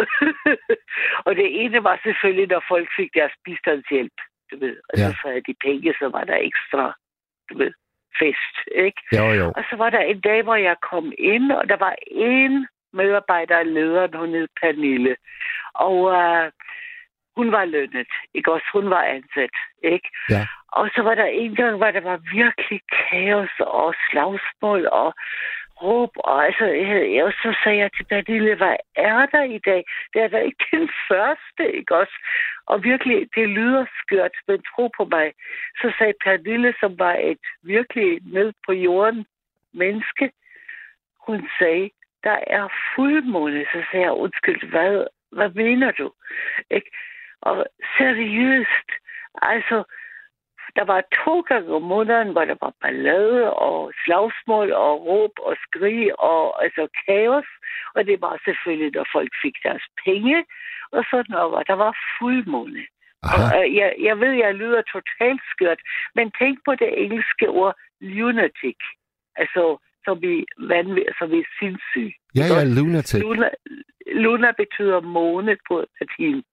og 1.26 1.32
det 1.36 1.48
ene 1.64 1.84
var 1.84 2.00
selvfølgelig, 2.04 2.48
når 2.48 2.64
folk 2.68 2.88
fik 2.98 3.10
deres 3.14 3.34
bistandshjælp, 3.46 4.18
du 4.52 4.56
ved. 4.64 4.76
Og 4.90 4.94
Ja. 5.00 5.08
så 5.10 5.18
havde 5.26 5.42
de 5.50 5.56
penge, 5.66 5.94
så 6.00 6.10
var 6.10 6.24
der 6.24 6.38
ekstra, 6.50 6.94
du 7.50 7.58
ved, 7.58 7.74
fest, 8.20 8.56
ikke? 8.86 9.02
Jo, 9.18 9.26
jo. 9.40 9.48
Og 9.58 9.64
så 9.70 9.76
var 9.76 9.90
der 9.90 10.00
en 10.02 10.20
dag, 10.22 10.42
hvor 10.44 10.56
jeg 10.56 10.76
kom 10.92 11.14
ind, 11.18 11.52
og 11.52 11.70
der 11.70 11.78
var 11.78 11.96
en 12.08 12.68
medarbejder 12.94 13.64
lederen, 13.64 14.14
hun 14.14 14.30
hed 14.30 14.48
Pernille. 14.62 15.16
Og 15.74 15.96
uh, 16.02 16.46
hun 17.36 17.52
var 17.52 17.66
lønnet, 17.66 18.08
ikke 18.34 18.52
også? 18.52 18.68
Hun 18.74 18.90
var 18.90 19.04
ansat, 19.04 19.56
ikke? 19.84 20.10
Ja. 20.30 20.48
Og 20.72 20.90
så 20.96 21.02
var 21.02 21.16
der 21.16 21.26
en 21.26 21.56
gang, 21.56 21.78
hvor 21.78 21.92
der 21.92 22.02
var 22.02 22.20
virkelig 22.34 22.82
kaos 23.10 23.56
og 23.60 23.94
slagsmål 24.10 24.88
og 24.88 25.14
råb. 25.82 26.12
Og 26.16 26.46
altså, 26.46 26.66
jeg, 26.66 27.24
og 27.24 27.32
så 27.32 27.58
sagde 27.64 27.78
jeg 27.78 27.92
til 27.94 28.06
Pernille, 28.06 28.56
hvad 28.56 28.76
er 28.96 29.26
der 29.26 29.44
i 29.44 29.60
dag? 29.66 29.84
Det 30.14 30.22
er 30.22 30.28
der 30.28 30.40
ikke 30.40 30.66
den 30.72 30.90
første, 31.08 31.64
ikke 31.78 31.96
også? 31.96 32.16
Og 32.66 32.84
virkelig, 32.84 33.28
det 33.36 33.50
lyder 33.50 33.86
skørt, 34.00 34.36
men 34.48 34.64
tro 34.72 34.90
på 34.98 35.04
mig. 35.06 35.34
Så 35.82 35.94
sagde 35.98 36.14
Pernille, 36.24 36.74
som 36.80 37.00
var 37.00 37.16
et 37.16 37.46
virkelig 37.64 38.20
ned 38.24 38.54
på 38.66 38.72
jorden 38.74 39.26
menneske, 39.74 40.32
hun 41.28 41.50
sagde, 41.60 41.90
der 42.24 42.38
er 42.48 42.68
fuldmåne. 42.96 43.66
Så 43.74 43.80
sagde 43.92 44.06
jeg, 44.06 44.12
undskyld, 44.12 44.70
hvad, 44.70 45.06
hvad 45.32 45.50
mener 45.50 45.92
du? 45.92 46.12
Ikke? 46.72 46.92
Og 47.42 47.66
seriøst, 47.98 48.90
altså, 49.42 49.84
der 50.76 50.86
var 50.86 51.02
to 51.26 51.42
gange 51.42 51.70
om 51.76 51.82
måneden, 51.82 52.32
hvor 52.32 52.46
der 52.46 52.56
var 52.62 52.74
ballade 52.82 53.54
og 53.54 53.94
slagsmål 54.04 54.72
og 54.72 55.06
råb 55.06 55.34
og 55.48 55.56
skrig 55.66 56.20
og 56.20 56.64
altså 56.64 56.88
kaos. 57.06 57.48
Og 57.96 58.06
det 58.06 58.22
var 58.22 58.42
selvfølgelig, 58.46 58.92
når 58.96 59.06
folk 59.16 59.32
fik 59.44 59.56
deres 59.64 59.86
penge 60.06 60.46
og 60.92 61.04
sådan 61.12 61.32
noget. 61.36 61.54
Og 61.60 61.64
der 61.68 61.78
var 61.86 61.94
fuldmåne. 62.20 62.84
Aha. 63.24 63.36
Og, 63.36 63.44
øh, 63.58 63.76
jeg, 63.76 63.96
jeg 64.08 64.20
ved, 64.20 64.34
jeg 64.46 64.56
lyder 64.56 64.82
totalt 64.82 65.42
skørt, 65.52 65.82
men 66.16 66.32
tænk 66.40 66.60
på 66.66 66.72
det 66.76 66.90
engelske 67.04 67.48
ord 67.50 67.76
lunatic. 68.02 68.80
Altså, 69.36 69.78
som 70.06 70.18
i, 70.24 70.46
vanvid, 70.70 71.10
som 71.20 71.34
i 71.34 71.44
sindssyg. 71.60 72.12
Ja, 72.36 72.46
ja, 72.54 72.64
lunatic. 72.64 73.22
Luna, 73.22 73.50
Luna 74.26 74.52
betyder 74.62 75.00
måne 75.02 75.58
på 75.68 75.86
latin. 76.00 76.44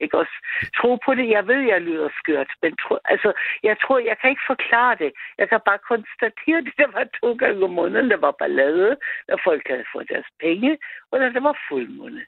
Ikke 0.00 0.18
også? 0.18 0.36
Tro 0.78 0.90
på 1.04 1.14
det. 1.14 1.26
Jeg 1.36 1.46
ved, 1.46 1.60
jeg 1.72 1.80
lyder 1.80 2.08
skørt, 2.18 2.50
men 2.62 2.76
tro, 2.76 2.98
altså, 3.04 3.32
jeg 3.62 3.76
tror, 3.82 3.98
jeg 3.98 4.16
kan 4.20 4.30
ikke 4.30 4.50
forklare 4.52 4.96
det. 5.02 5.12
Jeg 5.38 5.48
kan 5.48 5.60
bare 5.68 5.80
konstatere, 5.92 6.58
at 6.66 6.78
der 6.80 6.90
var 6.96 7.06
to 7.20 7.28
gange 7.42 7.64
om 7.64 7.70
måneden, 7.70 8.10
der 8.10 8.20
var 8.26 8.34
ballade, 8.38 8.96
når 9.28 9.38
folk 9.44 9.62
havde 9.68 9.84
fået 9.92 10.08
deres 10.08 10.30
penge, 10.40 10.78
og 11.10 11.18
når 11.18 11.28
der 11.28 11.40
var 11.40 11.56
fuldmåne. 11.68 12.22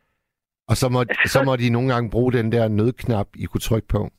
Og 0.70 0.76
så 0.76 0.88
må, 0.88 1.00
så 1.34 1.42
må 1.42 1.56
de 1.56 1.70
nogle 1.70 1.92
gange 1.92 2.10
bruge 2.10 2.32
den 2.32 2.52
der 2.52 2.68
nødknap, 2.68 3.28
I 3.42 3.44
kunne 3.44 3.68
trykke 3.68 3.88
på. 3.88 4.10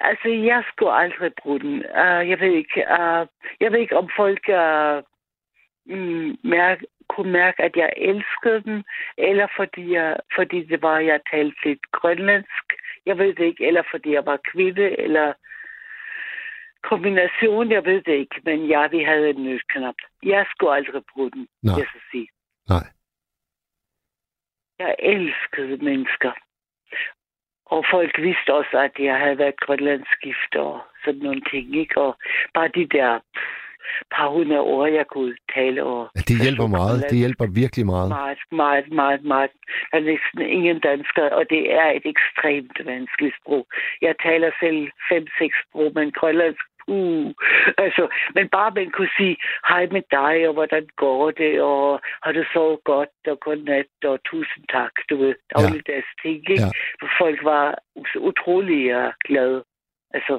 Altså, 0.00 0.28
jeg 0.28 0.62
skulle 0.68 0.92
aldrig 0.92 1.32
bruge 1.42 1.60
den. 1.60 1.74
Uh, 1.74 2.22
jeg 2.30 2.38
ved 2.40 2.52
ikke, 2.62 2.78
uh, 2.98 3.26
jeg 3.60 3.72
ved 3.72 3.78
ikke, 3.78 3.96
om 3.96 4.08
folk 4.16 4.44
uh, 4.48 4.96
mm, 5.96 6.36
mærke, 6.44 6.86
kunne 7.16 7.32
mærke, 7.32 7.62
at 7.62 7.76
jeg 7.76 7.92
elskede 7.96 8.62
den, 8.62 8.84
eller 9.18 9.46
fordi, 9.56 9.92
jeg, 9.92 10.16
fordi 10.34 10.64
det 10.64 10.82
var, 10.82 10.98
jeg 10.98 11.20
talte 11.30 11.56
lidt 11.64 11.90
grønlandsk. 11.92 12.66
Jeg 13.06 13.18
ved 13.18 13.34
det 13.34 13.44
ikke, 13.44 13.66
eller 13.66 13.82
fordi 13.90 14.12
jeg 14.12 14.26
var 14.26 14.38
kvinde, 14.52 15.00
eller 15.00 15.32
kombination, 16.82 17.70
jeg 17.70 17.84
ved 17.84 18.02
det 18.02 18.12
ikke, 18.22 18.40
men 18.44 18.66
ja, 18.66 18.86
vi 18.86 19.02
havde 19.02 19.30
en 19.30 19.44
nødknap. 19.44 19.94
Jeg 20.22 20.46
skulle 20.50 20.74
aldrig 20.74 21.02
bruge 21.14 21.30
den, 21.30 21.48
Nej. 21.62 21.78
jeg 21.78 21.86
skal 21.88 22.00
sige. 22.10 22.28
Nej. 22.68 22.86
Jeg 24.78 24.96
elskede 24.98 25.84
mennesker. 25.84 26.32
Og 27.66 27.84
folk 27.90 28.18
vidste 28.18 28.54
også, 28.54 28.78
at 28.78 29.04
jeg 29.04 29.18
havde 29.18 29.38
været 29.38 29.60
grønlandsgift 29.60 30.56
og 30.56 30.80
sådan 31.04 31.20
nogle 31.20 31.42
ting, 31.50 31.76
ikke? 31.76 32.00
Og 32.00 32.16
bare 32.54 32.68
de 32.68 32.86
der 32.86 33.20
par 34.16 34.28
hundrede 34.28 34.60
ord, 34.60 34.90
jeg 34.90 35.06
kunne 35.06 35.36
tale 35.54 35.82
over. 35.82 36.06
Ja, 36.16 36.20
det 36.28 36.42
hjælper 36.42 36.66
meget. 36.66 37.04
Det 37.10 37.18
hjælper 37.18 37.46
virkelig 37.62 37.86
meget. 37.86 38.08
Meget, 38.08 38.38
meget, 38.50 38.92
meget, 38.92 39.24
meget. 39.24 39.50
Der 39.90 39.98
er 39.98 40.02
næsten 40.12 40.40
ingen 40.40 40.80
dansker, 40.80 41.30
og 41.30 41.44
det 41.50 41.74
er 41.74 41.88
et 41.98 42.06
ekstremt 42.14 42.86
vanskeligt 42.86 43.36
sprog. 43.40 43.66
Jeg 44.02 44.14
taler 44.22 44.50
selv 44.60 44.88
fem-seks 45.10 45.56
sprog, 45.64 45.92
men 45.94 46.12
grønlandsk, 46.12 46.64
uh. 46.88 47.30
Altså, 47.78 48.08
men 48.34 48.48
bare 48.48 48.70
man 48.70 48.90
kunne 48.90 49.10
sige, 49.16 49.36
hej 49.68 49.86
med 49.86 50.02
dig, 50.10 50.48
og 50.48 50.54
hvordan 50.54 50.88
går 50.96 51.30
det, 51.30 51.62
og 51.62 52.00
har 52.22 52.32
du 52.32 52.42
så 52.52 52.80
godt, 52.84 53.08
og 53.26 53.40
godnat, 53.40 53.86
og 54.04 54.18
tusind 54.30 54.64
tak, 54.72 54.92
du 55.10 55.16
ved, 55.16 55.34
dagligdags 55.54 56.06
ja. 56.12 56.22
ting, 56.22 56.50
ikke? 56.50 56.62
Ja. 56.62 56.70
For 57.00 57.08
folk 57.18 57.44
var 57.44 57.78
så 58.12 58.18
utrolig 58.18 59.12
glade. 59.24 59.64
Altså, 60.14 60.38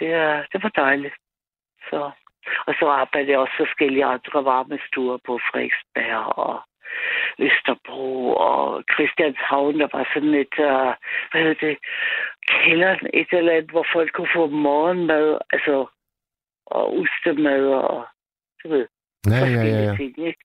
det, 0.00 0.08
er, 0.12 0.44
det 0.52 0.62
var 0.62 0.68
dejligt. 0.68 1.14
Så. 1.90 2.10
Og 2.66 2.74
så 2.78 2.86
arbejdede 3.02 3.32
jeg 3.32 3.38
også 3.38 3.56
forskellige 3.56 4.04
andre 4.04 4.44
varmestuer 4.44 5.18
på 5.26 5.32
Frederiksberg 5.48 6.38
og 6.46 6.54
Østerbro 7.38 8.34
og 8.48 8.82
Christianshavn. 8.92 9.80
Der 9.80 9.88
var 9.92 10.04
sådan 10.14 10.34
et, 10.44 10.54
uh, 10.70 10.90
hvad 11.30 11.40
hedder 11.42 11.60
det, 11.66 11.76
kælderen, 12.48 13.02
et 13.14 13.28
eller 13.32 13.52
andet, 13.52 13.70
hvor 13.70 13.86
folk 13.92 14.10
kunne 14.12 14.34
få 14.36 14.46
morgenmad, 14.46 15.38
altså, 15.50 15.86
og 16.66 16.84
ostemad 16.98 17.64
og, 17.66 18.06
du 18.62 18.68
ved, 18.68 18.86
Ja, 19.26 19.46
ja, 19.46 19.62
ja. 19.62 19.82
ja. 19.84 19.96
ting, 19.96 20.18
ikke? 20.26 20.44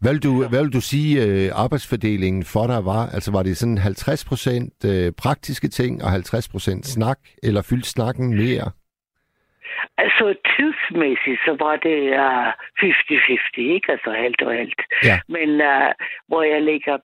Hvad 0.00 0.12
vil 0.12 0.22
du, 0.22 0.48
hvad 0.48 0.62
vil 0.62 0.72
du 0.72 0.80
sige, 0.80 1.24
øh, 1.24 1.50
arbejdsfordelingen 1.54 2.44
for 2.44 2.66
dig 2.66 2.84
var? 2.84 3.08
Altså 3.14 3.32
var 3.32 3.42
det 3.42 3.56
sådan 3.56 3.78
50 3.78 4.24
procent 4.24 4.84
øh, 4.84 5.12
praktiske 5.12 5.68
ting 5.68 6.04
og 6.04 6.10
50 6.10 6.48
procent 6.48 6.86
snak, 6.86 7.18
eller 7.42 7.62
fyldte 7.62 7.88
snakken 7.88 8.36
mere? 8.36 8.70
Altså 9.98 10.26
tidsmæssigt, 10.52 11.40
så 11.46 11.52
var 11.64 11.76
det 11.76 12.00
uh, 12.26 12.48
50-50, 12.48 13.60
ikke? 13.76 13.92
Altså 13.92 14.10
halvt 14.10 14.42
og 14.42 14.52
halvt. 14.52 14.80
Ja. 15.04 15.16
Men 15.28 15.48
uh, 15.72 15.90
hvor 16.28 16.42
jeg 16.42 16.62
ligger, 16.62 16.96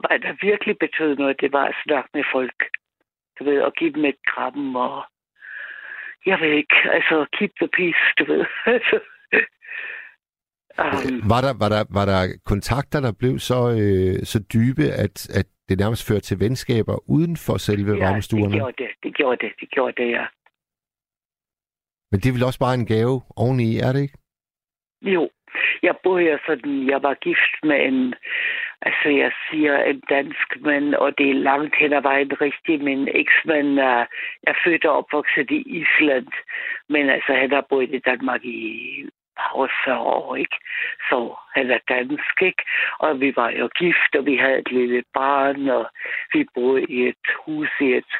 hvad 0.00 0.18
der 0.24 0.46
virkelig 0.48 0.76
betød 0.78 1.16
noget, 1.16 1.40
det 1.40 1.52
var 1.52 1.64
at 1.64 1.76
snakke 1.84 2.10
med 2.14 2.24
folk. 2.32 2.58
Du 3.38 3.44
ved, 3.44 3.60
og 3.60 3.72
give 3.72 3.92
dem 3.92 4.04
et 4.04 4.20
kram 4.26 4.76
og... 4.76 5.04
Jeg 6.26 6.40
ved 6.40 6.52
ikke, 6.62 6.76
altså 6.96 7.26
keep 7.38 7.50
the 7.60 7.68
peace, 7.78 8.04
du 8.18 8.24
ved. 8.32 8.44
um, 10.82 11.30
Var 11.32 11.40
der, 11.46 11.52
var 11.62 11.68
der, 11.74 11.84
var 11.98 12.04
der 12.12 12.22
kontakter, 12.44 13.00
der 13.00 13.12
blev 13.18 13.38
så, 13.38 13.60
øh, 13.80 14.26
så 14.26 14.38
dybe, 14.54 14.84
at, 15.04 15.16
at 15.38 15.46
det 15.68 15.78
nærmest 15.78 16.08
førte 16.08 16.20
til 16.20 16.40
venskaber 16.40 17.10
uden 17.10 17.36
for 17.36 17.56
selve 17.56 17.90
ja, 17.90 17.96
det 17.96 18.02
varmestuerne? 18.02 18.54
gjorde 18.54 18.76
det, 18.82 18.90
det 19.02 19.16
gjorde 19.16 19.46
det, 19.46 19.52
det 19.60 19.70
gjorde 19.70 20.02
det, 20.02 20.10
ja. 20.10 20.26
Men 22.14 22.20
det 22.20 22.28
er 22.28 22.32
vel 22.38 22.48
også 22.50 22.62
bare 22.66 22.74
en 22.74 22.86
gave 22.86 23.16
oveni, 23.36 23.78
er 23.86 23.92
det 23.92 24.02
ikke? 24.02 24.18
Jo, 25.02 25.30
jeg 25.82 25.94
bor 26.02 26.18
her 26.18 26.38
sådan, 26.46 26.88
jeg 26.90 27.02
var 27.02 27.14
gift 27.14 27.54
med 27.62 27.78
en, 27.88 28.14
altså 28.82 29.08
jeg 29.08 29.32
siger 29.44 29.76
en 29.78 30.00
dansk 30.10 30.48
mand, 30.60 30.94
og 30.94 31.18
det 31.18 31.30
er 31.30 31.44
langt 31.50 31.76
hen 31.80 31.92
ad 31.92 32.02
vejen 32.02 32.40
rigtigt, 32.40 32.82
min 32.82 33.08
eksmand 33.22 33.68
uh, 33.68 34.04
er 34.50 34.54
født 34.64 34.84
og 34.84 34.96
opvokset 34.96 35.50
i 35.50 35.60
Island, 35.80 36.28
men 36.88 37.10
altså 37.10 37.32
han 37.32 37.50
har 37.50 37.66
boet 37.70 37.94
i 37.94 37.98
Danmark 37.98 38.44
i 38.44 38.60
over 39.54 39.68
40 39.84 39.98
år, 39.98 40.36
ikke? 40.36 40.58
Så 41.08 41.34
han 41.54 41.70
er 41.70 41.78
dansk, 41.88 42.36
ikke? 42.42 42.62
Og 42.98 43.20
vi 43.20 43.36
var 43.36 43.50
jo 43.50 43.68
gift, 43.78 44.12
og 44.18 44.26
vi 44.26 44.36
havde 44.36 44.58
et 44.58 44.70
lille 44.70 45.02
barn, 45.14 45.68
og 45.68 45.86
vi 46.32 46.46
boede 46.54 46.84
i 46.84 47.08
et 47.08 47.26
hus 47.46 47.70
i 47.80 47.92
et 48.00 48.12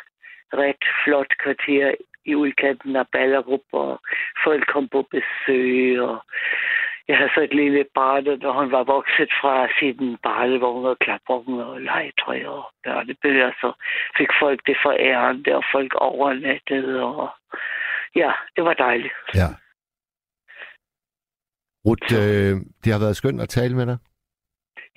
ret 0.53 0.85
flot 1.05 1.33
kvarter 1.43 1.95
i 2.27 2.35
udkanten 2.35 2.97
af 2.97 3.07
Ballerup, 3.13 3.67
og 3.73 4.01
folk 4.45 4.65
kom 4.73 4.89
på 4.89 5.01
besøg, 5.11 6.01
og 6.01 6.17
jeg 7.09 7.17
havde 7.19 7.31
så 7.35 7.41
et 7.41 7.55
lille 7.55 7.85
barn, 7.95 8.27
og 8.29 8.39
når 8.39 8.53
han 8.61 8.71
var 8.71 8.85
vokset 8.85 9.31
fra 9.41 9.69
sin 9.79 10.17
barnevogn 10.23 10.87
og 10.87 10.99
klapvogn 10.99 11.61
og 11.61 11.81
legetøj 11.81 12.45
og 12.47 12.63
børnebøger, 12.85 13.51
så 13.61 13.73
fik 14.19 14.29
folk 14.43 14.61
det 14.67 14.77
forærende, 14.85 15.57
og 15.57 15.65
folk 15.73 15.95
overnattede, 15.95 17.03
og 17.03 17.29
ja, 18.17 18.33
det 18.57 18.65
var 18.65 18.75
dejligt. 18.75 19.15
Ja. 19.35 19.49
Ruth, 21.87 22.15
øh, 22.23 22.53
det 22.85 22.93
har 22.93 23.01
været 23.05 23.17
skønt 23.17 23.41
at 23.41 23.49
tale 23.49 23.77
med 23.77 23.87
dig. 23.87 23.99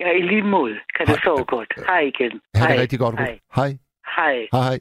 Ja, 0.00 0.10
i 0.10 0.22
lige 0.22 0.42
måde. 0.42 0.78
Kan 0.96 1.06
Hej. 1.06 1.14
det 1.14 1.22
så 1.24 1.44
godt. 1.48 1.72
Hej 1.86 2.00
igen. 2.00 2.40
Ha' 2.54 2.60
Hej. 2.60 2.72
det 2.72 2.80
rigtig 2.80 2.98
godt. 2.98 3.14
Hej. 3.18 3.38
Hej. 3.56 3.70
Hej. 4.16 4.48
Hej, 4.52 4.62
hej. 4.70 4.80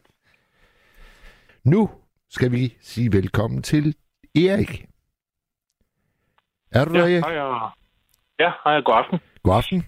Nu 1.66 1.90
skal 2.30 2.52
vi 2.52 2.78
sige 2.80 3.10
velkommen 3.14 3.62
til 3.62 3.96
Erik. 4.36 4.86
Er 6.72 6.86
du 6.86 6.94
der, 6.94 7.04
Erik? 7.04 7.24
hej, 7.24 7.34
ja. 7.34 7.70
Ja, 8.40 8.52
hej, 8.64 8.82
god 8.82 8.94
aften. 8.96 9.20
God 9.44 9.56
aften. 9.56 9.84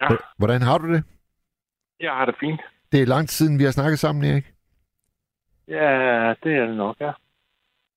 Ja. 0.00 0.08
Hvordan 0.38 0.62
har 0.62 0.78
du 0.78 0.92
det? 0.92 1.04
Jeg 2.00 2.12
har 2.12 2.24
det 2.24 2.34
fint. 2.40 2.60
Det 2.92 3.02
er 3.02 3.06
lang 3.06 3.28
tid 3.28 3.36
siden, 3.46 3.58
vi 3.58 3.64
har 3.64 3.70
snakket 3.70 3.98
sammen, 3.98 4.24
Erik. 4.24 4.44
Ja, 5.68 6.34
det 6.42 6.52
er 6.56 6.66
det 6.66 6.76
nok, 6.76 6.96
ja. 7.00 7.12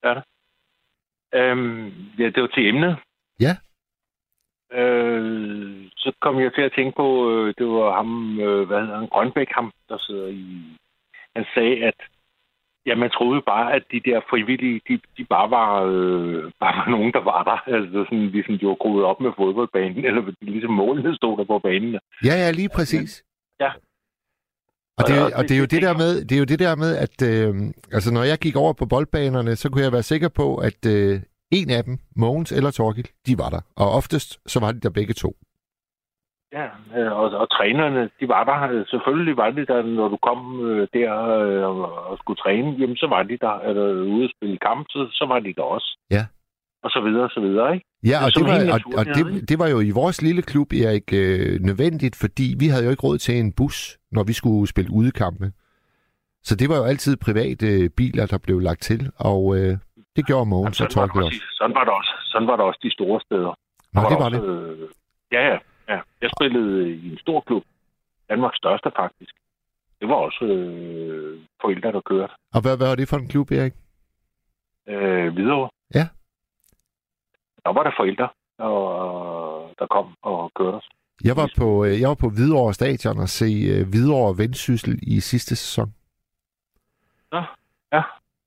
Det 0.01 0.09
er 0.09 0.13
det. 0.13 0.23
Øhm, 1.33 1.85
ja, 2.19 2.25
det 2.25 2.41
var 2.41 2.47
til 2.47 2.67
emnet. 2.67 2.97
Ja. 3.39 3.53
Øh, 4.77 5.89
så 5.97 6.13
kom 6.21 6.39
jeg 6.39 6.53
til 6.53 6.61
at 6.61 6.73
tænke 6.75 6.95
på, 6.95 7.31
øh, 7.31 7.53
det 7.57 7.67
var 7.67 7.95
ham, 7.95 8.39
øh, 8.39 8.67
hvad 8.67 8.81
hedder 8.81 8.99
han, 8.99 9.07
Grønbæk, 9.07 9.47
ham, 9.51 9.73
der 9.89 9.97
sidder 9.97 10.27
i... 10.27 10.77
Han 11.35 11.45
sagde, 11.53 11.85
at 11.85 11.95
ja, 12.85 12.95
man 12.95 13.09
troede 13.17 13.41
bare, 13.51 13.73
at 13.75 13.83
de 13.91 13.99
der 14.09 14.19
frivillige, 14.29 14.81
de, 14.87 14.99
de 15.17 15.23
bare, 15.35 15.49
var, 15.57 15.69
øh, 15.83 16.51
bare 16.63 16.75
var 16.81 16.87
nogen, 16.95 17.11
der 17.13 17.23
var 17.31 17.41
der. 17.49 17.75
Altså 17.75 18.05
sådan, 18.07 18.27
ligesom 18.27 18.57
de 18.59 18.67
var 18.67 18.75
groet 18.83 19.03
op 19.05 19.19
med 19.21 19.31
fodboldbanen, 19.37 20.05
eller 20.05 20.21
ligesom 20.41 20.73
målene 20.73 21.15
stod 21.15 21.37
der 21.37 21.43
på 21.43 21.59
banen. 21.59 21.99
Ja, 22.29 22.35
ja, 22.43 22.51
lige 22.51 22.69
præcis. 22.77 23.23
Ja. 23.59 23.71
Og 24.97 25.03
det, 25.07 25.15
Og- 25.37 25.43
det 25.49 25.51
er 25.55 25.59
jo 25.59 25.65
det- 25.65 25.81
der 25.81 25.93
med, 26.03 26.25
det 26.25 26.35
er 26.35 26.39
jo 26.39 26.45
det 26.53 26.59
der 26.59 26.75
med, 26.75 26.91
at 27.05 27.17
øh, 27.31 27.55
altså 27.91 28.13
når 28.13 28.23
jeg 28.23 28.37
gik 28.37 28.55
over 28.55 28.73
på 28.73 28.85
boldbanerne, 28.85 29.55
så 29.55 29.69
kunne 29.69 29.83
jeg 29.83 29.91
være 29.91 30.03
sikker 30.03 30.29
på, 30.29 30.55
at 30.55 30.85
øh, 30.95 31.19
en 31.51 31.69
af 31.69 31.83
dem, 31.83 31.97
Mogens 32.15 32.51
eller 32.51 32.71
Torgild, 32.71 33.05
de 33.27 33.37
var 33.37 33.49
der. 33.49 33.61
Og 33.75 33.91
oftest, 33.91 34.39
så 34.47 34.59
var 34.59 34.71
de 34.71 34.79
der 34.79 34.89
begge 34.89 35.13
to. 35.13 35.35
Ja, 36.57 36.65
øh, 36.97 37.11
og, 37.19 37.25
og 37.41 37.49
trænerne, 37.49 38.09
de 38.19 38.27
var 38.27 38.43
der. 38.43 38.59
Øh, 38.71 38.85
Selvfølgelig 38.87 39.37
var 39.37 39.49
de 39.49 39.65
der, 39.65 39.81
når 39.81 40.07
du 40.07 40.17
kom 40.27 40.65
øh, 40.69 40.87
der 40.93 41.13
øh, 41.39 41.63
og, 42.09 42.17
skulle 42.17 42.37
træne, 42.37 42.75
jamen 42.79 42.95
så 42.97 43.07
var 43.07 43.23
de 43.23 43.37
der. 43.41 43.59
Eller 43.59 43.83
ude 44.15 44.23
at 44.23 44.31
spille 44.37 44.57
kamp, 44.57 44.85
så, 44.89 45.07
så 45.11 45.25
var 45.27 45.39
de 45.39 45.53
der 45.53 45.61
også. 45.61 45.97
Ja. 46.11 46.25
Og 46.83 46.89
så 46.89 47.01
videre, 47.01 47.23
og 47.23 47.29
så 47.31 47.39
videre, 47.39 47.73
ikke? 47.73 47.85
Ja, 48.05 48.17
og, 48.25 48.29
det 48.35 48.43
var, 48.49 48.57
og, 48.75 48.79
og 48.99 49.05
det, 49.05 49.49
det 49.49 49.59
var 49.59 49.67
jo 49.67 49.79
i 49.79 49.91
vores 49.91 50.21
lille 50.21 50.41
klub, 50.41 50.67
Erik, 50.73 51.13
øh, 51.13 51.59
nødvendigt, 51.59 52.15
fordi 52.15 52.55
vi 52.59 52.67
havde 52.67 52.83
jo 52.85 52.89
ikke 52.91 53.03
råd 53.07 53.17
til 53.17 53.35
en 53.39 53.53
bus, 53.53 53.97
når 54.11 54.23
vi 54.23 54.33
skulle 54.33 54.67
spille 54.67 54.91
udekampe. 54.93 55.51
Så 56.43 56.55
det 56.55 56.69
var 56.69 56.77
jo 56.77 56.83
altid 56.83 57.17
private 57.17 57.67
øh, 57.67 57.89
biler, 57.97 58.25
der 58.25 58.37
blev 58.37 58.59
lagt 58.59 58.81
til, 58.81 59.11
og 59.19 59.57
øh, 59.57 59.77
det 60.15 60.25
gjorde 60.25 60.45
Mogens 60.49 60.81
og 60.81 60.83
var 60.83 60.89
Torgild 60.89 61.25
også. 61.25 61.41
sådan 61.59 61.75
var 61.75 61.83
det 61.83 61.93
også. 61.93 62.11
Sådan 62.31 62.47
var 62.47 62.55
det 62.55 62.65
også 62.65 62.79
de 62.83 62.91
store 62.91 63.19
steder. 63.25 63.53
Nå, 63.93 64.01
Der 64.01 64.09
det 64.09 64.17
var 64.19 64.25
også, 64.25 64.41
det. 64.41 64.79
Øh, 64.81 64.87
ja, 65.31 65.41
ja, 65.51 65.57
ja. 65.89 65.99
Jeg 66.21 66.29
spillede 66.37 66.91
i 66.91 67.11
en 67.11 67.17
stor 67.17 67.41
klub. 67.41 67.63
Danmarks 68.29 68.57
største, 68.57 68.91
faktisk. 68.95 69.35
Det 69.99 70.09
var 70.09 70.15
også 70.15 70.45
øh, 70.45 71.39
forældre, 71.61 71.91
der 71.91 72.01
kørte. 72.01 72.33
Og 72.53 72.61
hvad, 72.61 72.77
hvad 72.77 72.87
var 72.87 72.95
det 72.95 73.09
for 73.09 73.17
en 73.17 73.27
klub, 73.27 73.51
Erik? 73.51 73.73
Øh, 74.87 75.35
videre. 75.35 75.69
Ja. 75.95 76.05
Der 77.65 77.73
var 77.73 77.83
der 77.83 77.91
forældre, 77.99 78.29
der, 78.57 78.71
der 79.79 79.87
kom 79.87 80.15
og 80.21 80.51
kørte 80.55 80.75
os. 80.75 80.89
Jeg 81.23 81.35
var 81.35 81.49
på, 81.57 81.85
øh, 81.85 82.01
jeg 82.01 82.09
var 82.09 82.19
på 82.21 82.29
Hvidovre 82.29 82.73
Stadion 82.73 83.17
og 83.19 83.29
se 83.29 83.49
øh, 83.73 83.89
Hvidovre 83.89 84.37
Vendsyssel 84.37 84.99
i 85.01 85.19
sidste 85.19 85.55
sæson. 85.55 85.93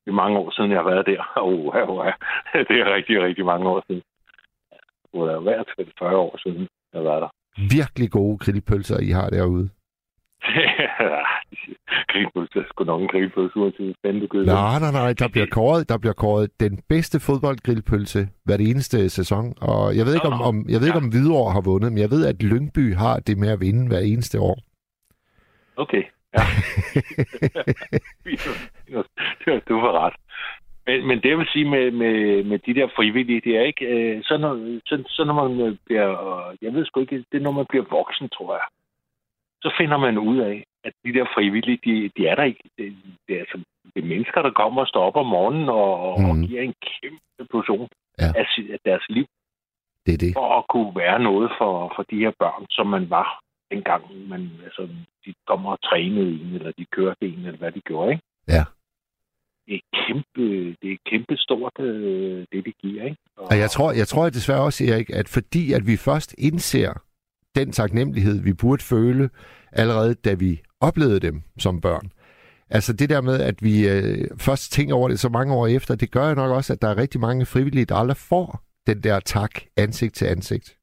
Det 0.04 0.10
er 0.10 0.22
mange 0.24 0.38
år 0.38 0.50
siden, 0.50 0.70
jeg 0.70 0.78
har 0.78 0.90
været 0.90 1.06
der. 1.06 1.22
Oh, 1.48 1.74
ja, 1.74 1.82
oh, 1.90 2.06
ja. 2.06 2.12
Det 2.68 2.76
er 2.80 2.94
rigtig, 2.94 3.22
rigtig 3.22 3.44
mange 3.44 3.68
år 3.68 3.84
siden. 3.86 4.02
Det 5.12 5.42
hvert 5.42 5.68
fald 5.76 5.88
40 5.98 6.16
år 6.16 6.36
siden, 6.38 6.68
har 6.94 7.02
været 7.02 7.22
der. 7.22 7.28
Virkelig 7.76 8.10
gode 8.10 8.38
grillpølser, 8.38 9.00
I 9.00 9.10
har 9.10 9.30
derude. 9.30 9.68
grillpølse. 12.12 12.50
Det 12.54 12.60
er 12.60 12.64
sgu 12.68 12.84
nok 12.84 13.00
en 13.00 13.08
grillpølse, 13.08 13.56
uanset 13.56 13.86
hvor 13.86 13.94
spændende 14.00 14.26
du. 14.26 14.38
Nej, 14.38 14.78
nej, 14.80 14.92
nej. 14.92 15.12
Der 15.12 15.28
bliver 15.28 15.46
kåret, 15.46 15.88
der 15.88 15.98
bliver 15.98 16.12
kåret 16.12 16.60
den 16.60 16.80
bedste 16.88 17.20
fodboldgrillpølse 17.20 18.28
hver 18.44 18.56
det 18.56 18.70
eneste 18.70 19.08
sæson. 19.08 19.54
Og 19.60 19.96
jeg 19.96 20.06
ved 20.06 20.14
ikke, 20.14 20.26
om, 20.26 20.40
om, 20.40 20.66
jeg 20.68 20.80
ved 20.80 20.86
ikke, 20.86 21.02
om 21.04 21.08
Hvidovre 21.08 21.52
har 21.52 21.60
vundet, 21.60 21.92
men 21.92 22.00
jeg 22.04 22.10
ved, 22.10 22.26
at 22.26 22.42
Lyngby 22.42 22.94
har 22.94 23.20
det 23.26 23.38
med 23.38 23.48
at 23.48 23.60
vinde 23.60 23.88
hver 23.88 23.98
eneste 23.98 24.40
år. 24.40 24.58
Okay, 25.76 26.02
Ja. 26.34 26.40
du 29.68 29.80
var 29.80 30.06
ret. 30.06 30.14
Men, 30.86 31.06
men 31.06 31.22
det 31.22 31.38
vil 31.38 31.48
sige 31.52 31.70
med, 31.70 31.90
med, 31.90 32.44
med 32.44 32.58
de 32.58 32.74
der 32.74 32.88
frivillige, 32.96 33.40
det 33.40 33.56
er 33.56 33.62
ikke... 33.62 33.86
Øh, 33.86 34.22
så, 34.22 34.36
når, 34.36 34.80
så, 34.86 35.02
så 35.08 35.24
når 35.24 35.34
man 35.34 35.78
bliver... 35.84 36.08
Jeg 36.62 36.74
ved 36.74 36.84
sgu 36.86 37.00
ikke, 37.00 37.24
det 37.32 37.38
er 37.38 37.46
når 37.46 37.50
man 37.50 37.66
bliver 37.68 37.84
voksen, 37.90 38.28
tror 38.28 38.54
jeg. 38.54 38.66
Så 39.62 39.74
finder 39.78 39.96
man 39.96 40.18
ud 40.18 40.38
af, 40.38 40.64
at 40.84 40.92
de 41.04 41.12
der 41.12 41.26
frivillige, 41.34 41.78
de, 41.84 42.10
de 42.16 42.26
er 42.26 42.34
der 42.34 42.42
ikke. 42.42 42.64
Det, 42.78 42.96
det, 43.28 43.36
er, 43.36 43.40
altså, 43.40 43.58
det 43.94 44.04
er 44.04 44.08
mennesker, 44.08 44.42
der 44.42 44.50
kommer 44.50 44.80
og 44.82 44.88
står 44.88 45.04
op 45.04 45.16
om 45.16 45.26
morgenen 45.26 45.68
og, 45.68 46.20
mm. 46.20 46.30
og 46.30 46.36
giver 46.46 46.62
en 46.62 46.74
kæmpe 46.88 47.44
portion 47.50 47.88
ja. 48.18 48.28
af, 48.40 48.46
af 48.72 48.78
deres 48.84 49.04
liv. 49.08 49.26
Det 50.06 50.14
er 50.14 50.18
det. 50.18 50.32
For 50.34 50.58
at 50.58 50.64
kunne 50.68 50.96
være 50.96 51.18
noget 51.20 51.50
for, 51.58 51.92
for 51.96 52.02
de 52.02 52.18
her 52.18 52.32
børn, 52.38 52.66
som 52.70 52.86
man 52.86 53.10
var 53.10 53.40
dengang. 53.70 54.28
Man, 54.28 54.50
altså, 54.64 54.88
de 55.26 55.34
kommer 55.46 55.70
og 55.70 55.82
trænede 55.82 56.30
en, 56.40 56.54
eller 56.54 56.72
de 56.78 56.84
kørte 56.84 57.26
en, 57.28 57.38
eller 57.38 57.58
hvad 57.58 57.72
de 57.72 57.80
gjorde, 57.80 58.12
ikke? 58.12 58.24
Ja. 58.48 58.64
Det 59.66 59.74
er 59.74 59.80
kæmpe, 60.06 60.76
det 60.82 60.92
er 60.92 60.96
kæmpe 61.10 61.36
stort, 61.36 61.72
øh, 61.80 62.46
det 62.52 62.64
de 62.66 62.72
giver, 62.82 63.04
ikke? 63.04 63.16
Og, 63.36 63.46
og 63.50 63.58
jeg 63.58 63.70
tror, 63.70 63.92
jeg 63.92 64.06
tror 64.06 64.30
desværre 64.30 64.62
også, 64.62 64.84
Erik, 64.84 65.10
at 65.10 65.28
fordi 65.28 65.72
at 65.72 65.86
vi 65.86 65.96
først 65.96 66.34
indser 66.38 66.92
den 67.54 67.72
taknemmelighed, 67.72 68.42
vi 68.42 68.52
burde 68.52 68.82
føle, 68.82 69.30
allerede 69.72 70.14
da 70.14 70.34
vi 70.34 70.60
oplevede 70.80 71.20
dem 71.20 71.42
som 71.58 71.80
børn. 71.80 72.10
Altså 72.70 72.92
det 72.92 73.10
der 73.10 73.20
med, 73.20 73.40
at 73.40 73.54
vi 73.62 73.88
øh, 73.88 74.28
først 74.40 74.72
tænker 74.72 74.94
over 74.94 75.08
det 75.08 75.18
så 75.18 75.28
mange 75.28 75.54
år 75.54 75.66
efter, 75.66 75.94
det 75.96 76.10
gør 76.10 76.28
jo 76.28 76.34
nok 76.34 76.50
også, 76.50 76.72
at 76.72 76.82
der 76.82 76.88
er 76.88 76.96
rigtig 76.96 77.20
mange 77.20 77.46
frivillige, 77.46 77.84
der 77.84 77.96
aldrig 77.96 78.16
får 78.16 78.60
den 78.86 78.98
der 79.02 79.20
tak 79.20 79.50
ansigt 79.76 80.14
til 80.14 80.26
ansigt. 80.26 80.76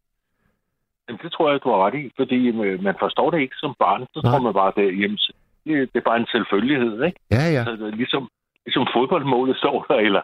Jamen, 1.08 1.20
det 1.24 1.32
tror 1.32 1.52
jeg, 1.52 1.60
du 1.64 1.70
har 1.70 1.86
ret 1.86 1.96
i, 2.04 2.12
fordi 2.20 2.48
øh, 2.48 2.84
man 2.84 2.96
forstår 3.00 3.32
det 3.32 3.40
ikke 3.42 3.56
som 3.56 3.76
barn. 3.80 4.02
Så 4.14 4.20
Nej. 4.24 4.32
tror 4.32 4.42
man 4.48 4.54
bare, 4.54 4.74
det, 4.78 5.02
jamen, 5.02 5.18
det 5.66 5.98
er 6.02 6.08
bare 6.12 6.20
en 6.20 6.32
selvfølgelighed, 6.32 7.04
ikke? 7.04 7.20
Ja, 7.32 7.44
ja. 7.56 7.64
Så, 7.64 7.92
ligesom, 8.02 8.30
ligesom 8.66 8.88
fodboldmålet 8.96 9.58
står 9.58 9.86
der, 9.90 9.96
eller 9.96 10.22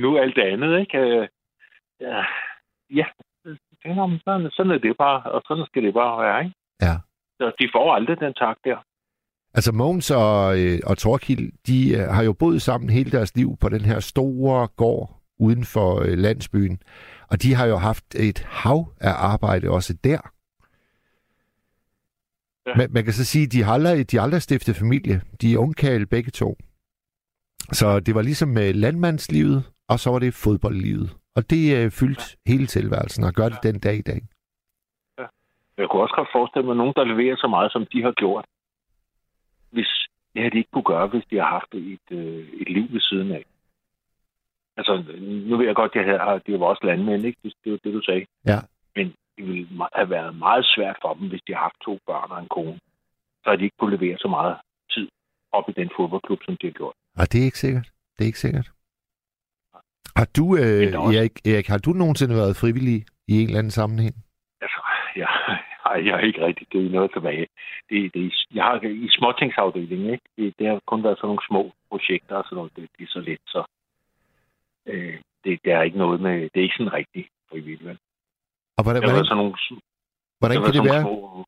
nu 0.00 0.18
alt 0.18 0.36
det 0.36 0.42
andet, 0.42 0.80
ikke? 0.80 0.98
Øh, 0.98 1.28
ja, 2.00 2.24
ja. 2.90 3.06
Sådan, 3.82 4.50
sådan 4.50 4.72
er 4.72 4.78
det 4.78 4.96
bare, 4.96 5.22
og 5.22 5.42
sådan 5.48 5.66
skal 5.66 5.82
det 5.82 5.94
bare 5.94 6.22
være, 6.24 6.44
ikke? 6.44 6.56
Ja. 6.82 6.94
Så 7.38 7.52
de 7.60 7.68
får 7.74 7.94
aldrig 7.94 8.20
den 8.20 8.34
tak 8.34 8.56
der. 8.64 8.76
Altså 9.54 9.72
Mogens 9.72 10.10
og, 10.10 10.58
øh, 10.60 10.78
og 10.86 10.98
Torkild, 10.98 11.52
de 11.66 11.96
øh, 11.96 12.08
har 12.08 12.22
jo 12.22 12.32
boet 12.32 12.62
sammen 12.62 12.90
hele 12.90 13.10
deres 13.10 13.36
liv 13.36 13.56
på 13.60 13.68
den 13.68 13.80
her 13.80 14.00
store 14.00 14.68
gård 14.68 15.20
uden 15.38 15.64
for 15.64 16.00
øh, 16.00 16.18
landsbyen. 16.18 16.82
Og 17.30 17.42
de 17.42 17.54
har 17.54 17.66
jo 17.66 17.76
haft 17.76 18.14
et 18.14 18.38
hav 18.38 18.92
af 19.00 19.12
arbejde 19.16 19.70
også 19.70 19.94
der. 20.04 20.20
Ja. 22.66 22.74
Man, 22.76 22.92
man 22.92 23.04
kan 23.04 23.12
så 23.12 23.24
sige, 23.24 23.44
at 23.44 23.52
de 23.52 23.62
har 23.62 23.72
aldrig, 23.72 24.10
de 24.10 24.16
har 24.16 24.24
aldrig 24.24 24.42
stiftet 24.42 24.76
familie. 24.76 25.20
De 25.40 25.54
er 25.54 25.58
ungkale 25.58 26.06
begge 26.06 26.30
to. 26.30 26.56
Så 27.72 28.00
det 28.00 28.14
var 28.14 28.22
ligesom 28.22 28.48
med 28.48 28.72
landmandslivet, 28.72 29.64
og 29.88 29.98
så 29.98 30.10
var 30.10 30.18
det 30.18 30.34
fodboldlivet. 30.34 31.16
Og 31.36 31.50
det 31.50 31.76
øh, 31.76 31.90
fyldt 31.90 32.36
ja. 32.46 32.52
hele 32.52 32.66
tilværelsen, 32.66 33.24
og 33.24 33.32
gør 33.32 33.48
det 33.48 33.58
den 33.62 33.80
dag 33.80 33.96
i 33.96 34.02
dag. 34.02 34.20
Ja. 35.18 35.26
Jeg 35.76 35.88
kunne 35.88 36.02
også 36.02 36.14
godt 36.14 36.28
forestille 36.32 36.64
mig, 36.64 36.72
at 36.72 36.76
nogen, 36.76 36.94
der 36.96 37.04
leverer 37.04 37.36
så 37.36 37.46
meget, 37.46 37.72
som 37.72 37.86
de 37.92 38.02
har 38.02 38.12
gjort, 38.12 38.44
hvis 39.70 39.90
det 40.32 40.42
havde 40.42 40.50
de 40.50 40.58
ikke 40.58 40.70
kunne 40.72 40.90
gøre, 40.94 41.06
hvis 41.06 41.24
de 41.30 41.36
har 41.36 41.48
haft 41.56 41.74
et, 41.74 42.06
øh, 42.10 42.48
et 42.60 42.68
liv 42.68 42.86
ved 42.92 43.00
siden 43.00 43.32
af. 43.32 43.44
Altså, 44.76 44.92
nu 45.48 45.56
ved 45.56 45.66
jeg 45.66 45.74
godt, 45.74 45.96
at 45.96 46.08
jeg 46.08 46.20
har, 46.20 46.38
det 46.38 46.60
var 46.60 46.66
også 46.66 46.86
landmænd, 46.86 47.24
ikke? 47.24 47.38
Det, 47.42 47.52
det 47.64 47.72
var 47.72 47.78
det, 47.84 47.94
du 47.94 48.02
sagde. 48.02 48.26
Ja. 48.46 48.58
Men 48.96 49.14
det 49.36 49.46
ville 49.46 49.68
have 49.94 50.10
været 50.10 50.36
meget 50.36 50.64
svært 50.74 50.96
for 51.02 51.14
dem, 51.14 51.28
hvis 51.28 51.42
de 51.46 51.52
har 51.54 51.60
haft 51.60 51.80
to 51.84 51.98
børn 52.06 52.30
og 52.30 52.38
en 52.40 52.48
kone. 52.48 52.78
Så 53.42 53.44
havde 53.46 53.58
de 53.58 53.64
ikke 53.64 53.76
kunne 53.76 53.96
levere 53.96 54.18
så 54.18 54.28
meget 54.28 54.56
tid 54.90 55.08
op 55.52 55.68
i 55.68 55.72
den 55.72 55.90
fodboldklub, 55.96 56.40
som 56.44 56.56
de 56.56 56.66
har 56.66 56.72
gjort. 56.72 56.94
Og 57.18 57.32
det 57.32 57.40
er 57.40 57.44
ikke 57.44 57.58
sikkert. 57.58 57.88
Det 58.18 58.24
er 58.24 58.26
ikke 58.26 58.38
sikkert. 58.38 58.70
Har 60.16 60.28
du, 60.36 60.56
øh, 60.56 61.16
Erik, 61.16 61.46
Erik, 61.46 61.68
har 61.68 61.78
du 61.78 61.90
nogensinde 61.90 62.34
været 62.34 62.56
frivillig 62.56 62.98
i 63.28 63.32
en 63.40 63.46
eller 63.46 63.58
anden 63.58 63.70
sammenhæng? 63.70 64.14
Altså, 64.60 64.80
ja, 65.16 65.28
jeg, 65.84 66.06
jeg 66.06 66.14
er 66.14 66.24
ikke 66.28 66.46
rigtig 66.46 66.66
det 66.72 66.86
er 66.86 66.90
noget 66.90 67.10
tilbage. 67.12 67.46
Det, 67.90 68.14
det, 68.14 68.34
jeg 68.54 68.64
har 68.64 68.80
i 68.82 69.08
småtingsafdelingen, 69.10 70.10
ikke? 70.10 70.24
Det, 70.36 70.54
det 70.58 70.66
har 70.66 70.80
kun 70.86 71.04
været 71.04 71.18
sådan 71.18 71.28
nogle 71.28 71.46
små 71.48 71.72
projekter 71.90 72.36
og 72.36 72.44
sådan 72.44 72.56
noget. 72.56 72.72
Det, 72.76 72.88
det 72.98 73.04
er 73.04 73.10
så 73.10 73.20
lidt, 73.20 73.40
så 73.46 73.64
øh, 74.86 75.18
det, 75.44 75.60
det, 75.64 75.72
er 75.72 75.82
ikke 75.82 75.98
noget 75.98 76.20
med, 76.20 76.34
det 76.42 76.58
er 76.60 76.66
ikke 76.68 76.78
sådan 76.78 76.92
rigtigt 76.92 77.28
frivilligt. 77.50 77.84
Vel? 77.84 77.98
Og 78.76 78.82
hvordan, 78.84 79.02
hvordan, 79.02 79.24
sådan 79.24 79.36
nogle, 79.36 79.54
hvordan 80.38 80.62
kan 80.62 80.72
det 80.72 80.84
være? 80.92 81.02
Små, 81.02 81.44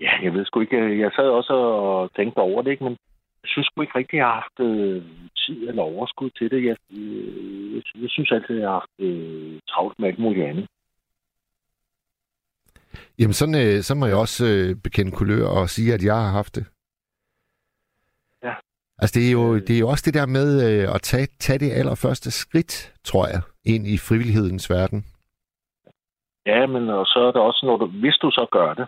ja, 0.00 0.12
jeg 0.22 0.34
ved 0.34 0.44
sgu 0.44 0.60
ikke. 0.60 1.00
Jeg 1.00 1.10
sad 1.16 1.28
også 1.28 1.52
og 1.52 2.14
tænkte 2.16 2.38
over 2.38 2.62
det, 2.62 2.70
ikke? 2.70 2.84
men 2.84 2.92
jeg 2.92 3.07
synes 3.48 3.66
sgu 3.66 3.80
ikke 3.80 3.98
rigtig, 3.98 4.16
jeg 4.16 4.26
har 4.26 4.40
haft 4.42 4.58
øh, 4.60 5.02
tid 5.36 5.68
eller 5.68 5.82
overskud 5.82 6.30
til 6.30 6.50
det. 6.50 6.64
Jeg, 6.64 6.76
øh, 6.90 7.74
jeg, 7.74 7.82
jeg 8.02 8.10
synes 8.10 8.30
altid, 8.32 8.54
at 8.56 8.60
jeg 8.60 8.68
har 8.68 8.80
haft 8.80 8.96
øh, 8.98 9.60
travlt 9.70 9.98
med 9.98 10.08
alt 10.08 10.18
muligt 10.18 10.46
andet. 10.46 10.66
Jamen, 13.18 13.32
sådan, 13.32 13.54
øh, 13.64 13.82
så 13.82 13.94
må 13.94 14.06
jeg 14.06 14.16
også 14.16 14.46
øh, 14.46 14.76
bekende 14.84 15.12
kulør 15.12 15.46
og 15.48 15.68
sige, 15.68 15.94
at 15.94 16.04
jeg 16.04 16.14
har 16.14 16.32
haft 16.32 16.54
det. 16.54 16.66
Ja. 18.42 18.54
Altså, 18.98 19.20
det 19.20 19.28
er 19.28 19.32
jo, 19.32 19.54
det 19.54 19.74
er 19.74 19.78
jo 19.78 19.88
også 19.88 20.04
det 20.06 20.14
der 20.14 20.26
med 20.26 20.48
øh, 20.66 20.94
at 20.94 21.02
tage, 21.02 21.26
tage 21.26 21.58
det 21.58 21.72
allerførste 21.72 22.30
skridt, 22.30 22.94
tror 23.04 23.26
jeg, 23.26 23.40
ind 23.64 23.86
i 23.86 23.98
frivillighedens 23.98 24.70
verden. 24.70 25.04
Ja, 26.46 26.66
men 26.66 26.88
og 26.88 27.06
så 27.06 27.18
er 27.20 27.32
det 27.32 27.42
også, 27.42 27.66
når 27.66 27.76
du, 27.76 27.86
hvis 27.86 28.16
du 28.22 28.30
så 28.30 28.46
gør 28.52 28.74
det, 28.74 28.86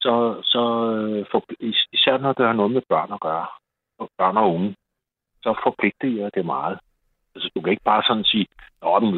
så, 0.00 0.40
så 0.42 0.62
øh, 0.96 1.26
for, 1.30 1.44
især 1.92 2.18
når 2.18 2.32
det 2.32 2.46
har 2.46 2.52
noget 2.52 2.72
med 2.72 2.82
børn 2.88 3.12
at 3.12 3.20
gøre, 3.20 3.46
og 3.98 4.08
børn 4.18 4.36
og 4.36 4.54
unge, 4.54 4.74
så 5.42 5.60
forpligter 5.64 6.08
jeg 6.22 6.30
det 6.34 6.46
meget. 6.46 6.78
Altså, 7.34 7.50
du 7.54 7.60
kan 7.60 7.70
ikke 7.70 7.90
bare 7.92 8.02
sådan 8.08 8.24
sige, 8.24 8.46
Nå, 8.82 9.00
men, 9.00 9.12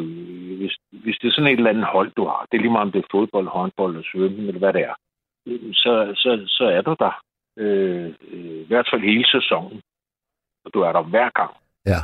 hvis, 0.57 0.75
hvis 0.91 1.17
det 1.21 1.27
er 1.27 1.31
sådan 1.31 1.51
et 1.51 1.57
eller 1.57 1.69
andet 1.69 1.85
hold, 1.85 2.11
du 2.11 2.23
har, 2.25 2.47
det 2.51 2.57
er 2.57 2.61
lige 2.61 2.71
meget 2.71 2.87
om 2.87 2.91
det 2.91 2.99
er 2.99 3.11
fodbold, 3.11 3.47
håndbold 3.47 3.91
eller 3.95 4.09
svømning, 4.11 4.47
eller 4.47 4.59
hvad 4.59 4.73
det 4.73 4.81
er, 4.81 4.95
så, 5.73 5.93
så, 6.15 6.29
så 6.47 6.63
er 6.63 6.81
du 6.81 6.95
der. 6.99 7.21
Øh, 7.57 8.13
øh, 8.31 8.61
I 8.65 8.67
hvert 8.67 8.87
fald 8.91 9.01
hele 9.01 9.25
sæsonen. 9.27 9.81
Og 10.65 10.73
du 10.73 10.79
er 10.81 10.91
der 10.91 11.03
hver 11.03 11.29
gang. 11.29 11.53
Ja. 11.85 11.99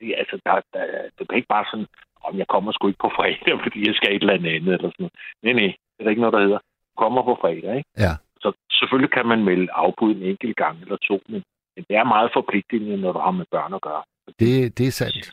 Det, 0.00 0.14
altså, 0.18 0.40
der, 0.44 0.60
der, 0.72 0.84
du 1.18 1.24
kan 1.24 1.36
ikke 1.36 1.54
bare 1.56 1.66
sådan, 1.70 1.86
om 2.24 2.38
jeg 2.38 2.46
kommer 2.46 2.72
sgu 2.72 2.86
ikke 2.88 3.04
på 3.06 3.12
fredag, 3.16 3.58
fordi 3.64 3.86
jeg 3.86 3.94
skal 3.94 4.16
et 4.16 4.20
eller 4.20 4.34
andet 4.34 4.54
eller 4.56 4.90
sådan 4.90 4.92
noget. 4.98 5.12
Nej, 5.42 5.52
nej, 5.52 5.72
det 5.98 6.06
er 6.06 6.10
ikke 6.10 6.22
noget, 6.22 6.36
der 6.36 6.46
hedder. 6.46 6.58
Kommer 6.96 7.22
på 7.22 7.38
fredag, 7.40 7.76
ikke? 7.76 7.90
Ja. 7.98 8.12
Så 8.40 8.52
selvfølgelig 8.70 9.12
kan 9.12 9.26
man 9.26 9.44
melde 9.44 9.72
afbud 9.72 10.14
en 10.14 10.22
enkelt 10.22 10.56
gang 10.56 10.80
eller 10.82 10.96
to, 10.96 11.20
men, 11.28 11.42
det 11.76 11.96
er 11.96 12.04
meget 12.04 12.30
forpligtende, 12.32 12.96
når 12.96 13.12
du 13.12 13.18
har 13.18 13.30
med 13.30 13.44
børn 13.50 13.74
at 13.74 13.80
gøre. 13.80 14.02
Det, 14.26 14.78
det 14.78 14.86
er 14.86 14.90
sandt. 14.90 15.32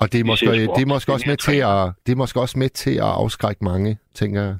Og 0.00 0.12
det 0.12 0.20
er, 0.20 0.24
måske, 0.24 0.46
det 0.76 0.82
er 0.82 0.92
måske 0.94 1.12
også 1.12 1.28
med 1.28 1.36
til 1.36 1.58
at, 1.72 1.80
det 2.06 2.12
er 2.12 2.16
måske 2.16 2.40
også 2.40 2.58
med 2.58 2.68
til 2.68 2.96
at 3.06 3.12
afskrække 3.22 3.64
mange, 3.64 3.98
tænker 4.14 4.40
jeg. 4.42 4.56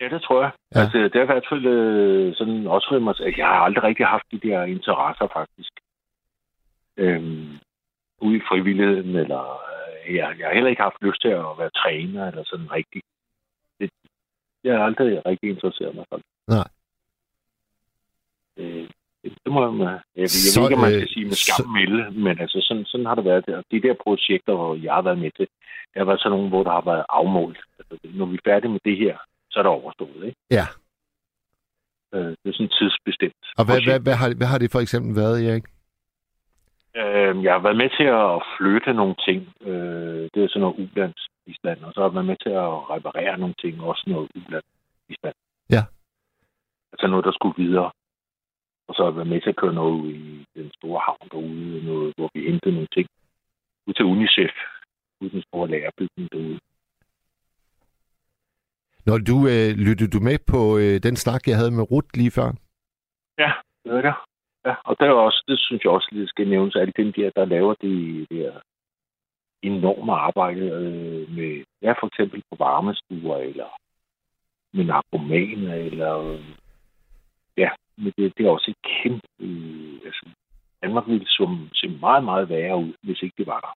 Ja, 0.00 0.08
det 0.08 0.22
tror 0.22 0.42
jeg. 0.42 0.52
Ja. 0.74 0.80
Altså, 0.80 0.98
det 0.98 1.16
er 1.16 1.22
i 1.22 1.32
hvert 1.32 1.48
fald 1.50 1.66
øh, 1.66 2.34
sådan 2.34 2.66
også 2.66 2.86
for 2.90 2.98
mig, 2.98 3.14
at 3.20 3.38
jeg 3.38 3.46
har 3.46 3.60
aldrig 3.66 3.84
rigtig 3.84 4.06
haft 4.06 4.26
de 4.32 4.40
der 4.48 4.62
interesser, 4.62 5.26
faktisk. 5.38 5.72
Øhm, 6.96 7.58
ude 8.20 8.36
i 8.36 8.46
frivilligheden, 8.50 9.16
eller 9.16 9.42
øh, 9.72 10.14
jeg, 10.14 10.34
jeg 10.38 10.46
har 10.46 10.54
heller 10.54 10.70
ikke 10.70 10.82
haft 10.82 11.02
lyst 11.02 11.20
til 11.22 11.28
at 11.28 11.58
være 11.60 11.70
træner, 11.82 12.28
eller 12.30 12.44
sådan 12.44 12.72
rigtig. 12.72 13.02
Det, 13.80 13.90
jeg 14.64 14.76
har 14.76 14.84
aldrig 14.84 15.26
rigtig 15.26 15.50
interesseret 15.50 15.94
mig 15.94 16.04
for 16.08 16.16
det. 16.16 16.24
Nej. 16.48 16.68
Øh, 18.56 18.88
det 19.44 19.52
må 19.52 19.70
man, 19.70 19.88
jeg, 19.88 20.00
jeg 20.16 20.30
så, 20.30 20.60
ved 20.60 20.68
ikke, 20.68 20.74
om 20.74 20.80
man 20.80 20.92
skal 21.00 21.08
sige 21.14 21.24
med 21.24 21.38
skam 21.44 21.64
så... 21.64 21.68
melde, 21.78 22.02
men 22.24 22.34
altså 22.40 22.58
sådan, 22.68 22.84
sådan 22.84 23.06
har 23.06 23.14
det 23.14 23.24
været 23.24 23.46
der. 23.46 23.62
De 23.70 23.82
der 23.86 23.94
projekter, 24.06 24.54
hvor 24.54 24.74
jeg 24.74 24.94
har 24.94 25.02
været 25.02 25.18
med 25.18 25.30
til, 25.36 25.46
der 25.94 26.00
har 26.00 26.04
været 26.04 26.20
sådan 26.20 26.34
nogle, 26.36 26.48
hvor 26.48 26.62
der 26.62 26.70
har 26.70 26.84
været 26.90 27.04
afmålt. 27.08 27.60
Altså, 27.78 27.94
når 28.18 28.26
vi 28.26 28.36
er 28.36 28.50
færdige 28.50 28.72
med 28.72 28.80
det 28.84 28.96
her, 28.96 29.16
så 29.50 29.58
er 29.58 29.62
det 29.62 29.72
overstået, 29.72 30.24
ikke? 30.24 30.38
Ja. 30.50 30.66
Øh, 32.14 32.30
det 32.40 32.48
er 32.50 32.56
sådan 32.58 32.76
tidsbestemt. 32.78 33.44
Og 33.58 33.64
hvad, 33.66 33.78
hvad, 33.86 34.00
hvad, 34.00 34.16
har, 34.20 34.34
hvad 34.34 34.46
har 34.46 34.58
det 34.58 34.72
for 34.72 34.80
eksempel 34.80 35.16
været, 35.16 35.36
Erik? 35.48 35.66
Øh, 37.00 37.44
jeg 37.44 37.52
har 37.52 37.62
været 37.66 37.80
med 37.82 37.90
til 37.98 38.08
at 38.22 38.42
flytte 38.56 38.92
nogle 39.00 39.16
ting. 39.26 39.40
Øh, 39.68 40.22
det 40.32 40.40
er 40.40 40.48
sådan 40.48 40.60
noget 40.60 40.78
ulandsbistand, 40.82 41.78
og 41.84 41.92
så 41.92 42.00
har 42.00 42.08
jeg 42.08 42.14
været 42.14 42.30
med 42.32 42.38
til 42.44 42.54
at 42.64 42.74
reparere 42.94 43.38
nogle 43.38 43.54
ting, 43.62 43.82
også 43.82 44.04
noget 44.06 44.28
ulandsbistand. 44.34 45.34
Ja. 45.70 45.82
Altså 46.92 47.06
noget, 47.06 47.24
der 47.24 47.32
skulle 47.32 47.64
videre. 47.64 47.90
Og 48.88 48.94
så 48.94 49.04
jeg 49.04 49.16
været 49.16 49.32
med 49.32 49.40
til 49.40 49.48
at 49.50 49.56
køre 49.56 49.74
noget 49.74 49.92
ud 49.92 50.10
i 50.10 50.46
den 50.54 50.70
store 50.76 51.00
havn 51.06 51.28
derude, 51.30 51.84
noget, 51.84 52.14
hvor 52.16 52.30
vi 52.34 52.40
hentede 52.50 52.74
nogle 52.74 52.88
ting. 52.96 53.08
Ud 53.86 53.94
til 53.94 54.04
UNICEF, 54.04 54.54
ud 55.20 55.30
den 55.30 55.42
store 55.42 55.68
lærerbygning 55.68 56.32
derude. 56.32 56.58
Når 59.06 59.18
du 59.18 59.36
øh, 59.52 59.70
lyttede 59.86 60.10
du 60.10 60.20
med 60.20 60.38
på 60.52 60.78
øh, 60.78 61.02
den 61.06 61.16
snak, 61.16 61.42
jeg 61.46 61.56
havde 61.56 61.70
med 61.70 61.90
Ruth 61.90 62.10
lige 62.14 62.30
før? 62.30 62.48
Ja, 63.38 63.52
det 63.84 63.92
er 63.92 64.02
det. 64.08 64.14
Ja, 64.66 64.74
og 64.84 64.96
der 65.00 65.06
er 65.06 65.12
også, 65.12 65.44
det 65.48 65.58
synes 65.58 65.84
jeg 65.84 65.92
også 65.92 66.08
lige 66.12 66.28
skal 66.28 66.48
nævnes, 66.48 66.76
alle 66.76 66.92
dem 66.96 67.12
der, 67.12 67.30
der 67.36 67.44
laver 67.44 67.74
det 67.74 68.26
der 68.30 68.52
enorme 69.62 70.12
arbejde 70.12 70.60
øh, 70.60 71.30
med, 71.36 71.64
ja, 71.82 71.92
for 71.92 72.06
eksempel 72.06 72.42
på 72.50 72.56
varmestuer, 72.58 73.36
eller 73.36 73.70
med 74.72 74.84
narkomaner, 74.84 75.74
eller 75.74 76.38
men 78.02 78.12
det, 78.16 78.32
det 78.36 78.46
er 78.46 78.50
også 78.50 78.70
et 78.74 78.80
kæmpe... 78.92 79.28
Øh, 79.40 80.00
altså, 80.08 80.24
Danmark 80.82 81.06
ville 81.06 81.26
som, 81.28 81.68
se 81.74 81.88
meget, 81.88 82.24
meget 82.24 82.48
værre 82.48 82.76
ud, 82.76 82.92
hvis 83.02 83.22
ikke 83.22 83.34
det 83.38 83.46
var 83.46 83.60
der. 83.60 83.72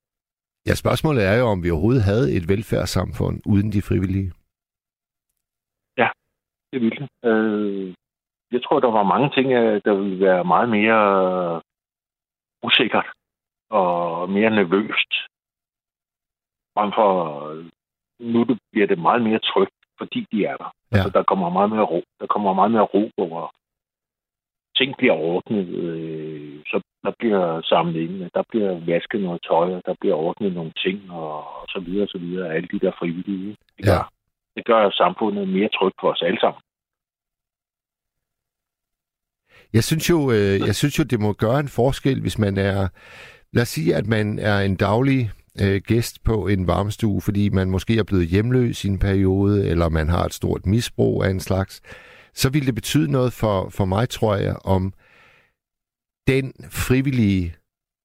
Ja, 0.66 0.74
spørgsmålet 0.74 1.24
er 1.24 1.36
jo, 1.38 1.46
om 1.46 1.62
vi 1.62 1.70
overhovedet 1.70 2.02
havde 2.10 2.36
et 2.36 2.48
velfærdssamfund 2.48 3.36
uden 3.46 3.72
de 3.72 3.82
frivillige. 3.82 4.32
Ja, 5.98 6.08
det 6.72 6.80
ville 6.80 6.96
det. 7.02 7.30
Øh, 7.30 7.94
jeg 8.52 8.62
tror, 8.62 8.80
der 8.80 8.90
var 8.90 9.02
mange 9.02 9.30
ting, 9.36 9.52
øh, 9.52 9.80
der 9.84 9.94
ville 9.94 10.20
være 10.26 10.44
meget 10.44 10.68
mere 10.68 11.02
usikkert 12.62 13.08
og 13.70 14.30
mere 14.30 14.50
nervøst. 14.50 15.12
Frem 16.74 16.90
for 16.96 17.10
nu 18.20 18.40
bliver 18.72 18.86
det 18.86 18.98
meget 18.98 19.22
mere 19.22 19.38
trygt, 19.38 19.76
fordi 19.98 20.26
de 20.32 20.44
er 20.44 20.56
der. 20.56 20.70
Ja. 20.92 20.96
Altså, 20.96 21.10
der 21.10 21.22
kommer 21.22 21.48
meget 21.50 21.70
mere 21.70 21.84
ro. 21.92 22.02
Der 22.20 22.26
kommer 22.26 22.52
meget 22.52 22.70
mere 22.70 22.88
ro 22.94 23.10
over 23.16 23.50
ting 24.82 24.94
bliver 24.98 25.16
ordnet, 25.32 25.66
øh, 25.68 26.58
så 26.70 26.76
der 27.04 27.12
bliver 27.18 27.62
samlet 27.72 28.00
ind, 28.04 28.30
der 28.34 28.44
bliver 28.50 28.72
vasket 28.92 29.20
noget 29.20 29.40
tøj, 29.50 29.68
og 29.78 29.82
der 29.86 29.94
bliver 30.00 30.14
ordnet 30.14 30.52
nogle 30.54 30.72
ting, 30.84 30.98
og, 31.10 31.36
og 31.60 31.66
så 31.68 31.78
videre, 31.86 32.04
og 32.06 32.08
så 32.08 32.18
videre, 32.18 32.54
alle 32.54 32.68
de 32.72 32.80
der 32.84 32.92
frivillige. 32.98 33.56
Det 33.76 33.84
gør, 33.84 33.92
ja. 33.92 34.02
det 34.56 34.64
gør 34.64 34.90
samfundet 34.90 35.48
mere 35.48 35.70
trygt 35.78 35.96
for 36.00 36.08
os 36.12 36.22
alle 36.22 36.40
sammen. 36.40 36.60
Jeg 39.72 39.84
synes 39.84 40.10
jo, 40.10 40.18
øh, 40.36 40.56
jeg 40.68 40.74
synes 40.74 40.98
jo, 40.98 41.04
det 41.04 41.20
må 41.20 41.32
gøre 41.32 41.60
en 41.60 41.68
forskel, 41.80 42.20
hvis 42.20 42.38
man 42.38 42.54
er... 42.58 42.88
Lad 43.52 43.62
os 43.62 43.68
sige, 43.68 43.94
at 43.94 44.06
man 44.06 44.38
er 44.38 44.58
en 44.60 44.76
daglig 44.76 45.30
øh, 45.62 45.80
gæst 45.86 46.24
på 46.24 46.46
en 46.46 46.66
varmestue, 46.66 47.20
fordi 47.20 47.48
man 47.48 47.70
måske 47.70 47.98
er 47.98 48.04
blevet 48.04 48.26
hjemløs 48.26 48.84
i 48.84 48.88
en 48.88 48.98
periode, 48.98 49.68
eller 49.68 49.88
man 49.88 50.08
har 50.08 50.24
et 50.24 50.34
stort 50.34 50.66
misbrug 50.66 51.24
af 51.24 51.30
en 51.30 51.40
slags. 51.40 51.82
Så 52.34 52.50
ville 52.52 52.66
det 52.66 52.74
betyde 52.74 53.12
noget 53.12 53.32
for, 53.32 53.68
for 53.68 53.84
mig, 53.84 54.08
tror 54.08 54.36
jeg, 54.36 54.56
om 54.64 54.92
den 56.26 56.52
frivillige, 56.70 57.54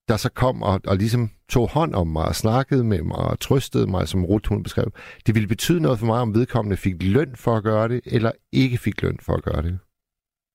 der 0.07 0.17
så 0.17 0.31
kom 0.33 0.63
og, 0.63 0.81
og 0.87 0.95
ligesom 0.97 1.29
tog 1.49 1.69
hånd 1.69 1.95
om 1.95 2.07
mig 2.07 2.25
og 2.25 2.35
snakkede 2.35 2.83
med 2.83 3.01
mig 3.01 3.17
og 3.17 3.39
trøstede 3.39 3.87
mig, 3.87 4.07
som 4.07 4.25
Ruth 4.25 4.49
hun 4.49 4.63
beskrev, 4.63 4.91
det 5.25 5.35
ville 5.35 5.47
betyde 5.47 5.81
noget 5.81 5.99
for 5.99 6.05
mig, 6.05 6.19
om 6.21 6.33
vedkommende 6.33 6.77
fik 6.77 6.95
løn 7.03 7.35
for 7.35 7.55
at 7.55 7.63
gøre 7.63 7.87
det, 7.87 8.01
eller 8.05 8.31
ikke 8.51 8.77
fik 8.77 9.01
løn 9.01 9.19
for 9.21 9.33
at 9.33 9.43
gøre 9.43 9.61
det. 9.61 9.79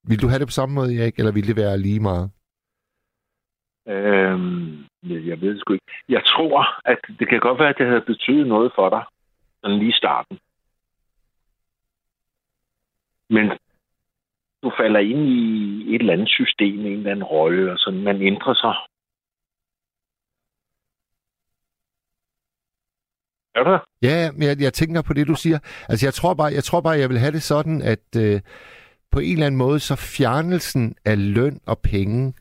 Vil 0.09 0.23
du 0.23 0.29
have 0.29 0.39
det 0.39 0.49
på 0.49 0.53
samme 0.53 0.75
måde, 0.75 0.99
Erik, 0.99 1.19
eller 1.19 1.33
ville 1.33 1.49
det 1.49 1.57
være 1.57 1.79
lige 1.79 2.01
meget? 2.01 2.31
Øhm, 3.89 4.85
jeg 5.03 5.41
ved 5.41 5.51
det 5.51 5.61
sgu 5.61 5.73
ikke. 5.73 5.93
Jeg 6.09 6.23
tror, 6.27 6.89
at 6.91 6.99
det 7.19 7.29
kan 7.29 7.41
godt 7.41 7.59
være, 7.59 7.69
at 7.69 7.79
det 7.79 7.87
havde 7.87 8.05
betydet 8.07 8.47
noget 8.47 8.73
for 8.75 8.89
dig, 8.89 9.05
sådan 9.61 9.79
lige 9.79 9.89
i 9.89 9.93
starten. 9.93 10.39
Men 13.31 13.53
falder 14.83 15.01
ind 15.01 15.23
i 15.29 15.95
et 15.95 16.01
eller 16.01 16.13
andet 16.13 16.29
system, 16.29 16.81
en 16.81 16.87
eller 16.87 17.11
anden 17.11 17.25
rolle, 17.25 17.73
og 17.73 17.79
sådan, 17.79 18.03
man 18.03 18.23
ændrer 18.23 18.55
sig. 18.55 18.75
Er 23.55 23.63
du 23.65 23.79
Ja, 24.03 24.33
men 24.33 24.43
jeg, 24.49 24.57
jeg 24.61 24.73
tænker 24.73 25.03
på 25.03 25.13
det, 25.13 25.27
du 25.27 25.35
siger. 25.35 25.59
Altså, 25.89 26.07
jeg 26.07 26.15
tror 26.15 26.35
bare, 26.35 26.53
jeg, 26.53 26.65
tror 26.65 26.81
bare, 26.81 26.99
jeg 26.99 27.09
vil 27.09 27.19
have 27.19 27.33
det 27.33 27.43
sådan, 27.43 27.83
at 27.83 28.07
øh, 28.17 28.41
på 29.11 29.19
en 29.19 29.33
eller 29.33 29.47
anden 29.47 29.59
måde, 29.59 29.81
så 29.81 29.97
fjernelsen 29.97 30.95
af 31.05 31.35
løn 31.35 31.61
og 31.67 31.79
penge 31.79 32.33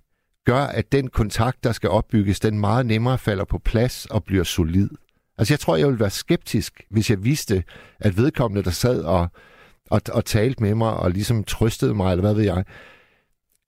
gør, 0.46 0.64
at 0.80 0.92
den 0.92 1.10
kontakt, 1.10 1.64
der 1.64 1.72
skal 1.72 1.90
opbygges, 1.90 2.40
den 2.40 2.60
meget 2.60 2.86
nemmere 2.86 3.18
falder 3.18 3.46
på 3.46 3.58
plads 3.58 4.06
og 4.06 4.24
bliver 4.24 4.44
solid. 4.44 4.90
Altså 5.38 5.54
jeg 5.54 5.60
tror, 5.60 5.76
jeg 5.76 5.88
ville 5.88 6.00
være 6.00 6.10
skeptisk, 6.10 6.82
hvis 6.90 7.10
jeg 7.10 7.24
vidste, 7.24 7.64
at 8.00 8.18
vedkommende, 8.18 8.64
der 8.64 8.70
sad 8.70 9.04
og, 9.04 9.28
og, 9.92 10.02
og 10.18 10.26
talte 10.26 10.64
med 10.64 10.76
mig 10.76 10.94
og 11.04 11.12
ligesom 11.12 11.44
trøstede 11.44 11.94
mig, 11.94 12.12
eller 12.12 12.26
hvad 12.28 12.36
ved 12.36 12.44
jeg, 12.44 12.64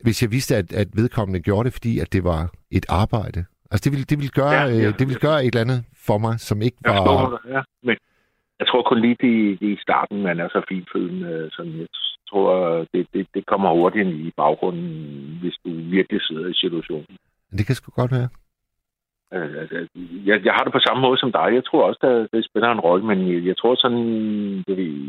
hvis 0.06 0.22
jeg 0.24 0.32
vidste, 0.32 0.56
at, 0.56 0.74
at 0.74 0.88
vedkommende 0.96 1.40
gjorde 1.40 1.66
det, 1.66 1.74
fordi 1.74 2.00
at 2.00 2.14
det 2.14 2.24
var 2.24 2.42
et 2.72 2.86
arbejde. 2.90 3.46
Altså 3.72 3.84
det 3.84 3.92
ville, 3.94 4.06
det 4.12 4.18
ville, 4.22 4.36
gøre, 4.42 4.52
ja, 4.52 4.66
ja, 4.66 4.88
øh, 4.88 5.00
det 5.00 5.06
ville 5.10 5.24
gøre 5.28 5.40
et 5.46 5.52
eller 5.54 5.66
andet 5.66 5.80
for 6.08 6.18
mig, 6.18 6.40
som 6.40 6.62
ikke 6.62 6.78
var... 6.86 6.94
Jeg 6.94 7.04
forstår 7.04 7.50
ja. 7.56 7.62
Men 7.88 7.96
jeg 8.60 8.68
tror 8.68 8.82
kun 8.90 9.02
lige 9.02 9.18
det, 9.26 9.60
det 9.62 9.70
i 9.78 9.80
starten, 9.82 10.18
man 10.24 10.40
er 10.40 10.50
så 10.56 10.62
finfølende, 10.70 11.50
som 11.52 11.66
jeg 11.80 11.88
tror, 12.30 12.50
det, 12.94 13.08
det, 13.14 13.28
det 13.34 13.46
kommer 13.46 13.70
hurtigt 13.80 14.08
i 14.08 14.32
baggrunden, 14.38 14.90
hvis 15.42 15.56
du 15.66 15.70
virkelig 15.98 16.22
sidder 16.22 16.48
i 16.48 16.54
situationen. 16.54 17.16
Det 17.58 17.66
kan 17.66 17.76
sgu 17.76 17.92
godt 18.02 18.12
være. 18.12 18.30
Øh, 19.34 19.56
altså, 19.62 19.88
jeg, 20.30 20.46
jeg 20.46 20.54
har 20.54 20.64
det 20.64 20.74
på 20.74 20.86
samme 20.88 21.02
måde 21.02 21.18
som 21.20 21.32
dig. 21.32 21.48
Jeg 21.54 21.66
tror 21.66 21.88
også, 21.88 22.00
at 22.02 22.28
det 22.34 22.46
spiller 22.46 22.70
en 22.72 22.86
rolle, 22.88 23.06
men 23.06 23.20
jeg, 23.34 23.46
jeg 23.50 23.58
tror 23.58 23.76
sådan, 23.76 24.04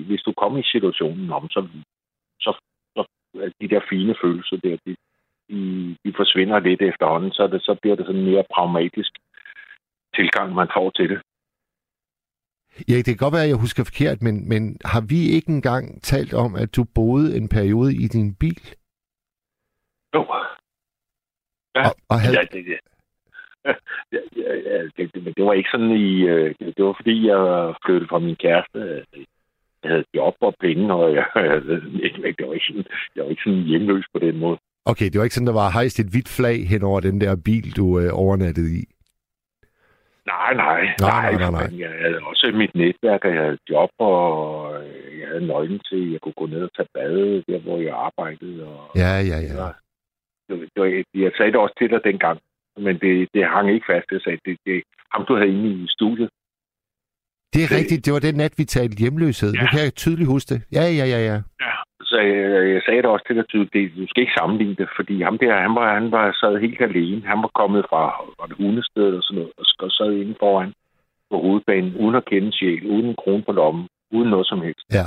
hvis 0.09 0.23
du 0.27 0.33
kommer 0.33 0.59
i 0.59 0.71
situationen 0.73 1.31
om, 1.33 1.49
så, 1.51 1.61
så, 2.41 2.51
så 2.97 3.03
de 3.61 3.69
der 3.69 3.81
fine 3.91 4.15
følelser 4.23 4.57
der, 4.57 4.77
de, 4.87 4.97
de, 5.51 5.61
de 6.05 6.13
forsvinder 6.17 6.59
lidt 6.59 6.83
efterhånden, 6.83 7.33
så, 7.33 7.47
det, 7.47 7.63
så 7.63 7.77
bliver 7.83 7.97
det 7.97 8.07
sådan 8.07 8.25
mere 8.25 8.45
pragmatisk 8.55 9.13
tilgang, 10.15 10.55
man 10.55 10.69
får 10.77 10.91
til 10.91 11.09
det. 11.09 11.21
Ja, 12.89 12.97
det 12.97 13.11
kan 13.13 13.25
godt 13.25 13.35
være, 13.35 13.49
at 13.49 13.53
jeg 13.55 13.65
husker 13.65 13.85
forkert, 13.85 14.23
men, 14.23 14.49
men 14.49 14.63
har 14.85 15.03
vi 15.13 15.21
ikke 15.37 15.49
engang 15.49 16.03
talt 16.03 16.35
om, 16.35 16.55
at 16.55 16.77
du 16.77 16.85
boede 16.95 17.37
en 17.37 17.49
periode 17.49 17.95
i 18.05 18.07
din 18.17 18.35
bil? 18.35 18.65
Jo. 20.15 20.23
Ja, 21.77 21.83
og, 21.89 21.95
og 22.09 22.21
havde... 22.21 22.37
ja, 22.39 22.43
det. 22.53 22.81
Ja, 24.13 24.19
det, 24.97 25.15
det, 25.15 25.37
det 25.37 25.45
var 25.45 25.53
ikke 25.53 25.69
sådan 25.73 25.91
i... 25.91 26.23
Øh, 26.23 26.55
det, 26.77 26.85
var 26.85 26.97
fordi, 27.01 27.27
jeg 27.27 27.75
flyttede 27.85 28.09
fra 28.09 28.19
min 28.19 28.37
kæreste. 28.37 28.79
Jeg 29.83 29.91
havde 29.93 30.05
job 30.15 30.35
og 30.41 30.55
penge, 30.61 30.95
og 30.95 31.15
jeg, 31.15 31.27
jeg, 31.37 31.63
jeg, 32.03 32.35
det, 32.39 32.47
var 32.47 32.55
ikke 32.55 32.67
sådan, 32.67 32.85
jeg 33.17 33.25
var 33.25 33.31
ikke 33.31 33.43
sådan 33.45 33.63
hjemløs 33.63 34.07
på 34.13 34.19
den 34.19 34.37
måde. 34.39 34.59
Okay, 34.85 35.05
det 35.11 35.19
var 35.19 35.25
ikke 35.25 35.35
sådan, 35.35 35.47
der 35.47 35.63
var 35.63 35.71
hejst 35.71 35.99
et 35.99 36.13
hvidt 36.13 36.29
flag 36.29 36.69
hen 36.69 36.83
over 36.83 37.01
den 37.01 37.21
der 37.21 37.43
bil, 37.45 37.77
du 37.77 38.01
øh, 38.01 38.11
overnattede 38.13 38.71
i? 38.81 38.85
Nej, 40.27 40.55
nej. 40.55 40.81
Nej, 41.01 41.33
nej, 41.33 41.51
nej, 41.51 41.51
nej. 41.51 41.81
Jeg 41.85 41.91
havde 42.03 42.19
også 42.31 42.53
mit 42.55 42.75
netværk, 42.75 43.25
og 43.25 43.31
jeg 43.35 43.43
havde 43.43 43.59
job, 43.71 43.91
og 43.99 44.23
jeg 45.21 45.29
havde 45.29 45.47
nøglen 45.47 45.81
til, 45.89 46.01
at 46.07 46.13
jeg 46.13 46.21
kunne 46.21 46.41
gå 46.43 46.47
ned 46.47 46.63
og 46.63 46.73
tage 46.77 46.89
bade, 46.95 47.45
der 47.49 47.59
hvor 47.59 47.79
jeg 47.79 47.95
arbejdede. 48.09 48.65
Og, 48.67 48.91
ja, 48.97 49.13
ja, 49.31 49.39
ja. 49.49 49.69
Det, 50.49 50.55
det 50.75 50.79
var, 50.83 51.05
jeg 51.15 51.33
sagde 51.37 51.53
det 51.53 51.61
også 51.61 51.75
til 51.79 51.91
dig 51.91 52.01
dengang, 52.05 52.39
men 52.77 52.99
det, 52.99 53.29
det 53.35 53.47
hang 53.55 53.71
ikke 53.71 53.87
fast. 53.93 54.07
Jeg 54.13 54.21
sagde, 54.21 54.39
det, 54.45 54.59
det 54.67 54.83
ham 55.13 55.25
du 55.29 55.35
havde 55.37 55.49
inde 55.49 55.71
i 55.71 55.87
studiet. 55.89 56.31
Det 57.53 57.61
er 57.65 57.69
det, 57.69 57.77
rigtigt. 57.79 58.05
Det 58.05 58.13
var 58.13 58.19
den 58.19 58.35
nat, 58.35 58.55
vi 58.59 58.65
talte 58.65 58.97
hjemløshed. 59.03 59.53
Ja. 59.53 59.61
Nu 59.61 59.67
kan 59.73 59.81
jeg 59.85 59.95
tydeligt 59.95 60.33
huske 60.35 60.55
det. 60.55 60.61
Ja, 60.77 60.85
ja, 61.01 61.07
ja, 61.15 61.21
ja. 61.31 61.37
Ja, 61.65 61.75
så 62.11 62.17
jeg, 62.31 62.51
jeg 62.75 62.83
sagde 62.87 63.03
det 63.03 63.11
også 63.11 63.27
til 63.27 63.37
dig 63.37 63.47
tydeligt. 63.49 63.97
Du 63.97 64.07
skal 64.09 64.23
ikke 64.23 64.39
sammenligne 64.39 64.75
det, 64.75 64.89
fordi 64.99 65.23
ham 65.23 65.39
der, 65.39 65.63
han 65.67 65.75
var, 65.79 65.95
han 65.99 66.11
var 66.17 66.25
sad 66.41 66.61
helt 66.61 66.81
alene. 66.81 67.23
Han 67.33 67.39
var 67.45 67.51
kommet 67.61 67.83
fra, 67.91 68.03
fra 68.37 68.47
det 68.49 68.57
hundested 68.57 69.11
og 69.19 69.23
sådan 69.23 69.39
noget, 69.39 69.53
og 69.83 69.91
sad 69.91 70.13
inde 70.13 70.35
foran 70.41 70.73
på 71.31 71.37
hovedbanen, 71.45 71.97
uden 72.03 72.15
at 72.21 72.25
kende 72.25 72.53
sjæl, 72.53 72.87
uden 72.87 73.07
en 73.07 73.17
krone 73.23 73.43
på 73.43 73.53
lommen, 73.53 73.87
uden 74.13 74.31
noget 74.31 74.47
som 74.47 74.61
helst. 74.67 74.87
Ja. 74.99 75.07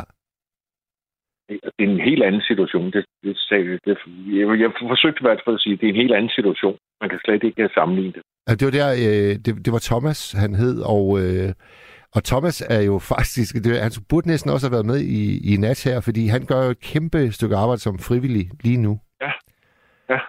Det 1.50 1.60
er 1.80 1.84
en 1.84 2.00
helt 2.10 2.24
anden 2.24 2.42
situation. 2.42 2.86
Det, 2.92 3.06
det, 3.24 3.38
det, 3.50 3.80
det, 3.86 3.98
jeg, 4.40 4.60
jeg 4.64 4.72
forsøgte 4.82 5.22
i 5.22 5.28
hvert 5.28 5.42
fald 5.46 5.56
at 5.56 5.62
sige, 5.62 5.74
at 5.74 5.80
det 5.80 5.86
er 5.86 5.94
en 5.94 6.02
helt 6.04 6.14
anden 6.14 6.32
situation. 6.38 6.78
Man 7.02 7.10
kan 7.10 7.20
slet 7.26 7.44
ikke 7.44 7.70
sammenligne 7.74 8.14
det. 8.14 8.22
Ja, 8.48 8.54
det 8.60 8.66
var 8.66 8.76
der, 8.80 8.90
øh, 9.06 9.34
det, 9.46 9.66
det 9.66 9.72
var 9.76 9.84
Thomas, 9.90 10.32
han 10.32 10.56
hed, 10.56 10.76
og 10.96 11.06
øh, 11.22 11.54
og 12.16 12.24
Thomas 12.24 12.62
er 12.70 12.82
jo 12.82 13.00
faktisk, 13.16 13.56
det, 13.56 13.82
han 13.82 13.92
burde 14.10 14.28
næsten 14.28 14.52
også 14.52 14.68
have 14.68 14.72
været 14.72 14.86
med 14.86 15.00
i, 15.00 15.54
i 15.54 15.58
nat 15.58 15.84
her, 15.84 16.00
fordi 16.02 16.28
han 16.28 16.46
gør 16.46 16.64
jo 16.64 16.70
et 16.70 16.80
kæmpe 16.80 17.32
stykke 17.32 17.56
arbejde 17.56 17.82
som 17.82 18.00
frivillig 18.00 18.50
lige 18.64 18.78
nu. 18.78 19.00
Ja, 19.22 19.32
ja. 20.10 20.20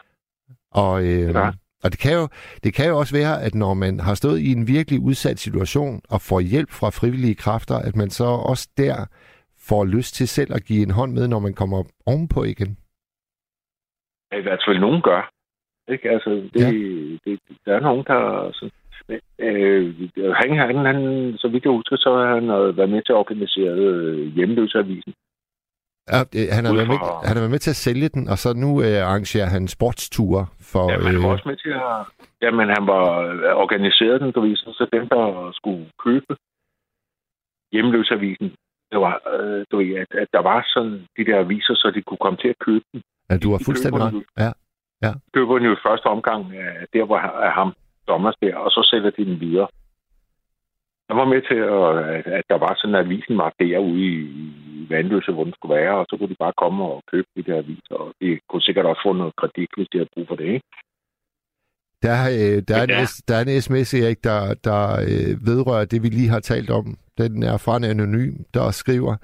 Og, 0.73 1.03
øh, 1.03 1.35
ja. 1.35 1.51
og 1.85 1.93
det, 1.93 1.99
kan 1.99 2.13
jo, 2.13 2.29
det 2.65 2.75
kan 2.75 2.89
jo 2.89 2.99
også 2.99 3.17
være, 3.17 3.43
at 3.43 3.55
når 3.55 3.75
man 3.75 4.01
har 4.01 4.15
stået 4.15 4.41
i 4.41 4.53
en 4.53 4.69
virkelig 4.69 5.01
udsat 5.01 5.39
situation 5.39 6.01
og 6.11 6.21
får 6.21 6.41
hjælp 6.41 6.71
fra 6.71 6.91
frivillige 6.91 7.35
kræfter, 7.35 7.75
at 7.75 7.97
man 7.97 8.11
så 8.11 8.25
også 8.25 8.69
der 8.77 9.07
får 9.69 9.85
lyst 9.85 10.15
til 10.15 10.29
selv 10.29 10.55
at 10.55 10.65
give 10.65 10.83
en 10.83 10.91
hånd 10.91 11.13
med, 11.13 11.29
når 11.29 11.39
man 11.39 11.55
kommer 11.55 11.85
ovenpå 12.07 12.45
igen. 12.45 12.73
I 14.41 14.43
hvert 14.43 14.63
fald 14.67 14.79
nogen 14.79 15.03
gør. 15.03 15.31
Ikke? 15.89 16.11
Altså, 16.11 16.31
det, 16.31 16.61
ja. 16.61 16.71
det, 17.25 17.41
der 17.67 17.77
er 17.77 17.81
nogen, 17.81 18.05
der... 18.05 18.51
Sådan, 18.53 18.71
Øh, 19.39 19.95
han, 20.41 20.59
han, 20.59 20.77
han, 20.91 20.99
så 21.39 21.49
vidt 21.49 21.65
jeg 21.65 21.73
husker, 21.73 21.97
så 21.97 22.11
har 22.17 22.35
han 22.35 22.49
været 22.49 22.91
med 22.91 23.03
til 23.03 23.13
at 23.13 23.17
organisere 23.23 23.71
øh, 23.71 24.35
hjemløseavisen. 24.35 25.15
Ja, 26.13 26.21
han 26.57 26.65
har, 26.65 26.75
været 26.75 26.89
med, 26.89 26.99
han 27.29 27.35
har 27.37 27.43
været 27.45 27.57
med 27.57 27.59
til 27.59 27.71
at 27.71 27.83
sælge 27.87 28.09
den, 28.09 28.29
og 28.29 28.39
så 28.39 28.49
nu 28.65 28.71
øh, 28.83 28.99
arrangerer 29.09 29.49
han 29.55 29.69
sportsture 29.69 30.47
for... 30.73 30.85
Ja, 30.91 30.97
han 31.09 31.23
var 31.23 31.29
øh... 31.29 31.35
også 31.35 31.49
med 31.49 31.57
til 31.57 31.71
at... 31.71 31.99
Jamen, 32.43 32.69
han 32.77 32.87
var 32.87 33.07
øh, 33.21 33.63
organiseret 33.65 34.21
den, 34.21 34.33
du 34.33 34.41
ved, 34.41 34.57
så 34.57 34.87
dem, 34.93 35.09
der 35.09 35.53
skulle 35.59 35.85
købe 36.05 36.33
hjemløsavisen, 37.73 38.49
det 38.93 38.99
var, 39.01 39.15
øh, 39.35 39.65
du 39.71 39.77
ved, 39.77 39.95
at, 40.03 40.11
at 40.23 40.29
der 40.33 40.43
var 40.51 40.67
sådan 40.75 41.07
de 41.17 41.25
der 41.25 41.39
aviser, 41.39 41.75
så 41.75 41.93
de 41.95 42.03
kunne 42.03 42.25
komme 42.25 42.39
til 42.43 42.49
at 42.49 42.59
købe 42.59 42.85
den. 42.93 43.03
Ja, 43.31 43.37
du 43.39 43.51
har 43.51 43.61
fuldstændig 43.65 44.01
ret. 44.03 44.25
Ja. 44.39 44.51
ja. 45.03 45.13
Køber 45.35 45.55
den 45.59 45.67
jo 45.67 45.73
i 45.73 45.85
første 45.87 46.07
omgang 46.07 46.57
af 46.57 46.87
der, 46.93 47.05
hvor 47.05 47.19
er 47.19 47.51
ham 47.51 47.73
Thomas 48.09 48.37
der, 48.43 48.57
og 48.57 48.71
så 48.71 48.89
sælger 48.91 49.11
de 49.11 49.25
den 49.25 49.41
videre. 49.41 49.69
Jeg 51.09 51.17
var 51.17 51.25
med 51.25 51.43
til, 51.49 51.61
at, 51.79 52.27
at 52.39 52.45
der 52.49 52.59
var 52.67 52.75
sådan, 52.77 52.95
at 52.95 53.05
avisen 53.05 53.39
var 53.39 53.53
derude 53.61 54.01
i 54.01 54.87
vandløse, 54.91 55.33
hvor 55.33 55.45
den 55.45 55.55
skulle 55.55 55.77
være, 55.77 55.95
og 55.99 56.07
så 56.11 56.17
kunne 56.17 56.29
de 56.29 56.45
bare 56.45 56.61
komme 56.63 56.85
og 56.85 57.03
købe 57.13 57.29
de 57.37 57.43
der 57.43 57.57
aviser, 57.59 57.95
og 57.95 58.13
de 58.21 58.41
kunne 58.49 58.63
sikkert 58.63 58.87
også 58.87 59.03
få 59.05 59.13
noget 59.13 59.37
kredit, 59.37 59.71
hvis 59.77 59.89
de 59.93 59.99
havde 59.99 60.15
brug 60.15 60.29
for 60.29 60.37
det, 60.37 60.45
ikke? 60.45 60.67
Der, 62.03 62.29
øh, 62.31 62.63
der, 62.69 62.77
er 62.77 62.83
en, 62.83 62.91
Ja. 62.91 63.07
Der 63.29 63.37
er 63.37 63.41
en 63.45 63.63
sms, 63.63 63.95
Erik, 63.95 64.25
der, 64.25 64.55
der 64.55 65.01
øh, 65.01 65.47
vedrører 65.47 65.85
det, 65.85 66.03
vi 66.03 66.09
lige 66.09 66.29
har 66.29 66.41
talt 66.41 66.71
om. 66.71 66.99
Den 67.19 67.43
er 67.43 67.57
fra 67.57 67.77
en 67.77 67.85
anonym, 67.85 68.35
der 68.55 68.71
skriver, 68.71 69.17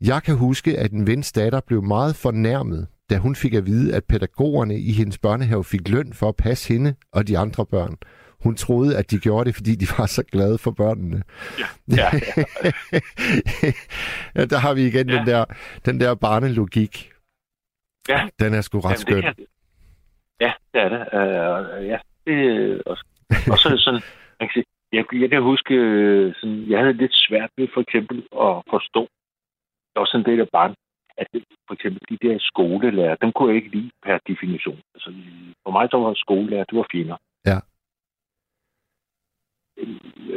Jeg 0.00 0.22
kan 0.22 0.36
huske, 0.36 0.78
at 0.78 0.92
en 0.92 1.06
vens 1.06 1.32
datter 1.32 1.60
blev 1.66 1.82
meget 1.82 2.16
fornærmet, 2.16 2.86
da 3.10 3.16
hun 3.16 3.36
fik 3.36 3.54
at 3.54 3.66
vide, 3.66 3.94
at 3.94 4.04
pædagogerne 4.04 4.78
i 4.78 4.92
hendes 4.92 5.18
børnehave 5.18 5.64
fik 5.64 5.88
løn 5.88 6.12
for 6.12 6.28
at 6.28 6.36
passe 6.36 6.68
hende 6.72 6.94
og 7.12 7.28
de 7.28 7.38
andre 7.38 7.66
børn. 7.66 7.96
Hun 8.42 8.56
troede, 8.56 8.96
at 8.98 9.10
de 9.10 9.18
gjorde 9.18 9.44
det, 9.44 9.54
fordi 9.54 9.74
de 9.74 9.86
var 9.98 10.06
så 10.06 10.22
glade 10.22 10.58
for 10.58 10.70
børnene. 10.70 11.22
Ja, 11.58 11.64
ja. 11.96 12.10
ja, 14.36 14.44
der 14.52 14.56
har 14.56 14.74
vi 14.74 14.86
igen 14.86 15.08
Ja. 15.10 15.16
den, 15.18 15.26
der, 15.26 15.44
den 15.84 16.00
der 16.00 16.14
barnelogik. 16.14 17.10
Ja. 18.08 18.28
Den 18.40 18.54
er 18.54 18.60
sgu 18.60 18.80
ret 18.80 18.84
Jamen, 18.84 18.96
skøn. 18.98 19.16
det 19.16 19.24
kan... 19.24 19.34
Ja, 20.40 20.52
det 20.74 20.80
er 20.82 20.88
det. 20.88 20.98
Uh, 21.80 21.86
ja, 21.86 21.98
det 22.26 22.38
og, 22.90 22.96
og 23.52 23.56
så 23.58 23.64
er 23.68 23.72
det 23.72 23.82
sådan, 23.86 24.02
man 24.40 24.48
kan 24.48 24.54
sige, 24.56 24.64
jeg, 24.92 25.04
jeg 25.22 25.30
kan 25.30 25.42
huske, 25.42 25.74
øh, 25.74 26.34
sådan, 26.38 26.70
jeg 26.70 26.78
havde 26.80 26.92
lidt 27.02 27.14
svært 27.14 27.50
ved 27.56 27.68
for 27.74 27.80
eksempel 27.80 28.16
at 28.46 28.52
forstå, 28.74 29.02
der 29.92 29.98
var 30.00 30.06
sådan 30.10 30.26
del 30.30 30.40
af 30.40 30.48
barn, 30.52 30.74
at 31.16 31.26
det, 31.32 31.44
for 31.66 31.74
eksempel 31.74 32.00
de 32.10 32.28
der 32.28 32.36
skolelærer, 32.40 33.16
dem 33.16 33.32
kunne 33.32 33.48
jeg 33.48 33.56
ikke 33.56 33.76
lide 33.76 33.90
per 34.02 34.18
definition. 34.26 34.80
Altså, 34.94 35.08
for 35.62 35.70
mig 35.70 35.88
så 35.90 35.96
var 35.98 36.14
skolelærer, 36.14 36.64
det 36.64 36.78
var 36.78 36.86
finer. 36.92 37.16
Ja. 37.50 37.58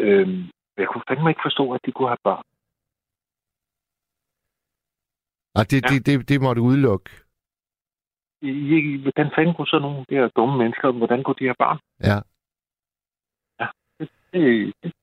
Øhm, 0.04 0.44
jeg 0.78 0.88
kunne 0.88 1.04
fandme 1.08 1.30
ikke 1.30 1.46
forstå, 1.48 1.74
at 1.74 1.82
de 1.86 1.92
kunne 1.92 2.08
have 2.08 2.24
børn. 2.24 2.44
Og 5.56 5.72
det, 5.72 5.80
Ja. 5.84 5.88
det, 5.96 6.06
det, 6.06 6.30
det 6.30 6.42
må 6.42 6.54
du 6.54 6.62
udelukke. 6.64 7.10
I- 8.42 9.02
Hvordan 9.02 9.32
fanden 9.36 9.54
kunne 9.56 9.68
så 9.68 9.80
nogle 9.80 9.98
af 10.00 10.06
de 10.10 10.16
her 10.16 10.28
dumme 10.38 10.58
mennesker, 10.58 10.92
hvordan 10.92 11.24
kunne 11.24 11.40
de 11.40 11.46
have 11.46 11.62
barn? 11.66 11.80
Ja. 12.10 12.18
det, 14.00 14.10
det, 14.34 14.74
det, 14.84 14.94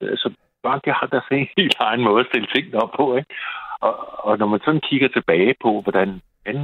altså, 0.00 0.28
bare 0.62 0.80
de 0.84 0.90
har 0.98 1.06
deres 1.06 1.48
helt 1.58 1.76
egen 1.80 2.02
måde 2.04 2.20
at 2.20 2.26
stille 2.30 2.48
tingene 2.54 2.82
op 2.82 2.92
på, 2.96 3.16
ikke? 3.16 3.34
Og, 3.80 4.24
og 4.26 4.38
når 4.38 4.46
man 4.46 4.60
sådan 4.64 4.80
kigger 4.90 5.08
tilbage 5.08 5.54
på, 5.62 5.80
hvordan 5.82 6.20
hvordan 6.42 6.62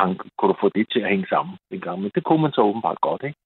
han, 0.00 0.18
kunne 0.38 0.52
du 0.52 0.56
få 0.60 0.68
det 0.74 0.86
til 0.92 1.00
at 1.00 1.08
hænge 1.08 1.26
sammen 1.28 1.56
dengang, 1.70 2.00
men 2.02 2.10
det 2.14 2.24
kunne 2.24 2.42
man 2.42 2.52
så 2.52 2.60
åbenbart 2.60 3.00
godt, 3.00 3.22
ikke? 3.22 3.38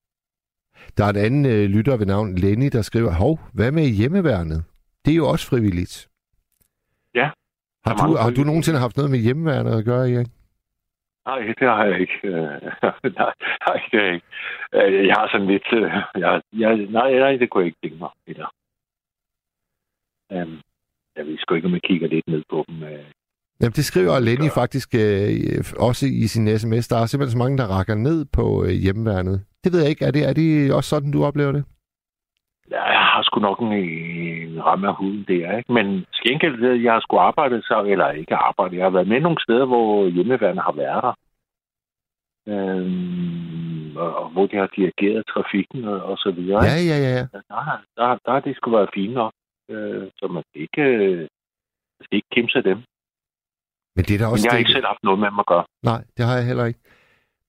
Der 0.97 1.05
er 1.05 1.09
en 1.09 1.15
anden 1.25 1.45
øh, 1.45 1.65
lytter 1.75 1.97
ved 1.97 2.05
navn 2.05 2.35
Lenny, 2.35 2.69
der 2.71 2.81
skriver, 2.81 3.11
Hov, 3.13 3.39
hvad 3.53 3.71
med 3.71 3.83
hjemmeværnet? 3.87 4.63
Det 5.05 5.11
er 5.11 5.15
jo 5.15 5.27
også 5.29 5.47
frivilligt. 5.49 6.07
Ja, 7.15 7.29
Har 7.85 7.95
der 7.95 8.07
du, 8.07 8.15
har 8.15 8.29
du 8.29 8.41
nogensinde 8.43 8.79
haft 8.79 8.97
noget 8.97 9.11
med 9.11 9.19
hjemmeværnet 9.19 9.77
at 9.79 9.85
gøre, 9.85 10.11
Erik? 10.11 10.27
Nej, 11.25 11.39
det 11.59 11.67
har 11.67 11.85
jeg 11.85 11.99
ikke. 11.99 12.19
Øh, 12.23 12.31
nej, 12.83 13.11
nej, 13.21 13.33
det 13.39 13.57
har 13.61 13.73
jeg 13.93 14.13
ikke. 14.13 14.21
Øh, 14.73 15.07
Jeg 15.07 15.15
har 15.19 15.27
sådan 15.31 15.47
lidt... 15.47 15.67
øh, 15.73 15.91
Jeg, 16.23 16.41
jeg, 16.53 16.75
nej, 16.77 17.11
nej, 17.13 17.35
det 17.37 17.49
kunne 17.49 17.61
jeg 17.61 17.65
ikke 17.67 17.81
tænke 17.83 17.97
mig. 17.97 18.09
Eller. 18.27 18.47
Um, 20.33 20.61
jeg 21.15 21.25
ved 21.25 21.37
sgu 21.37 21.55
ikke, 21.55 21.67
om 21.67 21.73
jeg 21.73 21.81
kigger 21.83 22.07
lidt 22.07 22.27
ned 22.27 22.43
på 22.49 22.65
dem. 22.67 22.77
Jamen, 23.61 23.73
det 23.79 23.85
skriver 23.85 24.19
Lenny 24.19 24.49
faktisk 24.61 24.89
øh, 24.95 25.63
også 25.79 26.05
i 26.23 26.27
sin 26.27 26.59
sms. 26.59 26.87
Der 26.87 26.97
er 26.97 27.05
simpelthen 27.05 27.31
så 27.31 27.37
mange, 27.37 27.57
der 27.57 27.67
rakker 27.67 27.95
ned 27.95 28.25
på 28.25 28.63
øh, 28.65 28.69
hjemmeværnet. 28.71 29.45
Det 29.63 29.73
ved 29.73 29.79
jeg 29.81 29.89
ikke. 29.89 30.05
Er 30.05 30.11
det, 30.11 30.23
er 30.29 30.33
det 30.33 30.73
også 30.73 30.89
sådan, 30.89 31.11
du 31.11 31.23
oplever 31.23 31.51
det? 31.51 31.63
Jeg 32.71 33.03
har 33.13 33.23
sgu 33.23 33.39
nok 33.39 33.59
en, 33.59 33.73
en 33.73 34.65
ramme 34.65 34.87
af 34.87 34.95
huden 34.95 35.25
der, 35.27 35.57
ikke? 35.57 35.73
Men 35.73 36.05
at 36.43 36.83
jeg 36.83 36.93
har 36.93 36.99
sgu 36.99 37.17
arbejdet 37.17 37.63
så, 37.63 37.83
eller 37.83 38.11
ikke 38.11 38.35
arbejdet, 38.35 38.77
jeg 38.77 38.85
har 38.85 38.89
været 38.97 39.07
med 39.07 39.19
nogle 39.19 39.43
steder, 39.43 39.65
hvor 39.65 40.07
hjemmeværende 40.09 40.61
har 40.61 40.71
været 40.71 41.03
der. 41.03 41.15
Øhm, 42.53 43.97
og, 43.97 44.15
og 44.15 44.29
hvor 44.29 44.45
de 44.47 44.55
har 44.55 44.69
dirigeret 44.75 45.23
trafikken 45.33 45.85
og, 45.85 46.03
og 46.03 46.17
så 46.17 46.31
videre. 46.31 46.63
Ja, 46.63 46.77
ja, 46.91 46.97
ja. 47.07 47.21
Der, 47.33 47.41
der, 47.97 48.17
der 48.25 48.31
har 48.31 48.39
det 48.39 48.55
sgu 48.55 48.71
været 48.71 48.89
fint 48.93 49.13
nok. 49.13 49.33
Øh, 49.69 50.07
så 50.17 50.27
man 50.27 50.43
skal 50.47 50.61
ikke, 50.61 50.81
øh, 50.81 51.27
skal 52.03 52.15
ikke 52.15 52.33
kæmpe 52.35 52.51
sig 52.51 52.63
dem. 52.63 52.77
Men 53.95 54.03
det 54.05 54.13
er 54.13 54.19
da 54.19 54.25
Men 54.25 54.31
også 54.33 54.45
jeg 54.45 54.51
har 54.51 54.57
det, 54.57 54.63
ikke 54.63 54.77
selv 54.77 54.85
haft 54.85 55.03
noget 55.03 55.19
med 55.19 55.29
dem 55.31 55.39
at 55.39 55.45
gøre. 55.45 55.65
Nej, 55.83 56.01
det 56.17 56.25
har 56.25 56.35
jeg 56.35 56.45
heller 56.45 56.65
ikke. 56.65 56.79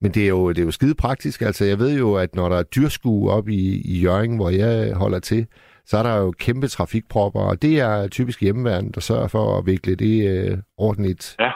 Men 0.02 0.10
det 0.10 0.24
er 0.24 0.28
jo, 0.28 0.48
det 0.48 0.58
er 0.58 0.64
jo 0.64 0.70
skide 0.70 0.94
praktisk. 0.94 1.42
Altså, 1.42 1.64
jeg 1.64 1.78
ved 1.78 1.98
jo, 1.98 2.14
at 2.14 2.34
når 2.34 2.48
der 2.48 2.56
er 2.56 2.62
dyrskue 2.62 3.30
op 3.30 3.48
i, 3.48 3.82
i 3.84 4.00
Jørgen, 4.04 4.36
hvor 4.36 4.50
jeg 4.50 4.94
holder 4.94 5.18
til, 5.18 5.46
så 5.86 5.98
er 5.98 6.02
der 6.02 6.16
jo 6.16 6.30
kæmpe 6.38 6.66
trafikpropper, 6.68 7.40
og 7.40 7.62
det 7.62 7.80
er 7.80 8.08
typisk 8.08 8.40
hjemmeværende, 8.40 8.92
der 8.92 9.00
sørger 9.00 9.28
for 9.28 9.58
at 9.58 9.66
vikle 9.66 9.94
det 9.94 10.14
øh, 10.30 10.58
ordentligt 10.78 11.36
Ja. 11.40 11.50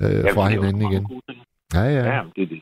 øh, 0.00 0.24
Ja, 0.24 0.32
fra 0.32 0.48
hinanden 0.48 0.82
igen. 0.92 1.06
Ja, 1.74 1.80
ja. 1.82 2.04
Ja, 2.14 2.22
det 2.36 2.42
er 2.42 2.46
det. 2.46 2.60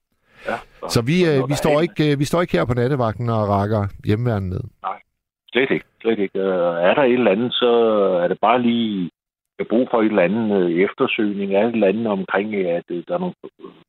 Ja, 0.49 0.89
Så 0.89 1.03
vi, 1.03 1.17
når 1.25 1.43
øh, 1.43 1.49
vi, 1.49 1.55
står 1.55 1.81
ikke, 1.81 2.13
øh, 2.13 2.19
vi 2.19 2.25
står 2.25 2.41
ikke 2.41 2.57
her 2.57 2.65
på 2.65 2.75
nattevagten 2.75 3.29
og 3.29 3.49
rakker 3.49 3.87
hjemmeværende 4.05 4.49
ned. 4.49 4.61
Slet 5.53 5.71
ikke. 5.71 5.85
Slet 6.03 6.19
ikke. 6.19 6.39
Øh, 6.39 6.89
er 6.89 6.95
der 6.95 7.03
et 7.03 7.13
eller 7.13 7.31
andet, 7.31 7.53
så 7.53 7.71
er 8.23 8.29
det 8.29 8.39
bare 8.41 8.63
lige 8.63 9.11
jeg 9.59 9.67
brug 9.73 9.89
for 9.91 9.99
et 10.01 10.07
eller 10.07 10.29
andet 10.29 10.49
øh, 10.61 10.71
eftersøgning, 10.87 11.55
er 11.55 11.67
et 11.67 11.75
eller 11.75 11.93
andet 11.93 12.07
omkring, 12.07 12.55
at 12.55 12.85
øh, 12.91 13.03
der 13.09 13.15
er, 13.15 13.19
nogle, 13.19 13.35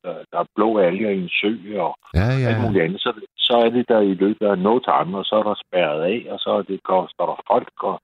der, 0.04 0.14
der 0.32 0.38
er 0.38 0.52
blå 0.56 0.78
alger 0.78 1.10
i 1.10 1.20
en 1.20 1.28
sø 1.40 1.50
og 1.86 1.92
Ja, 2.14 2.28
ja. 2.42 2.48
alt 2.48 2.58
ja. 2.58 2.62
muligt 2.66 2.84
andet. 2.84 3.00
Så, 3.00 3.10
så 3.36 3.54
er 3.64 3.70
det 3.70 3.88
der 3.88 4.00
i 4.00 4.14
løbet 4.14 4.46
af 4.46 4.58
no 4.58 4.78
time, 4.78 5.18
og 5.18 5.24
så 5.24 5.34
er 5.40 5.42
der 5.42 5.62
spærret 5.66 6.02
af, 6.02 6.26
og 6.32 6.38
så 6.38 6.50
er 6.50 6.62
det, 6.62 6.82
går, 6.82 7.08
står 7.14 7.26
der 7.26 7.42
folk 7.52 7.82
og 7.82 8.00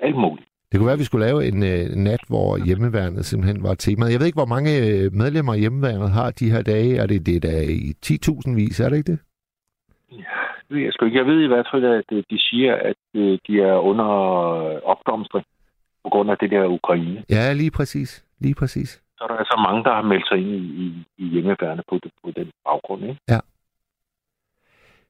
alt 0.00 0.16
muligt. 0.16 0.48
Det 0.70 0.78
kunne 0.80 0.86
være, 0.86 1.00
at 1.00 1.04
vi 1.04 1.10
skulle 1.10 1.26
lave 1.26 1.40
en 1.50 1.62
øh, 1.72 1.84
nat, 2.08 2.22
hvor 2.28 2.66
hjemmeværnet 2.66 3.24
simpelthen 3.24 3.62
var 3.62 3.74
temaet. 3.74 4.12
Jeg 4.12 4.20
ved 4.20 4.26
ikke, 4.26 4.42
hvor 4.42 4.54
mange 4.56 4.70
øh, 4.86 5.12
medlemmer 5.12 5.54
hjemmeværnet 5.54 6.10
har 6.10 6.30
de 6.30 6.50
her 6.50 6.62
dage. 6.62 6.96
Er 7.02 7.06
det 7.06 7.26
det 7.26 7.42
der 7.42 7.60
i 7.86 7.88
10.000 8.06 8.54
vis, 8.54 8.80
er 8.80 8.88
det 8.88 8.96
ikke 8.96 9.12
det? 9.12 9.20
Det 10.66 10.76
ved 10.76 10.82
jeg 10.82 10.92
sgu 10.92 11.04
ikke. 11.04 11.18
Jeg 11.18 11.26
ved 11.26 11.40
i 11.44 11.46
hvert 11.46 11.68
fald, 11.72 11.84
at 11.84 12.08
øh, 12.12 12.22
de 12.30 12.38
siger, 12.38 12.74
at 12.74 13.02
øh, 13.14 13.38
de 13.46 13.60
er 13.60 13.76
under 13.90 14.10
øh, 14.62 14.80
opblomstring 14.84 15.46
på 16.04 16.08
grund 16.10 16.30
af 16.30 16.36
det 16.38 16.50
der 16.50 16.64
Ukraine. 16.66 17.24
Ja, 17.30 17.52
lige 17.52 17.70
præcis. 17.70 18.24
Lige 18.40 18.54
præcis. 18.54 18.90
Så 19.18 19.24
er 19.24 19.28
der 19.28 19.36
altså 19.36 19.56
mange, 19.68 19.84
der 19.84 19.94
har 19.94 20.02
meldt 20.02 20.28
sig 20.28 20.38
ind 20.38 20.50
i, 20.50 20.60
i, 20.84 21.04
i 21.18 21.24
hjemmeværende 21.28 21.82
på, 21.88 21.94
det, 22.02 22.12
på 22.24 22.30
den 22.36 22.50
baggrund. 22.64 23.02
Ikke? 23.02 23.20
Ja. 23.28 23.40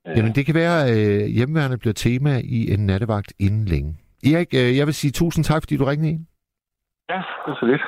Øh, 0.06 0.16
Jamen, 0.18 0.32
det 0.34 0.46
kan 0.46 0.54
være, 0.54 0.76
at 0.88 0.96
øh, 0.98 1.26
hjemmeværnet 1.36 1.80
bliver 1.80 1.92
tema 1.94 2.40
i 2.44 2.72
en 2.74 2.86
nattevagt 2.86 3.32
inden 3.40 3.64
længe. 3.64 3.90
Erik, 4.32 4.54
øh, 4.54 4.76
jeg 4.78 4.86
vil 4.86 4.94
sige 4.94 5.10
tusind 5.10 5.44
tak, 5.44 5.62
fordi 5.62 5.76
du 5.76 5.84
ringede 5.84 6.10
ind. 6.10 6.26
Ja, 7.08 7.14
det 7.46 7.50
er 7.52 7.56
så 7.60 7.66
lidt. 7.66 7.82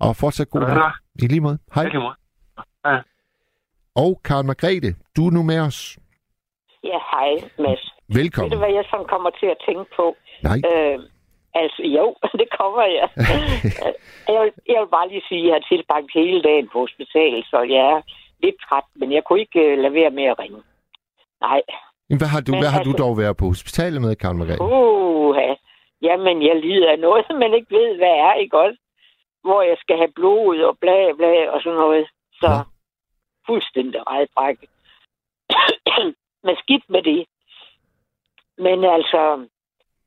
Og 0.00 0.16
fortsat 0.16 0.50
god 0.50 0.60
Ja, 0.60 0.66
dag. 0.74 0.92
I 1.22 1.26
lige 1.26 1.40
måde. 1.40 1.58
Hej. 1.74 1.82
Ja, 1.84 1.88
lige 1.88 2.00
måde. 2.00 2.16
Og 3.94 4.20
Karen 4.24 4.46
Margrethe, 4.46 4.90
du 5.16 5.26
er 5.26 5.30
nu 5.30 5.42
med 5.42 5.58
os. 5.60 5.98
Ja, 6.84 6.98
hej, 7.12 7.30
Mads. 7.58 7.82
Ved 8.08 8.22
Velkommen. 8.22 8.52
du, 8.52 8.58
hvad 8.58 8.72
jeg 8.78 8.84
sådan 8.90 9.06
kommer 9.14 9.30
til 9.40 9.46
at 9.46 9.58
tænke 9.68 9.84
på? 9.96 10.16
Nej. 10.48 10.58
Øh, 10.72 10.98
altså, 11.62 11.82
jo, 11.98 12.06
det 12.40 12.48
kommer 12.58 12.82
jeg. 12.98 13.08
jeg, 14.34 14.40
vil, 14.42 14.52
jeg 14.72 14.78
vil 14.82 14.90
bare 14.96 15.08
lige 15.08 15.24
sige, 15.28 15.40
at 15.42 15.46
jeg 15.46 15.54
har 15.54 15.64
tilbragt 15.72 16.10
hele 16.14 16.42
dagen 16.42 16.68
på 16.72 16.78
hospitalet, 16.78 17.44
så 17.50 17.58
jeg 17.74 17.84
er 17.94 18.00
lidt 18.44 18.56
træt, 18.68 18.84
men 18.94 19.12
jeg 19.12 19.22
kunne 19.24 19.40
ikke 19.40 19.60
uh, 19.72 19.78
lade 19.82 19.94
være 19.94 20.10
med 20.10 20.24
at 20.24 20.38
ringe. 20.38 20.62
Nej. 21.40 21.60
Jamen, 22.08 22.20
Hvad 22.20 22.28
har 22.34 22.40
du, 22.40 22.50
Men 22.52 22.60
hvad 22.60 22.70
har 22.76 22.82
du 22.82 22.90
altså- 22.90 23.02
dog 23.04 23.18
været 23.18 23.36
på 23.36 23.44
hospitalet 23.46 24.02
med, 24.02 24.16
Karen 24.16 24.38
Margrethe? 24.38 24.62
Uh, 24.62 25.36
jamen, 26.02 26.36
jeg 26.48 26.56
lider 26.64 26.90
af 26.92 26.98
noget, 26.98 27.24
man 27.42 27.54
ikke 27.54 27.70
ved, 27.78 27.96
hvad 27.96 28.14
er, 28.26 28.32
ikke 28.34 28.58
også? 28.58 28.78
Hvor 29.44 29.62
jeg 29.62 29.76
skal 29.80 29.96
have 29.96 30.12
blod 30.18 30.58
og 30.68 30.78
bla 30.82 31.12
bla 31.18 31.50
og 31.54 31.60
sådan 31.62 31.78
noget. 31.78 32.06
Så 32.40 32.48
Nå. 32.48 32.58
fuldstændig 33.46 34.00
redbrækket. 34.12 34.68
Men 36.46 36.56
skidt 36.62 36.84
med 36.88 37.02
det. 37.02 37.26
Men 38.58 38.84
altså, 38.84 39.46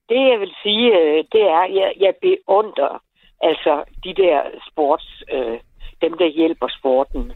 det 0.09 0.29
jeg 0.31 0.39
vil 0.39 0.53
sige, 0.63 0.99
øh, 0.99 1.23
det 1.31 1.41
er, 1.41 1.61
at 1.67 1.75
jeg, 1.75 1.93
jeg 1.99 2.13
beundrer 2.21 3.03
altså 3.41 3.83
de 4.03 4.13
der 4.13 4.41
sports, 4.71 5.23
øh, 5.31 5.59
dem 6.01 6.13
der 6.17 6.27
hjælper 6.27 6.67
sporten. 6.79 7.33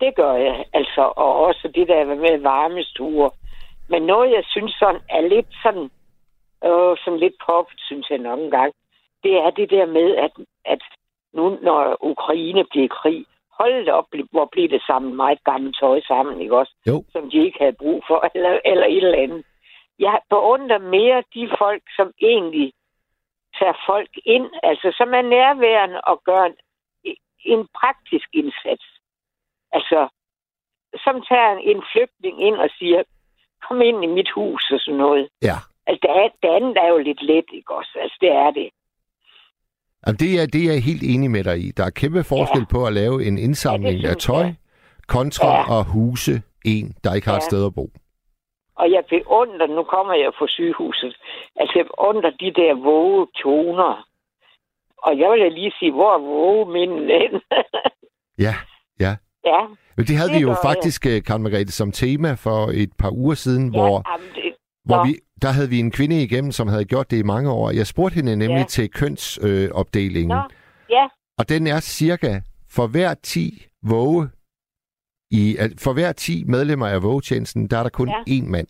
Det 0.00 0.14
gør 0.14 0.32
jeg, 0.32 0.64
altså, 0.72 1.12
og 1.16 1.34
også 1.44 1.68
det 1.74 1.88
der 1.88 2.04
med 2.04 2.38
varmestuer. 2.38 3.30
Men 3.88 4.02
noget, 4.02 4.30
jeg 4.30 4.44
synes 4.46 4.74
sådan, 4.78 5.00
er 5.10 5.20
lidt 5.20 5.46
sådan, 5.62 5.90
øh, 6.64 6.96
sådan 7.04 7.18
lidt 7.18 7.34
pop, 7.46 7.66
synes 7.76 8.10
jeg 8.10 8.18
nok 8.18 8.38
en 8.38 8.50
gang, 8.50 8.72
det 9.22 9.34
er 9.34 9.50
det 9.50 9.70
der 9.70 9.86
med, 9.86 10.16
at, 10.16 10.32
at 10.64 10.82
nu 11.32 11.58
når 11.62 11.96
Ukraine 12.00 12.64
bliver 12.70 12.88
krig, 12.88 13.24
hold 13.60 13.88
op, 13.88 14.06
hvor 14.30 14.48
bliver 14.52 14.68
det 14.68 14.82
sammen 14.86 15.16
meget 15.16 15.44
gammelt 15.44 15.76
tøj 15.80 16.00
sammen, 16.00 16.40
ikke 16.40 16.56
også? 16.58 16.74
Jo. 16.86 17.04
Som 17.12 17.30
de 17.30 17.44
ikke 17.46 17.58
havde 17.58 17.76
brug 17.82 18.04
for, 18.08 18.30
eller, 18.34 18.60
eller 18.64 18.86
et 18.86 19.04
eller 19.04 19.22
andet. 19.22 19.44
Jeg 19.98 20.20
beundrer 20.30 20.78
mere 20.78 21.24
de 21.34 21.44
folk, 21.58 21.82
som 21.96 22.12
egentlig 22.18 22.72
tager 23.58 23.76
folk 23.86 24.12
ind, 24.24 24.48
altså 24.62 24.94
som 24.98 25.08
er 25.14 25.22
nærværende 25.22 26.00
og 26.00 26.22
gør 26.24 26.42
en, 26.44 26.54
en 27.44 27.66
praktisk 27.80 28.28
indsats. 28.32 28.86
Altså, 29.72 30.08
som 31.04 31.14
tager 31.30 31.52
en 31.70 31.82
flygtning 31.92 32.36
ind 32.46 32.54
og 32.54 32.70
siger, 32.78 33.02
kom 33.68 33.82
ind 33.82 34.04
i 34.04 34.06
mit 34.06 34.30
hus 34.30 34.70
og 34.74 34.80
sådan 34.80 34.98
noget. 34.98 35.28
Ja. 35.42 35.58
Altså, 35.86 36.00
det, 36.02 36.10
er, 36.10 36.28
det 36.42 36.50
andet 36.56 36.76
er 36.84 36.88
jo 36.88 36.98
lidt 36.98 37.22
let, 37.22 37.48
ikke 37.52 37.74
også? 37.74 37.98
Altså, 38.02 38.16
det 38.20 38.32
er 38.32 38.50
det. 38.50 38.68
Jamen, 40.06 40.18
det, 40.18 40.30
er, 40.40 40.46
det 40.46 40.60
er 40.60 40.72
jeg 40.72 40.82
helt 40.82 41.02
enig 41.02 41.30
med 41.30 41.44
dig 41.44 41.58
i. 41.58 41.70
Der 41.76 41.84
er 41.84 41.90
kæmpe 41.90 42.24
forskel 42.24 42.64
ja. 42.68 42.72
på 42.74 42.86
at 42.86 42.92
lave 42.92 43.24
en 43.26 43.38
indsamling 43.38 44.00
ja, 44.00 44.08
af 44.08 44.16
tøj 44.16 44.46
kontra 45.08 45.52
ja. 45.54 45.80
at 45.80 45.86
huse 45.86 46.42
en, 46.64 46.94
der 47.04 47.14
ikke 47.14 47.26
har 47.26 47.34
ja. 47.34 47.38
et 47.38 47.42
sted 47.42 47.66
at 47.66 47.74
bo. 47.74 47.90
Og 48.80 48.90
jeg 48.90 49.02
beundrer, 49.08 49.66
nu 49.66 49.82
kommer 49.82 50.14
jeg 50.14 50.30
fra 50.38 50.46
sygehuset, 50.48 51.16
altså 51.56 51.72
jeg 51.78 51.86
beundrer 51.86 52.30
de 52.30 52.50
der 52.60 52.74
våge 52.74 53.26
toner. 53.42 54.08
Og 54.98 55.18
jeg 55.18 55.30
vil 55.30 55.52
lige 55.52 55.72
sige, 55.78 55.92
hvor 55.92 56.14
er 56.14 56.18
våge 56.18 56.72
min 56.76 56.92
ja, 58.46 58.54
ja. 59.00 59.16
Ja. 59.44 59.60
Men 59.96 60.06
det 60.06 60.16
havde 60.16 60.30
det 60.30 60.36
vi 60.36 60.42
jo 60.42 60.54
faktisk, 60.62 61.06
ja. 61.06 61.16
Øh, 61.16 61.22
Karen 61.22 61.42
Margrethe, 61.42 61.72
som 61.72 61.92
tema 61.92 62.34
for 62.34 62.70
et 62.74 62.92
par 62.98 63.10
uger 63.10 63.34
siden, 63.34 63.74
ja, 63.74 63.80
hvor, 63.80 64.02
jamen 64.10 64.28
det, 64.34 64.54
hvor 64.84 65.06
vi, 65.06 65.14
der 65.42 65.48
havde 65.48 65.68
vi 65.68 65.78
en 65.78 65.90
kvinde 65.90 66.22
igennem, 66.22 66.52
som 66.52 66.68
havde 66.68 66.84
gjort 66.84 67.10
det 67.10 67.18
i 67.18 67.22
mange 67.22 67.50
år. 67.50 67.70
Jeg 67.70 67.86
spurgte 67.86 68.14
hende 68.14 68.36
nemlig 68.36 68.58
ja. 68.58 68.64
til 68.64 68.90
kønsopdelingen. 68.90 70.38
Øh, 70.38 70.44
ja. 70.90 71.08
Og 71.38 71.48
den 71.48 71.66
er 71.66 71.80
cirka 71.80 72.40
for 72.70 72.86
hver 72.86 73.14
10 73.14 73.66
våge, 73.82 74.28
i, 75.30 75.56
for 75.84 75.92
hver 75.92 76.12
10 76.12 76.44
medlemmer 76.44 76.86
af 76.86 77.02
vågetjenesten, 77.02 77.70
der 77.70 77.76
er 77.78 77.82
der 77.82 77.90
kun 77.90 78.08
ja. 78.08 78.20
én 78.36 78.46
mand. 78.54 78.68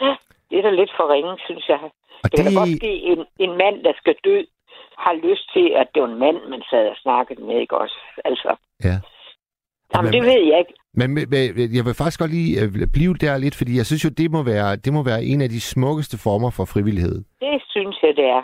Ja, 0.00 0.14
det 0.50 0.58
er 0.58 0.62
da 0.62 0.70
lidt 0.70 0.92
for 0.96 1.12
ringe, 1.14 1.34
synes 1.46 1.68
jeg. 1.68 1.80
Og 2.24 2.30
det, 2.30 2.38
det 2.38 2.44
kan 2.44 2.54
godt 2.54 2.76
ske, 2.76 2.92
en, 3.10 3.18
en 3.38 3.52
mand, 3.62 3.76
der 3.86 3.92
skal 4.00 4.14
dø, 4.24 4.36
har 5.06 5.14
lyst 5.28 5.46
til, 5.54 5.66
at 5.80 5.86
det 5.92 6.02
var 6.02 6.08
en 6.08 6.18
mand, 6.18 6.38
man 6.50 6.62
sad 6.70 6.84
og 6.88 6.96
snakkede 6.96 7.40
med, 7.46 7.60
ikke 7.60 7.76
også? 7.84 7.98
Altså. 8.24 8.50
Ja. 8.84 8.96
Jamen, 9.94 10.10
men, 10.10 10.12
det 10.16 10.22
ved 10.30 10.40
jeg 10.50 10.58
ikke. 10.62 10.74
Men, 10.94 11.08
men 11.14 11.22
jeg 11.76 11.84
vil 11.86 11.94
faktisk 12.00 12.20
godt 12.20 12.34
lige 12.38 12.60
øh, 12.60 12.68
blive 12.96 13.14
der 13.24 13.38
lidt, 13.44 13.56
fordi 13.60 13.72
jeg 13.76 13.86
synes 13.86 14.04
jo, 14.04 14.10
det 14.20 14.30
må, 14.30 14.40
være, 14.42 14.76
det 14.84 14.92
må 14.92 15.00
være 15.10 15.22
en 15.24 15.40
af 15.46 15.48
de 15.48 15.60
smukkeste 15.60 16.16
former 16.26 16.50
for 16.56 16.64
frivillighed. 16.74 17.16
Det 17.44 17.56
synes 17.74 17.96
jeg, 18.02 18.12
det 18.20 18.26
er. 18.36 18.42